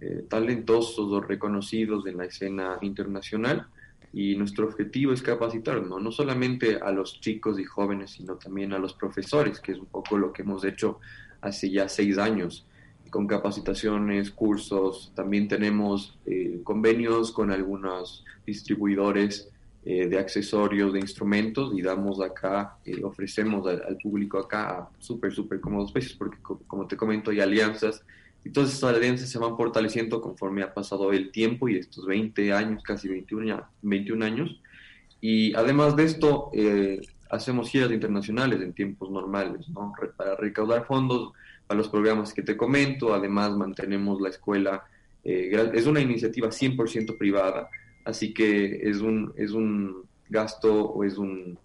eh, 0.00 0.24
talentosos 0.28 1.10
o 1.12 1.20
reconocidos 1.20 2.06
en 2.06 2.16
la 2.16 2.24
escena 2.24 2.78
internacional. 2.80 3.66
Y 4.12 4.34
nuestro 4.34 4.66
objetivo 4.66 5.12
es 5.12 5.22
capacitar, 5.22 5.86
¿no? 5.86 6.00
no 6.00 6.10
solamente 6.10 6.76
a 6.76 6.90
los 6.90 7.20
chicos 7.20 7.60
y 7.60 7.64
jóvenes, 7.64 8.12
sino 8.12 8.34
también 8.36 8.72
a 8.72 8.78
los 8.78 8.94
profesores, 8.94 9.60
que 9.60 9.72
es 9.72 9.78
un 9.78 9.86
poco 9.86 10.18
lo 10.18 10.32
que 10.32 10.42
hemos 10.42 10.64
hecho 10.64 10.98
hace 11.40 11.70
ya 11.70 11.88
seis 11.88 12.18
años 12.18 12.66
con 13.10 13.26
capacitaciones, 13.26 14.30
cursos. 14.30 15.12
También 15.14 15.48
tenemos 15.48 16.16
eh, 16.26 16.60
convenios 16.64 17.32
con 17.32 17.50
algunos 17.50 18.24
distribuidores 18.46 19.50
eh, 19.84 20.06
de 20.06 20.18
accesorios, 20.18 20.92
de 20.92 21.00
instrumentos 21.00 21.72
y 21.76 21.82
damos 21.82 22.20
acá, 22.20 22.76
eh, 22.84 23.02
ofrecemos 23.02 23.66
al, 23.66 23.96
público 24.02 24.38
acá 24.38 24.88
súper, 24.98 25.32
súper 25.32 25.60
cómodos 25.60 25.92
precios 25.92 26.14
porque 26.14 26.38
como 26.66 26.86
te 26.86 26.96
comento 26.96 27.30
hay 27.30 27.40
alianzas 27.40 28.04
y 28.44 28.50
todas 28.50 28.72
estas 28.72 28.94
alianzas 28.94 29.28
se 29.28 29.38
van 29.38 29.56
fortaleciendo 29.56 30.20
conforme 30.20 30.62
ha 30.62 30.72
pasado 30.72 31.12
el 31.12 31.30
tiempo 31.30 31.68
y 31.68 31.76
estos 31.76 32.06
20 32.06 32.52
años, 32.52 32.82
casi 32.82 33.08
21, 33.08 33.62
21 33.82 34.24
años. 34.24 34.60
Y 35.20 35.54
además 35.54 35.94
de 35.96 36.04
esto, 36.04 36.50
hacemos 37.30 37.70
giras 37.70 37.90
internacionales 37.90 38.60
en 38.60 38.72
tiempos 38.72 39.10
normales, 39.10 39.68
¿no? 39.68 39.92
Para 40.16 40.36
recaudar 40.36 40.86
fondos 40.86 41.32
a 41.68 41.74
los 41.74 41.88
programas 41.88 42.34
que 42.34 42.42
te 42.42 42.56
comento. 42.56 43.14
Además, 43.14 43.52
mantenemos 43.56 44.20
la 44.20 44.28
escuela. 44.28 44.84
Eh, 45.24 45.70
es 45.74 45.86
una 45.86 46.00
iniciativa 46.00 46.48
100% 46.48 47.16
privada, 47.16 47.70
así 48.04 48.32
que 48.32 48.88
es 48.88 49.00
un, 49.00 49.32
es 49.36 49.52
un 49.52 50.04
gasto 50.28 50.84
o 50.84 51.04
es 51.04 51.18
un, 51.18 51.58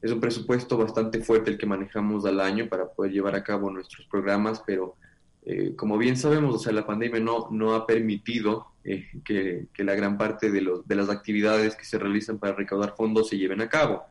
es 0.00 0.10
un 0.12 0.20
presupuesto 0.20 0.76
bastante 0.76 1.20
fuerte 1.20 1.50
el 1.50 1.58
que 1.58 1.66
manejamos 1.66 2.24
al 2.26 2.40
año 2.40 2.68
para 2.68 2.88
poder 2.88 3.12
llevar 3.12 3.34
a 3.34 3.44
cabo 3.44 3.70
nuestros 3.70 4.06
programas, 4.06 4.62
pero 4.66 4.96
eh, 5.44 5.74
como 5.76 5.98
bien 5.98 6.16
sabemos, 6.16 6.54
o 6.54 6.58
sea, 6.58 6.72
la 6.72 6.86
pandemia 6.86 7.20
no, 7.20 7.48
no 7.50 7.74
ha 7.74 7.86
permitido 7.86 8.66
eh, 8.84 9.06
que, 9.24 9.66
que, 9.72 9.84
la 9.84 9.94
gran 9.94 10.16
parte 10.16 10.50
de, 10.50 10.60
los, 10.60 10.86
de 10.86 10.94
las 10.94 11.08
actividades 11.08 11.76
que 11.76 11.84
se 11.84 11.98
realizan 11.98 12.38
para 12.38 12.54
recaudar 12.54 12.94
fondos 12.96 13.28
se 13.28 13.38
lleven 13.38 13.60
a 13.60 13.68
cabo. 13.68 14.04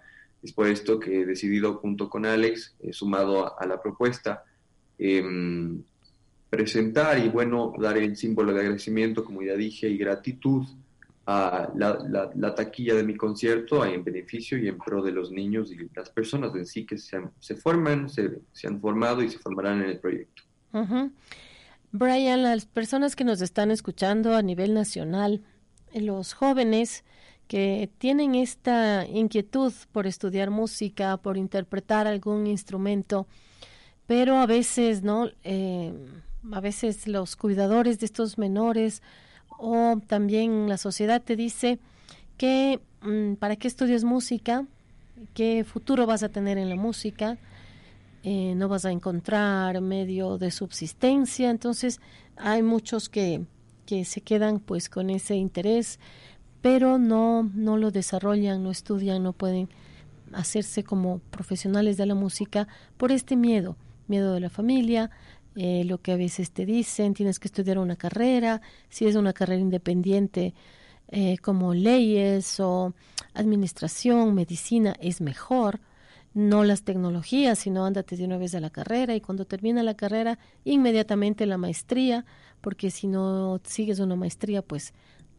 Es 0.44 0.54
por 0.54 0.68
esto 0.68 1.00
que 1.00 1.22
he 1.22 1.26
decidido 1.26 1.76
junto 1.76 2.10
con 2.10 2.26
Alex, 2.26 2.76
sumado 2.92 3.60
a, 3.60 3.66
la 3.66 3.82
propuesta, 3.82 4.44
Em, 5.04 5.82
presentar 6.52 7.18
y 7.18 7.28
bueno, 7.28 7.74
dar 7.80 7.98
el 7.98 8.16
símbolo 8.16 8.54
de 8.54 8.60
agradecimiento, 8.60 9.26
como 9.26 9.42
ya 9.42 9.56
dije, 9.56 9.90
y 9.90 9.98
gratitud 9.98 10.64
la, 11.26 12.56
taquilla 12.56 12.96
de 12.96 13.04
mi 13.04 13.16
concierto 13.16 13.86
en 13.86 14.04
beneficio 14.04 14.58
y 14.58 14.68
en 14.68 14.78
pro 14.78 15.02
de 15.02 15.12
los 15.12 15.32
niños 15.32 15.72
y 15.72 15.78
las 15.96 16.10
personas 16.10 16.54
en 16.56 16.66
sí 16.66 16.86
que 16.86 16.98
se, 16.98 17.56
forman, 17.56 18.10
se, 18.10 18.40
se, 18.52 18.68
han 18.68 18.80
formado 18.80 19.22
y 19.22 19.30
se 19.30 19.40
formarán 19.40 19.82
en 19.82 19.90
el 19.90 20.00
proyecto. 20.00 20.44
Brian, 21.92 22.44
las 22.44 22.66
personas 22.66 23.16
que 23.16 23.24
nos 23.24 23.42
están 23.42 23.70
escuchando 23.72 24.36
a 24.36 24.42
nivel 24.42 24.74
nacional, 24.74 25.42
los 25.94 26.34
jóvenes 26.34 27.04
que 27.48 27.90
tienen 27.98 28.36
esta 28.36 29.06
inquietud 29.06 29.74
por 29.92 30.08
estudiar 30.08 30.50
música, 30.50 31.18
por 31.18 31.36
interpretar 31.36 32.08
algún 32.08 32.48
instrumento, 32.48 33.28
pero 34.08 34.38
a 34.38 34.46
veces, 34.46 35.04
¿no? 35.04 35.30
Eh, 35.44 35.94
a 36.50 36.62
veces 36.62 37.08
los 37.08 37.36
cuidadores 37.36 38.00
de 38.00 38.06
estos 38.06 38.38
menores 38.38 39.04
o 39.62 40.00
también 40.08 40.68
la 40.68 40.78
sociedad 40.78 41.22
te 41.22 41.36
dice 41.36 41.78
que 42.38 42.82
mm, 43.04 43.36
para 43.36 43.56
qué 43.56 43.68
estudias 43.68 44.04
música, 44.04 44.66
qué 45.36 45.64
futuro 45.64 46.08
vas 46.08 46.24
a 46.24 46.30
tener 46.30 46.58
en 46.58 46.68
la 46.68 46.76
música, 46.76 47.38
eh, 48.24 48.56
no 48.56 48.68
vas 48.68 48.86
a 48.86 48.92
encontrar 48.92 49.80
medio 49.82 50.40
de 50.40 50.50
subsistencia, 50.50 51.52
entonces 51.52 52.02
hay 52.38 52.64
muchos 52.64 53.08
que, 53.08 53.46
que 53.86 54.04
se 54.04 54.22
quedan 54.22 54.60
pues 54.60 54.90
con 54.90 55.12
ese 55.12 55.36
interés, 55.36 56.00
pero 56.64 56.98
no, 56.98 57.50
no 57.54 57.78
lo 57.78 57.92
desarrollan, 57.92 58.64
no 58.64 58.72
estudian, 58.72 59.22
no 59.22 59.34
pueden 59.34 59.70
hacerse 60.34 60.84
como 60.84 61.20
profesionales 61.30 61.98
de 61.98 62.08
la 62.08 62.16
música 62.16 62.68
por 62.98 63.12
este 63.12 63.36
miedo 63.36 63.76
miedo 64.12 64.34
de 64.36 64.42
la 64.42 64.50
familia, 64.50 65.10
eh, 65.56 65.84
lo 65.86 66.00
que 66.00 66.12
a 66.14 66.16
veces 66.16 66.52
te 66.52 66.66
dicen, 66.66 67.14
tienes 67.14 67.40
que 67.40 67.48
estudiar 67.48 67.78
una 67.78 67.96
carrera, 67.96 68.62
si 68.90 69.06
es 69.06 69.16
una 69.16 69.34
carrera 69.34 69.60
independiente 69.60 70.54
eh, 71.10 71.38
como 71.40 71.74
leyes 71.74 72.60
o 72.60 72.94
administración, 73.34 74.34
medicina, 74.34 74.96
es 75.02 75.20
mejor, 75.20 75.82
no 76.34 76.64
las 76.64 76.84
tecnologías, 76.84 77.60
sino 77.60 77.86
ándate 77.86 78.16
de 78.16 78.24
una 78.24 78.38
vez 78.38 78.56
a 78.56 78.62
la 78.62 78.70
carrera 78.70 79.16
y 79.16 79.22
cuando 79.22 79.46
termina 79.46 79.84
la 79.84 79.96
carrera, 79.96 80.40
inmediatamente 80.64 81.46
la 81.46 81.58
maestría, 81.58 82.26
porque 82.62 82.90
si 82.90 83.08
no 83.08 83.60
sigues 83.66 84.00
una 84.00 84.16
maestría, 84.16 84.62
pues 84.62 84.94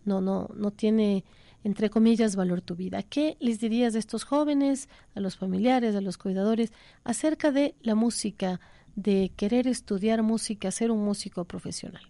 no, 0.04 0.20
no, 0.20 0.50
no 0.54 0.70
tiene 0.72 1.24
entre 1.64 1.90
comillas, 1.90 2.36
valor 2.36 2.60
tu 2.60 2.74
vida. 2.74 3.02
¿Qué 3.02 3.36
les 3.40 3.60
dirías 3.60 3.94
a 3.94 3.98
estos 3.98 4.24
jóvenes, 4.24 4.88
a 5.14 5.20
los 5.20 5.36
familiares, 5.36 5.94
a 5.94 6.00
los 6.00 6.18
cuidadores, 6.18 6.72
acerca 7.04 7.52
de 7.52 7.74
la 7.82 7.94
música, 7.94 8.60
de 8.96 9.32
querer 9.36 9.66
estudiar 9.66 10.22
música, 10.22 10.70
ser 10.70 10.90
un 10.90 11.04
músico 11.04 11.44
profesional? 11.44 12.02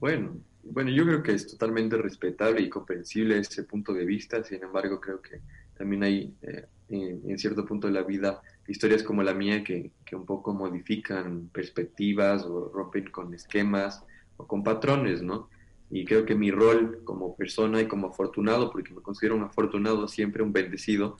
Bueno, 0.00 0.36
bueno, 0.62 0.90
yo 0.90 1.04
creo 1.04 1.22
que 1.22 1.32
es 1.32 1.46
totalmente 1.46 1.96
respetable 1.96 2.60
y 2.60 2.68
comprensible 2.68 3.38
ese 3.38 3.64
punto 3.64 3.92
de 3.92 4.04
vista, 4.04 4.42
sin 4.42 4.62
embargo, 4.62 5.00
creo 5.00 5.22
que 5.22 5.40
también 5.76 6.02
hay 6.02 6.34
eh, 6.42 6.66
en, 6.88 7.38
cierto 7.38 7.64
punto 7.64 7.86
de 7.86 7.92
la 7.92 8.02
vida 8.02 8.40
historias 8.66 9.02
como 9.02 9.22
la 9.22 9.34
mía 9.34 9.62
que, 9.62 9.92
que 10.04 10.16
un 10.16 10.26
poco 10.26 10.52
modifican 10.52 11.48
perspectivas 11.52 12.44
o 12.44 12.70
rompen 12.72 13.10
con 13.10 13.32
esquemas 13.32 14.04
o 14.36 14.46
con 14.46 14.64
patrones, 14.64 15.22
¿no? 15.22 15.48
y 15.90 16.04
creo 16.04 16.24
que 16.26 16.34
mi 16.34 16.50
rol 16.50 17.02
como 17.04 17.36
persona 17.36 17.80
y 17.80 17.86
como 17.86 18.08
afortunado, 18.08 18.70
porque 18.70 18.92
me 18.92 19.02
considero 19.02 19.36
un 19.36 19.44
afortunado, 19.44 20.08
siempre 20.08 20.42
un 20.42 20.52
bendecido, 20.52 21.16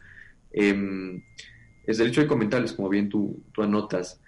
em, 0.52 1.22
es 1.86 1.98
el 2.00 2.08
hecho 2.08 2.20
de 2.20 2.26
comentarles, 2.26 2.72
como 2.72 2.88
bien 2.88 3.08
tú, 3.08 3.42
tú 3.52 3.62
anotas, 3.62 4.20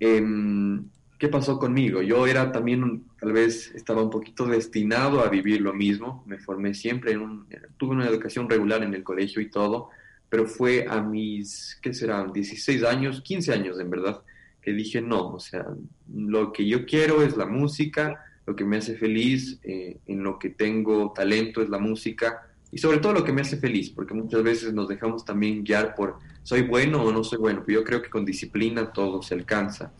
em, 0.00 0.84
¿qué 1.18 1.28
pasó 1.28 1.58
conmigo? 1.58 2.02
Yo 2.02 2.26
era 2.26 2.50
también, 2.52 3.04
tal 3.20 3.32
vez 3.32 3.74
estaba 3.74 4.02
un 4.02 4.10
poquito 4.10 4.46
destinado 4.46 5.20
a 5.20 5.28
vivir 5.28 5.60
lo 5.60 5.72
mismo, 5.72 6.24
me 6.26 6.38
formé 6.38 6.74
siempre, 6.74 7.12
en 7.12 7.20
un, 7.20 7.46
tuve 7.76 7.92
una 7.92 8.06
educación 8.06 8.48
regular 8.48 8.82
en 8.82 8.94
el 8.94 9.02
colegio 9.02 9.40
y 9.40 9.50
todo, 9.50 9.90
pero 10.28 10.46
fue 10.46 10.86
a 10.88 11.00
mis, 11.00 11.78
¿qué 11.80 11.94
serán? 11.94 12.32
16 12.32 12.84
años, 12.84 13.20
15 13.22 13.52
años 13.52 13.78
en 13.78 13.90
verdad, 13.90 14.22
que 14.60 14.72
dije, 14.72 15.00
no, 15.00 15.28
o 15.28 15.40
sea, 15.40 15.66
lo 16.12 16.52
que 16.52 16.66
yo 16.66 16.86
quiero 16.86 17.22
es 17.22 17.36
la 17.36 17.46
música, 17.46 18.24
lo 18.46 18.56
que 18.56 18.64
me 18.64 18.78
hace 18.78 18.96
feliz, 18.96 19.58
eh, 19.62 19.98
en 20.06 20.22
lo 20.22 20.38
que 20.38 20.50
tengo 20.50 21.12
talento 21.14 21.62
es 21.62 21.68
la 21.68 21.78
música 21.78 22.48
y 22.70 22.78
sobre 22.78 22.98
todo 22.98 23.12
lo 23.12 23.24
que 23.24 23.32
me 23.32 23.42
hace 23.42 23.56
feliz, 23.56 23.90
porque 23.90 24.14
muchas 24.14 24.42
veces 24.42 24.74
nos 24.74 24.88
dejamos 24.88 25.24
también 25.24 25.62
guiar 25.62 25.94
por 25.94 26.18
soy 26.44 26.62
bueno 26.62 27.02
o 27.02 27.10
no 27.10 27.24
soy 27.24 27.38
bueno, 27.38 27.64
pero 27.66 27.80
yo 27.80 27.84
creo 27.84 28.02
que 28.02 28.10
con 28.10 28.24
disciplina 28.24 28.92
todo 28.92 29.22
se 29.22 29.34
alcanza. 29.34 29.92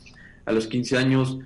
A 0.44 0.52
los 0.52 0.68
15 0.68 0.96
años 0.98 1.38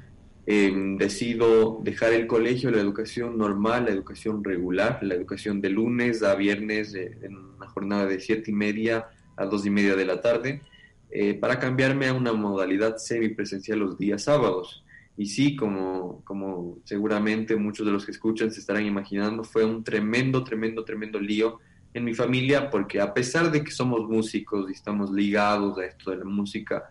em, 0.44 0.98
decido 0.98 1.80
dejar 1.82 2.12
el 2.12 2.26
colegio, 2.26 2.70
la 2.70 2.80
educación 2.80 3.38
normal, 3.38 3.84
la 3.84 3.92
educación 3.92 4.42
regular, 4.42 4.98
la 5.02 5.14
educación 5.14 5.60
de 5.60 5.70
lunes 5.70 6.22
a 6.22 6.34
viernes 6.34 6.94
eh, 6.94 7.16
en 7.22 7.36
una 7.36 7.68
jornada 7.68 8.06
de 8.06 8.18
siete 8.18 8.50
y 8.50 8.54
media 8.54 9.06
a 9.36 9.46
dos 9.46 9.64
y 9.64 9.70
media 9.70 9.94
de 9.94 10.04
la 10.04 10.20
tarde, 10.20 10.62
eh, 11.10 11.34
para 11.34 11.60
cambiarme 11.60 12.08
a 12.08 12.12
una 12.12 12.32
modalidad 12.32 12.96
semipresencial 12.96 13.78
los 13.78 13.98
días 13.98 14.24
sábados. 14.24 14.84
Y 15.16 15.26
sí, 15.26 15.54
como, 15.54 16.22
como 16.24 16.78
seguramente 16.84 17.54
muchos 17.54 17.86
de 17.86 17.92
los 17.92 18.04
que 18.04 18.10
escuchan 18.10 18.50
se 18.50 18.58
estarán 18.58 18.84
imaginando, 18.84 19.44
fue 19.44 19.64
un 19.64 19.84
tremendo, 19.84 20.42
tremendo, 20.42 20.84
tremendo 20.84 21.20
lío 21.20 21.60
en 21.94 22.04
mi 22.04 22.14
familia, 22.14 22.70
porque 22.70 23.00
a 23.00 23.12
pesar 23.12 23.50
de 23.50 23.64
que 23.64 23.70
somos 23.70 24.08
músicos 24.08 24.68
y 24.68 24.72
estamos 24.72 25.10
ligados 25.10 25.78
a 25.78 25.86
esto 25.86 26.10
de 26.10 26.18
la 26.18 26.24
música, 26.24 26.90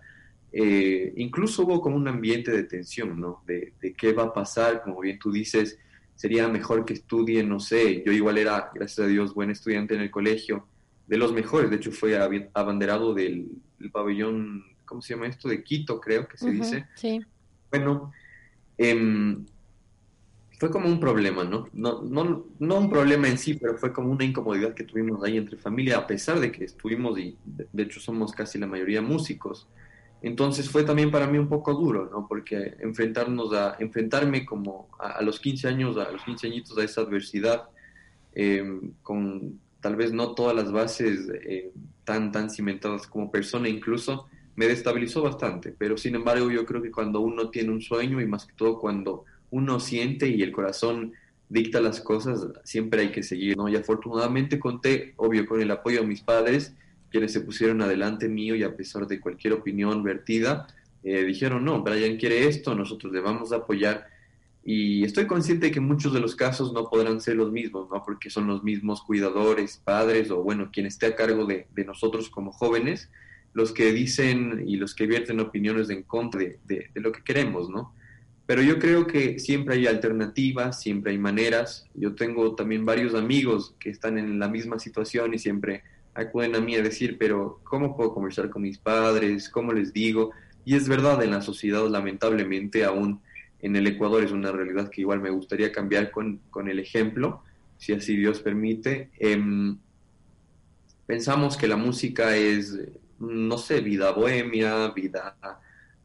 eh, 0.52 1.14
incluso 1.18 1.64
hubo 1.64 1.82
como 1.82 1.96
un 1.96 2.08
ambiente 2.08 2.52
de 2.52 2.64
tensión, 2.64 3.20
¿no? 3.20 3.44
De, 3.46 3.74
de, 3.82 3.94
qué 3.94 4.14
va 4.14 4.24
a 4.24 4.34
pasar, 4.34 4.82
como 4.84 5.02
bien 5.02 5.20
tú 5.20 5.32
dices, 5.32 5.78
sería 6.16 6.48
mejor 6.48 6.84
que 6.84 6.94
estudien, 6.94 7.48
no 7.48 7.60
sé, 7.60 8.04
yo 8.06 8.12
igual 8.12 8.38
era, 8.38 8.72
gracias 8.74 9.06
a 9.06 9.10
Dios, 9.10 9.34
buen 9.34 9.52
estudiante 9.52 9.94
en 9.94 10.02
el 10.02 10.12
colegio, 10.12 10.66
de 11.06 11.18
los 11.18 11.32
mejores, 11.32 11.70
de 11.70 11.78
hecho 11.78 11.92
fue 11.92 12.18
abanderado 12.54 13.14
del, 13.14 13.50
pabellón, 13.92 14.64
¿cómo 14.86 15.02
se 15.02 15.14
llama 15.14 15.28
esto? 15.28 15.48
De 15.48 15.64
Quito, 15.64 16.02
creo 16.02 16.28
que 16.28 16.38
se 16.38 16.52
dice. 16.52 16.88
Sí. 16.96 17.22
Bueno, 17.72 18.12
eh, 18.78 19.38
fue 20.58 20.72
como 20.72 20.88
un 20.88 21.00
problema, 21.00 21.44
¿no? 21.44 21.70
No, 21.74 22.02
¿no? 22.02 22.46
no 22.60 22.80
un 22.80 22.90
problema 22.90 23.28
en 23.28 23.38
sí, 23.38 23.54
pero 23.54 23.78
fue 23.78 23.94
como 23.94 24.12
una 24.12 24.26
incomodidad 24.26 24.74
que 24.74 24.84
tuvimos 24.84 25.24
ahí 25.24 25.38
entre 25.38 25.58
familia, 25.58 25.98
a 25.98 26.08
pesar 26.08 26.40
de 26.40 26.52
que 26.52 26.66
estuvimos 26.66 27.18
y 27.20 27.38
de, 27.46 27.84
hecho 27.84 28.00
somos 28.00 28.32
casi 28.32 28.58
la 28.58 28.66
mayoría 28.66 29.02
músicos. 29.02 29.68
Entonces 30.24 30.68
fue 30.68 30.84
también 30.84 31.12
para 31.12 31.28
mí 31.28 31.38
un 31.38 31.48
poco 31.48 31.76
duro, 31.76 32.10
¿no? 32.12 32.28
Porque 32.28 32.76
enfrentarnos 32.80 33.54
a, 33.54 33.76
enfrentarme 33.80 34.46
como 34.48 34.90
a, 34.98 35.22
los 35.22 35.40
15 35.40 35.68
años, 35.68 35.96
a 35.98 36.12
los 36.12 36.24
15 36.24 36.48
añitos 36.48 36.78
a 36.80 36.84
esa 36.84 37.02
adversidad, 37.02 37.70
eh, 38.34 38.82
con 39.04 39.60
tal 39.80 39.96
vez 39.96 40.12
no 40.12 40.34
todas 40.34 40.56
las 40.56 40.72
bases 40.72 41.30
eh, 41.44 41.72
tan, 42.04 42.32
tan 42.32 42.50
cimentadas 42.50 43.06
como 43.06 43.30
persona 43.30 43.70
incluso, 43.70 44.28
me 44.56 44.66
destabilizó 44.66 45.22
bastante. 45.22 45.72
Pero 45.78 45.98
sin 45.98 46.16
embargo 46.16 46.50
yo 46.50 46.66
creo 46.66 46.82
que 46.82 46.90
cuando 46.90 47.20
uno 47.20 47.52
tiene 47.52 47.70
un 47.70 47.82
sueño 47.82 48.20
y 48.20 48.26
más 48.26 48.48
que 48.48 48.54
todo 48.56 48.80
cuando 48.80 49.26
uno 49.52 49.80
siente 49.80 50.28
y 50.28 50.42
el 50.42 50.52
corazón 50.52 51.14
dicta 51.50 51.80
las 51.80 52.02
cosas, 52.02 52.48
siempre 52.64 53.02
hay 53.02 53.12
que 53.12 53.24
seguir, 53.24 53.58
¿no? 53.58 53.70
Y 53.70 53.76
afortunadamente 53.76 54.60
conté, 54.60 55.14
obvio, 55.18 55.46
con 55.46 55.62
el 55.62 55.72
apoyo 55.72 56.02
de 56.02 56.08
mis 56.08 56.22
padres, 56.22 56.74
quienes 57.10 57.32
se 57.32 57.42
pusieron 57.42 57.82
adelante 57.82 58.28
mío 58.28 58.56
y 58.56 58.64
a 58.64 58.76
pesar 58.76 59.08
de 59.08 59.20
cualquier 59.20 59.54
opinión 59.54 60.04
vertida, 60.04 60.68
eh, 61.04 61.24
dijeron, 61.24 61.64
no, 61.64 61.82
Brian 61.82 62.18
quiere 62.18 62.48
esto, 62.48 62.76
nosotros 62.76 63.14
le 63.14 63.22
vamos 63.22 63.54
a 63.54 63.58
apoyar. 63.58 64.08
Y 64.66 65.06
estoy 65.06 65.26
consciente 65.26 65.72
que 65.72 65.80
muchos 65.80 66.14
de 66.14 66.20
los 66.20 66.36
casos 66.36 66.74
no 66.74 66.90
podrán 66.90 67.22
ser 67.22 67.38
los 67.38 67.54
mismos, 67.54 67.90
¿no? 67.90 68.04
Porque 68.04 68.30
son 68.30 68.48
los 68.48 68.64
mismos 68.64 69.02
cuidadores, 69.02 69.82
padres 69.82 70.30
o, 70.30 70.44
bueno, 70.44 70.70
quien 70.74 70.86
esté 70.86 71.06
a 71.06 71.16
cargo 71.16 71.46
de, 71.46 71.68
nosotros 71.86 72.30
como 72.30 72.52
jóvenes, 72.52 73.10
los 73.54 73.72
que 73.72 73.94
dicen 73.94 74.66
y 74.68 74.76
los 74.76 74.94
que 74.94 75.08
vierten 75.08 75.40
opiniones 75.40 75.90
en 75.90 76.04
contra 76.04 76.42
de 76.42 76.92
lo 76.96 77.14
que 77.14 77.24
queremos, 77.24 77.70
¿no? 77.70 77.94
Pero 78.48 78.64
yo 78.64 78.80
creo 78.80 79.06
que 79.06 79.40
siempre 79.40 79.76
hay 79.76 79.88
alternativas, 79.88 80.82
siempre 80.82 81.12
hay 81.12 81.18
maneras. 81.18 81.86
Yo 81.94 82.16
tengo 82.16 82.56
también 82.56 82.86
varios 82.86 83.14
amigos 83.14 83.76
que 83.78 83.90
están 83.90 84.18
en 84.18 84.40
la 84.40 84.48
misma 84.48 84.80
situación 84.80 85.34
y 85.34 85.38
siempre 85.38 85.84
acuden 86.14 86.56
a 86.56 86.62
mí 86.62 86.76
a 86.76 86.82
decir, 86.82 87.18
pero 87.20 87.60
¿cómo 87.66 87.96
puedo 87.98 88.14
conversar 88.14 88.50
con 88.50 88.62
mis 88.62 88.78
padres? 88.78 89.50
¿Cómo 89.50 89.74
les 89.74 89.92
digo? 89.92 90.32
Y 90.64 90.76
es 90.76 90.88
verdad, 90.88 91.22
en 91.22 91.32
la 91.32 91.42
sociedad 91.42 91.86
lamentablemente 91.90 92.86
aún 92.86 93.20
en 93.60 93.76
el 93.76 93.86
Ecuador 93.86 94.24
es 94.24 94.32
una 94.32 94.54
realidad 94.54 94.90
que 94.90 95.02
igual 95.02 95.20
me 95.20 95.30
gustaría 95.30 95.74
cambiar 95.74 96.10
con, 96.10 96.40
con 96.50 96.70
el 96.70 96.80
ejemplo, 96.80 97.44
si 97.78 97.92
así 97.92 98.16
Dios 98.16 98.40
permite. 98.40 99.10
Eh, 99.20 99.76
pensamos 101.06 101.58
que 101.58 101.68
la 101.68 101.76
música 101.76 102.38
es, 102.38 102.80
no 103.20 103.58
sé, 103.58 103.82
vida 103.82 104.12
bohemia, 104.12 104.88
vida 104.90 105.36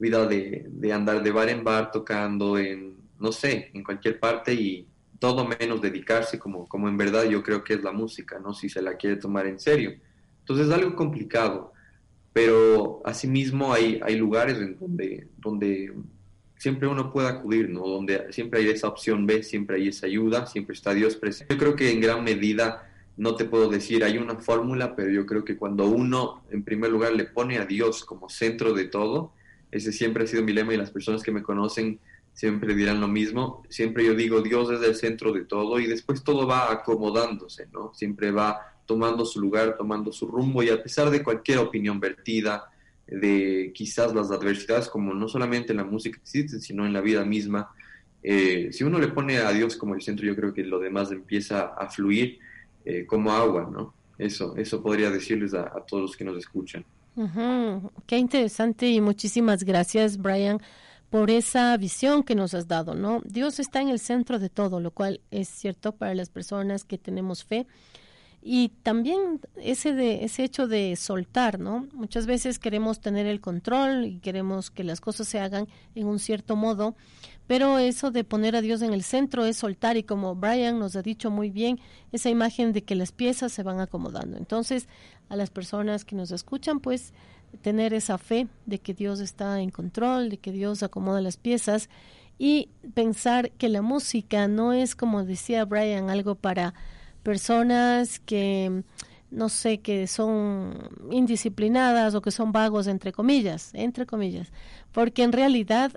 vida 0.02 0.26
de, 0.26 0.66
de, 0.68 0.92
andar 0.92 1.22
de 1.22 1.30
bar 1.30 1.48
en 1.48 1.62
bar 1.62 1.92
tocando 1.92 2.58
en, 2.58 2.96
no 3.20 3.30
sé, 3.30 3.70
en 3.72 3.84
cualquier 3.84 4.18
parte 4.18 4.52
y 4.52 4.86
todo 5.20 5.46
menos 5.46 5.80
dedicarse 5.80 6.40
como, 6.40 6.66
como 6.66 6.88
en 6.88 6.96
verdad 6.96 7.22
yo 7.24 7.44
creo 7.44 7.62
que 7.62 7.74
es 7.74 7.82
la 7.84 7.92
música, 7.92 8.40
¿no? 8.40 8.52
Si 8.52 8.68
se 8.68 8.82
la 8.82 8.96
quiere 8.96 9.16
tomar 9.16 9.46
en 9.46 9.60
serio. 9.60 9.94
Entonces 10.40 10.66
es 10.66 10.72
algo 10.72 10.96
complicado, 10.96 11.72
pero 12.32 13.00
asimismo 13.04 13.72
hay, 13.72 14.00
hay 14.02 14.16
lugares 14.16 14.58
en 14.58 14.76
donde, 14.76 15.28
donde 15.38 15.92
siempre 16.56 16.88
uno 16.88 17.12
puede 17.12 17.28
acudir, 17.28 17.70
¿no? 17.70 17.86
Donde 17.86 18.32
siempre 18.32 18.60
hay 18.60 18.70
esa 18.70 18.88
opción 18.88 19.24
B, 19.24 19.44
siempre 19.44 19.76
hay 19.76 19.88
esa 19.88 20.06
ayuda, 20.06 20.46
siempre 20.46 20.74
está 20.74 20.92
Dios 20.92 21.14
presente. 21.14 21.54
Yo 21.54 21.60
creo 21.60 21.76
que 21.76 21.92
en 21.92 22.00
gran 22.00 22.24
medida, 22.24 22.90
no 23.16 23.36
te 23.36 23.44
puedo 23.44 23.68
decir, 23.68 24.02
hay 24.02 24.18
una 24.18 24.34
fórmula, 24.36 24.96
pero 24.96 25.10
yo 25.10 25.24
creo 25.26 25.44
que 25.44 25.56
cuando 25.56 25.86
uno, 25.86 26.42
en 26.50 26.64
primer 26.64 26.90
lugar, 26.90 27.12
le 27.12 27.26
pone 27.26 27.58
a 27.58 27.66
Dios 27.66 28.04
como 28.04 28.28
centro 28.28 28.74
de 28.74 28.86
todo, 28.86 29.34
ese 29.72 29.90
siempre 29.90 30.24
ha 30.24 30.26
sido 30.26 30.44
mi 30.44 30.52
lema 30.52 30.74
y 30.74 30.76
las 30.76 30.90
personas 30.90 31.22
que 31.22 31.32
me 31.32 31.42
conocen 31.42 31.98
siempre 32.34 32.74
dirán 32.74 33.00
lo 33.00 33.08
mismo. 33.08 33.64
Siempre 33.68 34.04
yo 34.04 34.14
digo, 34.14 34.42
Dios 34.42 34.70
es 34.70 34.82
el 34.82 34.94
centro 34.94 35.32
de 35.32 35.44
todo 35.44 35.80
y 35.80 35.86
después 35.86 36.22
todo 36.22 36.46
va 36.46 36.70
acomodándose, 36.70 37.66
¿no? 37.72 37.92
Siempre 37.94 38.30
va 38.30 38.60
tomando 38.86 39.24
su 39.24 39.40
lugar, 39.40 39.76
tomando 39.76 40.12
su 40.12 40.26
rumbo 40.26 40.62
y 40.62 40.68
a 40.68 40.82
pesar 40.82 41.10
de 41.10 41.22
cualquier 41.22 41.58
opinión 41.58 41.98
vertida, 41.98 42.70
de 43.06 43.72
quizás 43.74 44.14
las 44.14 44.30
adversidades, 44.30 44.88
como 44.88 45.12
no 45.14 45.28
solamente 45.28 45.72
en 45.72 45.78
la 45.78 45.84
música 45.84 46.18
existen, 46.20 46.60
sino 46.60 46.86
en 46.86 46.92
la 46.92 47.00
vida 47.00 47.24
misma, 47.24 47.70
eh, 48.22 48.68
si 48.72 48.84
uno 48.84 48.98
le 48.98 49.08
pone 49.08 49.38
a 49.38 49.50
Dios 49.52 49.76
como 49.76 49.94
el 49.94 50.02
centro, 50.02 50.26
yo 50.26 50.36
creo 50.36 50.54
que 50.54 50.62
lo 50.62 50.78
demás 50.78 51.10
empieza 51.10 51.74
a 51.74 51.88
fluir 51.88 52.38
eh, 52.84 53.04
como 53.06 53.32
agua, 53.32 53.68
¿no? 53.70 53.94
Eso, 54.18 54.54
eso 54.56 54.82
podría 54.82 55.10
decirles 55.10 55.54
a, 55.54 55.62
a 55.62 55.84
todos 55.84 56.02
los 56.02 56.16
que 56.16 56.24
nos 56.24 56.36
escuchan. 56.36 56.84
Qué 58.06 58.16
interesante 58.16 58.88
y 58.88 59.00
muchísimas 59.00 59.64
gracias, 59.64 60.16
Brian, 60.16 60.60
por 61.10 61.30
esa 61.30 61.76
visión 61.76 62.22
que 62.22 62.34
nos 62.34 62.54
has 62.54 62.68
dado, 62.68 62.94
¿no? 62.94 63.20
Dios 63.24 63.60
está 63.60 63.82
en 63.82 63.90
el 63.90 63.98
centro 63.98 64.38
de 64.38 64.48
todo, 64.48 64.80
lo 64.80 64.92
cual 64.92 65.20
es 65.30 65.48
cierto 65.48 65.92
para 65.92 66.14
las 66.14 66.30
personas 66.30 66.84
que 66.84 66.96
tenemos 66.96 67.44
fe. 67.44 67.66
Y 68.44 68.70
también 68.82 69.40
ese, 69.56 69.92
de, 69.92 70.24
ese 70.24 70.42
hecho 70.42 70.66
de 70.66 70.96
soltar, 70.96 71.60
¿no? 71.60 71.86
Muchas 71.92 72.26
veces 72.26 72.58
queremos 72.58 73.00
tener 73.00 73.26
el 73.26 73.40
control 73.40 74.04
y 74.04 74.18
queremos 74.18 74.72
que 74.72 74.82
las 74.82 75.00
cosas 75.00 75.28
se 75.28 75.38
hagan 75.38 75.68
en 75.94 76.08
un 76.08 76.18
cierto 76.18 76.56
modo, 76.56 76.96
pero 77.46 77.78
eso 77.78 78.10
de 78.10 78.24
poner 78.24 78.56
a 78.56 78.60
Dios 78.60 78.82
en 78.82 78.92
el 78.92 79.04
centro 79.04 79.44
es 79.44 79.58
soltar 79.58 79.96
y 79.96 80.02
como 80.02 80.34
Brian 80.34 80.80
nos 80.80 80.96
ha 80.96 81.02
dicho 81.02 81.30
muy 81.30 81.50
bien, 81.50 81.78
esa 82.10 82.30
imagen 82.30 82.72
de 82.72 82.82
que 82.82 82.96
las 82.96 83.12
piezas 83.12 83.52
se 83.52 83.62
van 83.62 83.78
acomodando. 83.78 84.36
Entonces, 84.36 84.88
a 85.28 85.36
las 85.36 85.50
personas 85.50 86.04
que 86.04 86.16
nos 86.16 86.32
escuchan, 86.32 86.80
pues 86.80 87.12
tener 87.60 87.94
esa 87.94 88.18
fe 88.18 88.48
de 88.66 88.80
que 88.80 88.92
Dios 88.92 89.20
está 89.20 89.60
en 89.60 89.70
control, 89.70 90.30
de 90.30 90.38
que 90.38 90.50
Dios 90.50 90.82
acomoda 90.82 91.20
las 91.20 91.36
piezas 91.36 91.88
y 92.38 92.70
pensar 92.94 93.52
que 93.52 93.68
la 93.68 93.82
música 93.82 94.48
no 94.48 94.72
es, 94.72 94.96
como 94.96 95.24
decía 95.24 95.64
Brian, 95.64 96.10
algo 96.10 96.34
para 96.34 96.74
personas 97.22 98.18
que 98.20 98.82
no 99.32 99.48
sé, 99.48 99.80
que 99.80 100.06
son 100.06 100.90
indisciplinadas 101.10 102.14
o 102.14 102.20
que 102.20 102.30
son 102.30 102.52
vagos, 102.52 102.86
entre 102.86 103.12
comillas, 103.12 103.70
entre 103.72 104.04
comillas, 104.04 104.52
porque 104.92 105.22
en 105.22 105.32
realidad 105.32 105.92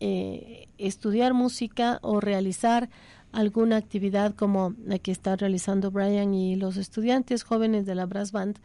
eh, 0.00 0.68
estudiar 0.76 1.32
música 1.32 2.00
o 2.02 2.20
realizar 2.20 2.90
alguna 3.32 3.76
actividad 3.76 4.34
como 4.34 4.74
la 4.84 4.98
que 4.98 5.12
está 5.12 5.36
realizando 5.36 5.92
Brian 5.92 6.34
y 6.34 6.56
los 6.56 6.76
estudiantes 6.76 7.44
jóvenes 7.44 7.86
de 7.86 7.94
la 7.94 8.06
Brass 8.06 8.32
Band, 8.32 8.58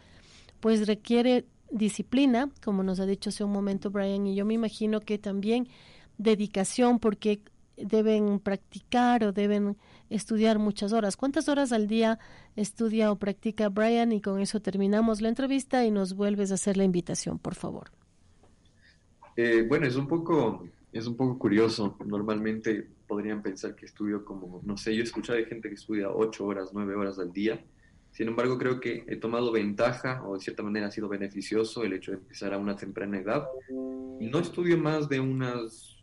pues 0.59 0.87
requiere 0.87 1.45
disciplina, 1.69 2.49
como 2.63 2.81
nos 2.81 2.99
ha 2.99 3.05
dicho 3.05 3.29
hace 3.29 3.43
un 3.43 3.51
momento 3.51 3.91
Brian, 3.91 4.25
y 4.25 4.33
yo 4.33 4.43
me 4.43 4.55
imagino 4.55 5.01
que 5.01 5.19
también 5.19 5.67
dedicación, 6.17 6.97
porque 6.97 7.41
deben 7.77 8.39
practicar 8.39 9.23
o 9.23 9.31
deben 9.31 9.77
estudiar 10.09 10.59
muchas 10.59 10.93
horas. 10.93 11.17
¿Cuántas 11.17 11.49
horas 11.49 11.71
al 11.71 11.87
día 11.87 12.19
estudia 12.55 13.11
o 13.11 13.17
practica 13.17 13.69
Brian? 13.69 14.11
Y 14.11 14.21
con 14.21 14.39
eso 14.39 14.61
terminamos 14.61 15.21
la 15.21 15.29
entrevista 15.29 15.85
y 15.85 15.91
nos 15.91 16.15
vuelves 16.15 16.51
a 16.51 16.55
hacer 16.55 16.77
la 16.77 16.83
invitación, 16.83 17.39
por 17.39 17.55
favor. 17.55 17.91
Eh, 19.35 19.65
bueno, 19.67 19.85
es 19.85 19.95
un 19.95 20.07
poco 20.07 20.67
es 20.91 21.07
un 21.07 21.17
poco 21.17 21.37
curioso. 21.37 21.97
Normalmente 22.05 22.87
podrían 23.05 23.41
pensar 23.41 23.75
que 23.75 23.85
estudio 23.85 24.23
como, 24.23 24.61
no 24.63 24.77
sé, 24.77 24.95
yo 24.95 25.01
he 25.01 25.03
escuchado 25.03 25.37
de 25.37 25.45
gente 25.45 25.67
que 25.67 25.75
estudia 25.75 26.09
ocho 26.09 26.45
horas, 26.45 26.69
nueve 26.73 26.95
horas 26.95 27.19
al 27.19 27.33
día 27.33 27.61
sin 28.15 28.29
embargo, 28.29 28.57
creo 28.57 28.79
que 28.79 29.03
he 29.09 29.17
tomado 29.17 29.51
ventaja 29.51 30.23
o 30.25 30.35
de 30.35 30.39
cierta 30.39 30.63
manera 30.63 30.87
ha 30.87 30.91
sido 30.91 31.09
beneficioso 31.09 31.83
el 31.83 31.91
hecho 31.91 32.11
de 32.11 32.17
empezar 32.19 32.53
a 32.53 32.57
una 32.57 32.77
temprana 32.77 33.19
edad. 33.19 33.45
No 33.69 34.39
estudio 34.39 34.77
más 34.77 35.09
de 35.09 35.19
unas 35.19 35.94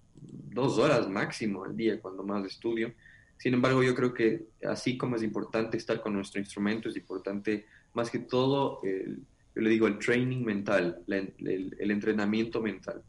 dos 0.51 0.79
horas 0.79 1.09
máximo 1.09 1.65
al 1.65 1.77
día 1.77 2.01
cuando 2.01 2.23
más 2.23 2.45
estudio. 2.45 2.93
Sin 3.37 3.55
embargo, 3.55 3.83
yo 3.83 3.95
creo 3.95 4.15
que 4.15 4.47
así 4.69 4.97
como 4.97 5.17
es 5.17 5.23
importante 5.23 5.77
estar 5.77 6.01
con 6.01 6.13
nuestro 6.15 6.41
instrumento, 6.41 6.89
es 6.89 6.97
importante 6.97 7.67
más 7.95 8.11
que 8.11 8.21
todo, 8.21 8.81
el, 8.85 9.19
yo 9.55 9.63
le 9.63 9.71
digo, 9.71 9.87
el 9.87 9.99
training 9.99 10.45
mental, 10.45 11.03
el, 11.09 11.77
el 11.79 11.91
entrenamiento 11.91 12.63
mental. 12.63 13.03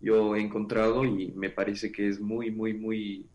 Yo 0.00 0.36
he 0.36 0.40
encontrado 0.40 1.04
y 1.04 1.32
me 1.32 1.50
parece 1.50 1.90
que 1.90 2.08
es 2.08 2.20
muy, 2.20 2.50
muy, 2.50 2.74
muy, 2.74 3.26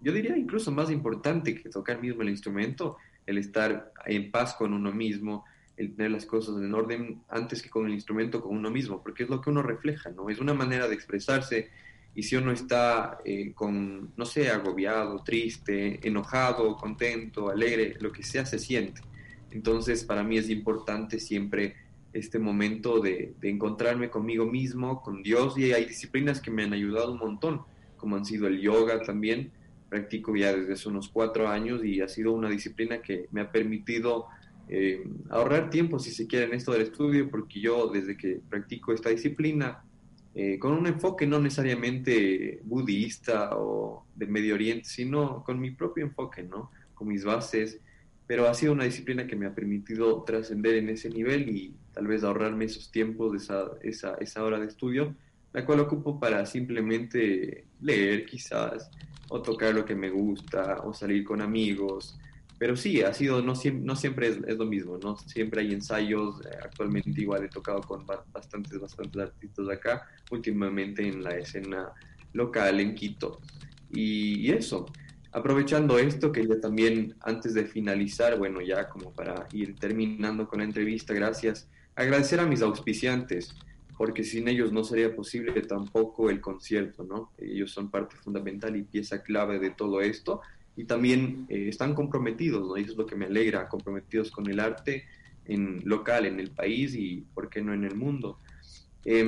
yo 0.00 0.12
diría 0.12 0.36
incluso 0.36 0.70
más 0.70 0.90
importante 0.90 1.54
que 1.54 1.68
tocar 1.70 2.00
mismo 2.00 2.22
el 2.22 2.28
instrumento, 2.28 2.98
el 3.26 3.38
estar 3.38 3.92
en 4.06 4.30
paz 4.30 4.54
con 4.54 4.72
uno 4.72 4.92
mismo, 4.92 5.44
el 5.76 5.94
tener 5.94 6.10
las 6.10 6.26
cosas 6.26 6.56
en 6.56 6.74
orden 6.74 7.22
antes 7.28 7.62
que 7.62 7.70
con 7.70 7.86
el 7.86 7.94
instrumento, 7.94 8.42
con 8.42 8.56
uno 8.56 8.70
mismo, 8.70 9.02
porque 9.02 9.24
es 9.24 9.30
lo 9.30 9.40
que 9.40 9.50
uno 9.50 9.62
refleja, 9.62 10.10
¿no? 10.10 10.28
Es 10.28 10.38
una 10.38 10.54
manera 10.54 10.86
de 10.86 10.94
expresarse 10.94 11.70
y 12.14 12.22
si 12.22 12.36
uno 12.36 12.52
está 12.52 13.18
eh, 13.24 13.52
con, 13.54 14.12
no 14.16 14.24
sé, 14.26 14.50
agobiado, 14.50 15.22
triste, 15.22 16.06
enojado, 16.06 16.76
contento, 16.76 17.48
alegre, 17.48 17.96
lo 18.00 18.12
que 18.12 18.22
sea, 18.22 18.44
se 18.44 18.58
siente. 18.58 19.00
Entonces, 19.50 20.04
para 20.04 20.22
mí 20.22 20.36
es 20.36 20.50
importante 20.50 21.18
siempre 21.18 21.76
este 22.12 22.38
momento 22.38 23.00
de, 23.00 23.34
encontrarme 23.42 24.10
conmigo 24.10 24.44
mismo, 24.44 25.00
con 25.02 25.22
Dios, 25.22 25.56
y 25.56 25.72
hay 25.72 25.86
disciplinas 25.86 26.40
que 26.40 26.50
me 26.50 26.64
han 26.64 26.72
ayudado 26.72 27.12
un 27.12 27.18
montón, 27.18 27.62
como 27.96 28.16
han 28.16 28.24
sido 28.24 28.46
el 28.46 28.60
yoga 28.60 29.02
también, 29.02 29.50
practico 29.88 30.34
ya 30.36 30.54
desde 30.54 30.74
hace 30.74 30.88
unos 30.88 31.08
cuatro 31.08 31.48
años 31.48 31.84
y 31.84 32.00
ha 32.00 32.08
sido 32.08 32.32
una 32.32 32.48
disciplina 32.48 33.02
que 33.02 33.26
me 33.30 33.42
ha 33.42 33.52
permitido 33.52 34.26
eh, 34.68 35.04
ahorrar 35.28 35.70
tiempo, 35.70 35.98
si 35.98 36.10
se 36.10 36.26
quiere, 36.26 36.46
en 36.46 36.54
esto 36.54 36.72
del 36.72 36.82
estudio, 36.82 37.30
porque 37.30 37.60
yo 37.60 37.88
desde 37.88 38.16
que 38.16 38.40
practico 38.48 38.92
esta 38.92 39.10
disciplina, 39.10 39.82
eh, 40.34 40.58
con 40.58 40.72
un 40.72 40.86
enfoque 40.86 41.26
no 41.26 41.38
necesariamente 41.38 42.60
budista 42.64 43.50
o 43.56 44.06
del 44.14 44.28
Medio 44.28 44.54
Oriente, 44.54 44.88
sino 44.88 45.44
con 45.44 45.60
mi 45.60 45.70
propio 45.72 46.04
enfoque, 46.04 46.42
¿no? 46.42 46.70
Con 46.94 47.08
mis 47.08 47.24
bases, 47.24 47.78
pero 48.26 48.48
ha 48.48 48.54
sido 48.54 48.72
una 48.72 48.84
disciplina 48.84 49.26
que 49.26 49.36
me 49.36 49.46
ha 49.46 49.54
permitido 49.54 50.22
trascender 50.22 50.76
en 50.76 50.88
ese 50.88 51.10
nivel 51.10 51.50
y 51.50 51.74
tal 51.92 52.06
vez 52.06 52.24
ahorrarme 52.24 52.64
esos 52.64 52.90
tiempos, 52.90 53.34
esa, 53.34 53.72
esa, 53.82 54.14
esa 54.14 54.42
hora 54.42 54.58
de 54.58 54.68
estudio, 54.68 55.14
la 55.52 55.66
cual 55.66 55.80
ocupo 55.80 56.18
para 56.18 56.46
simplemente 56.46 57.66
leer 57.82 58.24
quizás, 58.24 58.90
o 59.28 59.42
tocar 59.42 59.74
lo 59.74 59.84
que 59.84 59.94
me 59.94 60.08
gusta, 60.08 60.80
o 60.82 60.94
salir 60.94 61.24
con 61.24 61.42
amigos, 61.42 62.18
pero 62.62 62.76
sí, 62.76 63.02
ha 63.02 63.12
sido, 63.12 63.42
no, 63.42 63.56
siempre 63.56 64.28
es, 64.28 64.56
lo 64.56 64.64
mismo, 64.66 64.96
¿no? 64.96 65.16
Siempre 65.16 65.62
hay 65.62 65.72
ensayos, 65.72 66.40
eh, 66.46 66.58
actualmente 66.62 67.20
igual 67.20 67.42
he 67.42 67.48
tocado 67.48 67.80
con 67.80 68.06
bastantes, 68.06 68.78
bastantes 68.78 69.20
artistas 69.20 69.68
acá, 69.68 70.06
últimamente 70.30 71.04
en 71.04 71.24
la 71.24 71.30
escena 71.30 71.90
local 72.32 72.78
en 72.78 72.94
Quito. 72.94 73.40
Y, 73.90 74.52
eso, 74.52 74.86
aprovechando 75.32 75.98
esto, 75.98 76.30
que 76.30 76.46
ya 76.46 76.60
también 76.60 77.16
antes 77.22 77.52
de 77.52 77.64
finalizar, 77.64 78.38
bueno, 78.38 78.60
ya 78.60 78.88
como 78.88 79.10
para 79.10 79.48
ir 79.52 79.74
terminando 79.74 80.46
con 80.46 80.60
la 80.60 80.64
entrevista, 80.64 81.12
gracias, 81.14 81.68
agradecer 81.96 82.38
a 82.38 82.46
mis 82.46 82.62
auspiciantes, 82.62 83.56
porque 83.98 84.22
sin 84.22 84.46
ellos 84.46 84.70
no 84.70 84.84
sería 84.84 85.16
posible 85.16 85.62
tampoco 85.62 86.30
el 86.30 86.40
concierto, 86.40 87.02
¿no? 87.02 87.32
Ellos 87.38 87.72
son 87.72 87.90
parte 87.90 88.14
fundamental 88.14 88.76
y 88.76 88.84
pieza 88.84 89.20
clave 89.24 89.58
de 89.58 89.70
todo 89.70 90.00
esto 90.00 90.42
y 90.76 90.84
también 90.84 91.46
eh, 91.48 91.68
están 91.68 91.94
comprometidos, 91.94 92.66
¿no? 92.66 92.76
Y 92.76 92.82
eso 92.82 92.92
es 92.92 92.98
lo 92.98 93.06
que 93.06 93.16
me 93.16 93.26
alegra, 93.26 93.68
comprometidos 93.68 94.30
con 94.30 94.48
el 94.48 94.60
arte 94.60 95.04
en 95.44 95.82
local, 95.84 96.26
en 96.26 96.40
el 96.40 96.50
país 96.50 96.94
y, 96.94 97.24
¿por 97.34 97.48
qué 97.48 97.60
no, 97.60 97.74
en 97.74 97.84
el 97.84 97.94
mundo? 97.94 98.38
Eh, 99.04 99.24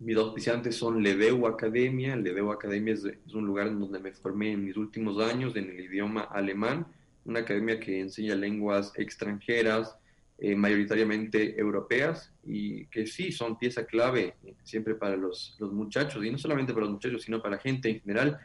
mis 0.00 0.16
auspiciantes 0.16 0.76
son 0.76 1.02
Ledeu 1.02 1.46
Academia. 1.46 2.14
Ledeu 2.16 2.52
Academia 2.52 2.94
es, 2.94 3.04
un 3.34 3.46
lugar 3.46 3.76
donde 3.76 3.98
me 3.98 4.12
formé 4.12 4.52
en 4.52 4.64
mis 4.64 4.76
últimos 4.76 5.20
años 5.20 5.56
en 5.56 5.70
el 5.70 5.80
idioma 5.80 6.22
alemán, 6.22 6.86
una 7.24 7.40
academia 7.40 7.80
que 7.80 8.00
enseña 8.00 8.34
lenguas 8.34 8.92
extranjeras, 8.96 9.96
eh, 10.38 10.54
mayoritariamente 10.54 11.58
europeas, 11.58 12.32
y 12.44 12.86
que 12.86 13.06
sí 13.06 13.32
son 13.32 13.58
pieza 13.58 13.84
clave 13.86 14.36
siempre 14.62 14.94
para 14.94 15.16
los, 15.16 15.56
los 15.58 15.72
muchachos, 15.72 16.24
y 16.24 16.30
no 16.30 16.38
solamente 16.38 16.72
para 16.72 16.86
los 16.86 16.94
muchachos, 16.94 17.22
sino 17.24 17.42
para 17.42 17.56
la 17.56 17.60
gente 17.60 17.90
en 17.90 18.00
general 18.00 18.38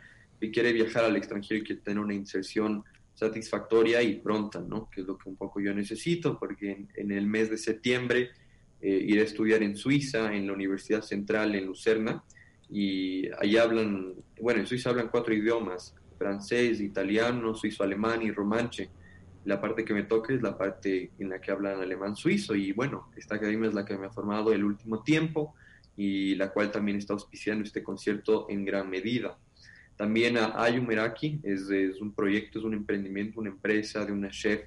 que 0.44 0.52
quiere 0.52 0.74
viajar 0.74 1.06
al 1.06 1.16
extranjero 1.16 1.62
y 1.62 1.64
quiere 1.64 1.82
tener 1.82 2.04
una 2.04 2.14
inserción 2.14 2.84
satisfactoria 3.14 4.02
y 4.02 4.16
pronta, 4.16 4.60
¿no? 4.60 4.90
Que 4.90 5.00
es 5.00 5.08
lo 5.08 5.18
que 5.18 5.30
un 5.30 5.38
poco 5.38 5.62
yo 5.62 5.74
necesito, 5.74 6.38
porque 6.38 6.86
en, 6.96 7.12
el 7.12 7.28
mes 7.28 7.50
de 7.50 7.58
septiembre 7.58 8.32
eh, 8.82 9.06
iré 9.08 9.22
a 9.22 9.24
estudiar 9.24 9.64
en 9.64 9.78
Suiza, 9.78 10.36
en 10.36 10.48
la 10.48 10.52
Universidad 10.52 11.02
Central 11.02 11.56
en 11.56 11.66
Lucerna, 11.66 12.26
y 12.70 13.30
ahí 13.40 13.56
hablan, 13.56 14.16
bueno, 14.42 14.60
en 14.60 14.68
Suiza 14.68 14.90
hablan 14.90 15.08
cuatro 15.08 15.34
idiomas, 15.34 15.96
francés, 16.18 16.82
italiano, 16.82 17.56
suizo-alemán 17.56 18.22
y 18.22 18.32
romanche. 18.32 18.90
La 19.46 19.62
parte 19.62 19.86
que 19.86 19.94
me 19.94 20.04
toca 20.04 20.34
es 20.34 20.42
la 20.42 20.58
parte 20.58 21.12
en 21.20 21.30
la 21.30 21.40
que 21.40 21.52
hablan 21.52 21.80
alemán 21.80 22.18
suizo, 22.18 22.54
y 22.54 22.74
bueno, 22.74 23.10
esta 23.16 23.36
academia 23.36 23.70
es 23.70 23.76
la 23.76 23.86
que 23.86 23.98
me 23.98 24.08
ha 24.08 24.12
formado 24.12 24.52
el 24.52 24.66
último 24.66 25.04
tiempo 25.04 25.56
y 25.96 26.36
la 26.36 26.52
cual 26.52 26.70
también 26.70 26.98
está 26.98 27.14
auspiciando 27.14 27.64
este 27.64 27.82
concierto 27.82 28.48
en 28.50 28.66
gran 28.66 28.90
medida. 28.90 29.38
También 29.98 30.38
a 30.38 30.62
Ayumeraki 30.62 31.40
es, 31.44 31.70
es, 31.70 32.02
un 32.02 32.14
proyecto, 32.14 32.60
es 32.60 32.66
un 32.66 32.74
emprendimiento, 32.74 33.40
una 33.40 33.50
empresa 33.50 34.06
de 34.06 34.12
una 34.12 34.30
chef 34.30 34.62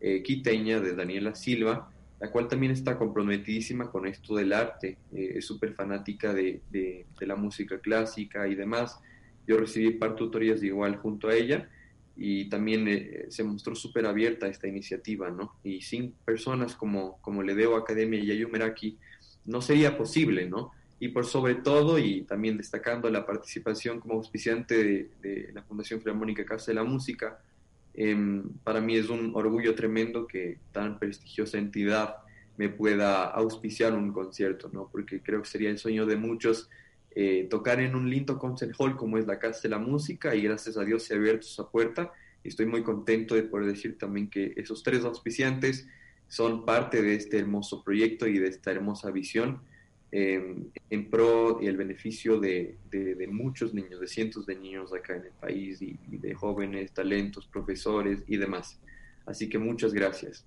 eh, 0.00 0.22
quiteña, 0.22 0.80
de 0.80 0.94
Daniela 0.94 1.34
Silva, 1.34 1.90
la 2.20 2.30
cual 2.30 2.48
también 2.48 2.72
está 2.72 2.98
comprometidísima 2.98 3.90
con 3.90 4.06
esto 4.06 4.36
del 4.36 4.52
arte, 4.52 4.98
eh, 5.12 5.34
es 5.36 5.44
súper 5.44 5.74
fanática 5.74 6.32
de, 6.32 6.60
de, 6.70 7.06
la 7.20 7.36
música 7.36 7.78
clásica 7.78 8.48
y 8.48 8.54
demás. 8.54 8.98
Yo 9.46 9.56
recibí 9.56 9.90
par 9.92 10.16
tutorías 10.16 10.62
igual 10.62 10.96
junto 10.96 11.28
a 11.28 11.34
ella 11.34 11.68
y 12.16 12.48
también 12.48 12.86
eh, 12.88 13.26
se 13.28 13.44
mostró 13.44 13.74
súper 13.74 14.06
abierta 14.06 14.46
a 14.46 14.48
esta 14.48 14.68
iniciativa, 14.68 15.30
¿no? 15.30 15.54
Y 15.64 15.82
sin 15.82 16.12
personas 16.24 16.74
como, 16.74 17.18
como 17.22 17.42
Ledeo 17.42 17.76
Academia 17.76 18.20
y 18.20 18.30
Ayumeraki 18.30 18.98
no 19.44 19.62
sería 19.62 19.96
posible, 19.96 20.48
¿no? 20.48 20.72
Y 21.02 21.08
por 21.08 21.26
sobre 21.26 21.56
todo, 21.56 21.98
y 21.98 22.22
también 22.22 22.56
destacando 22.56 23.10
la 23.10 23.26
participación 23.26 23.98
como 23.98 24.14
auspiciante 24.14 25.10
de, 25.20 25.50
la 25.52 25.64
Fundación 25.64 26.00
Filarmónica 26.00 26.44
Casa 26.44 26.70
de 26.70 26.76
la 26.76 26.84
Música, 26.84 27.40
em, 27.92 28.44
para 28.62 28.80
mí 28.80 28.94
es 28.94 29.08
un 29.08 29.32
orgullo 29.34 29.74
tremendo 29.74 30.28
que 30.28 30.58
tan 30.70 31.00
prestigiosa 31.00 31.58
entidad 31.58 32.18
me 32.56 32.68
pueda 32.68 33.24
auspiciar 33.24 33.94
un 33.94 34.12
concierto, 34.12 34.70
¿no? 34.72 34.88
porque 34.92 35.20
creo 35.20 35.42
que 35.42 35.48
sería 35.48 35.70
el 35.70 35.78
sueño 35.78 36.06
de 36.06 36.14
muchos 36.14 36.70
eh, 37.16 37.48
tocar 37.50 37.80
en 37.80 37.96
un 37.96 38.08
lindo 38.08 38.38
concert 38.38 38.72
hall 38.78 38.96
como 38.96 39.18
es 39.18 39.26
la 39.26 39.40
Casa 39.40 39.62
de 39.64 39.70
la 39.70 39.78
Música 39.80 40.36
y 40.36 40.42
gracias 40.42 40.76
a 40.76 40.84
Dios 40.84 41.02
se 41.02 41.14
ha 41.14 41.16
abierto 41.16 41.48
esa 41.48 41.68
puerta 41.68 42.12
y 42.44 42.48
estoy 42.48 42.66
muy 42.66 42.84
contento 42.84 43.34
de 43.34 43.42
poder 43.42 43.66
decir 43.66 43.98
también 43.98 44.30
que 44.30 44.52
esos 44.54 44.84
tres 44.84 45.04
auspiciantes 45.04 45.84
son 46.28 46.64
parte 46.64 47.02
de 47.02 47.16
este 47.16 47.40
hermoso 47.40 47.82
proyecto 47.82 48.28
y 48.28 48.38
de 48.38 48.46
esta 48.46 48.70
hermosa 48.70 49.10
visión 49.10 49.62
en 50.12 51.10
pro 51.10 51.58
y 51.62 51.66
el 51.66 51.78
beneficio 51.78 52.38
de, 52.38 52.76
de, 52.90 53.26
muchos 53.28 53.72
niños, 53.72 53.98
de 53.98 54.06
cientos 54.06 54.44
de 54.44 54.54
niños 54.56 54.92
acá 54.92 55.16
en 55.16 55.24
el 55.24 55.32
país 55.32 55.80
y, 55.80 55.98
de 56.08 56.34
jóvenes, 56.34 56.92
talentos, 56.92 57.46
profesores 57.46 58.22
y 58.26 58.36
demás. 58.36 58.78
Así 59.24 59.48
que 59.48 59.58
muchas 59.58 59.94
gracias. 59.94 60.44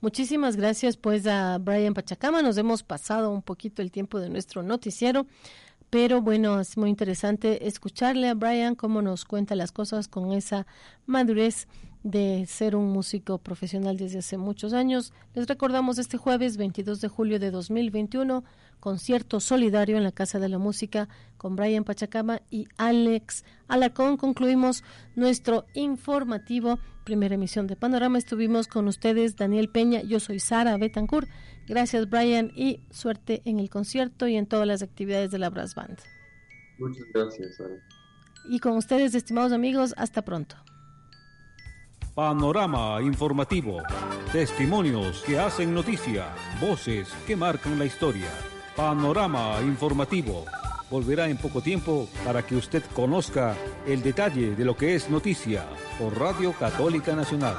Muchísimas 0.00 0.56
gracias 0.56 0.96
pues 0.96 1.26
a 1.26 1.58
Brian 1.58 1.92
Pachacama. 1.92 2.40
Nos 2.40 2.56
hemos 2.56 2.82
pasado 2.82 3.30
un 3.30 3.42
poquito 3.42 3.82
el 3.82 3.90
tiempo 3.90 4.18
de 4.18 4.30
nuestro 4.30 4.62
noticiero, 4.62 5.26
pero 5.90 6.22
bueno, 6.22 6.58
es 6.58 6.78
muy 6.78 6.88
interesante 6.88 7.66
escucharle 7.66 8.28
a 8.28 8.34
Brian 8.34 8.76
cómo 8.76 9.02
nos 9.02 9.26
cuenta 9.26 9.54
las 9.56 9.72
cosas 9.72 10.08
con 10.08 10.32
esa 10.32 10.66
madurez 11.04 11.68
de 12.04 12.44
ser 12.46 12.76
un 12.76 12.90
músico 12.90 13.38
profesional 13.38 13.96
desde 13.96 14.18
hace 14.18 14.36
muchos 14.36 14.74
años. 14.74 15.12
Les 15.34 15.48
recordamos 15.48 15.98
este 15.98 16.18
jueves 16.18 16.58
22 16.58 17.00
de 17.00 17.08
julio 17.08 17.40
de 17.40 17.50
2021, 17.50 18.44
concierto 18.78 19.40
solidario 19.40 19.96
en 19.96 20.04
la 20.04 20.12
Casa 20.12 20.38
de 20.38 20.50
la 20.50 20.58
Música 20.58 21.08
con 21.38 21.56
Brian 21.56 21.82
Pachacama 21.82 22.42
y 22.50 22.68
Alex 22.76 23.44
Alarcón. 23.68 24.18
Concluimos 24.18 24.84
nuestro 25.16 25.64
informativo, 25.72 26.78
primera 27.04 27.36
emisión 27.36 27.66
de 27.66 27.74
Panorama. 27.74 28.18
Estuvimos 28.18 28.68
con 28.68 28.86
ustedes 28.86 29.36
Daniel 29.36 29.70
Peña, 29.70 30.02
yo 30.02 30.20
soy 30.20 30.40
Sara 30.40 30.76
Betancourt. 30.76 31.28
Gracias 31.66 32.10
Brian 32.10 32.52
y 32.54 32.80
suerte 32.90 33.40
en 33.46 33.58
el 33.58 33.70
concierto 33.70 34.28
y 34.28 34.36
en 34.36 34.46
todas 34.46 34.66
las 34.66 34.82
actividades 34.82 35.30
de 35.30 35.38
la 35.38 35.48
Brass 35.48 35.74
Band. 35.74 35.98
Muchas 36.78 37.06
gracias, 37.14 37.56
Sara. 37.56 37.76
Y 38.50 38.58
con 38.58 38.76
ustedes, 38.76 39.14
estimados 39.14 39.52
amigos, 39.52 39.94
hasta 39.96 40.20
pronto. 40.20 40.56
Panorama 42.14 43.02
informativo. 43.02 43.82
Testimonios 44.30 45.24
que 45.26 45.36
hacen 45.36 45.74
noticia. 45.74 46.28
Voces 46.60 47.12
que 47.26 47.34
marcan 47.34 47.76
la 47.76 47.86
historia. 47.86 48.28
Panorama 48.76 49.56
informativo. 49.62 50.44
Volverá 50.88 51.28
en 51.28 51.36
poco 51.36 51.60
tiempo 51.60 52.06
para 52.24 52.46
que 52.46 52.54
usted 52.54 52.84
conozca 52.94 53.56
el 53.84 54.00
detalle 54.00 54.54
de 54.54 54.64
lo 54.64 54.76
que 54.76 54.94
es 54.94 55.10
noticia 55.10 55.64
por 55.98 56.16
Radio 56.16 56.52
Católica 56.52 57.16
Nacional. 57.16 57.56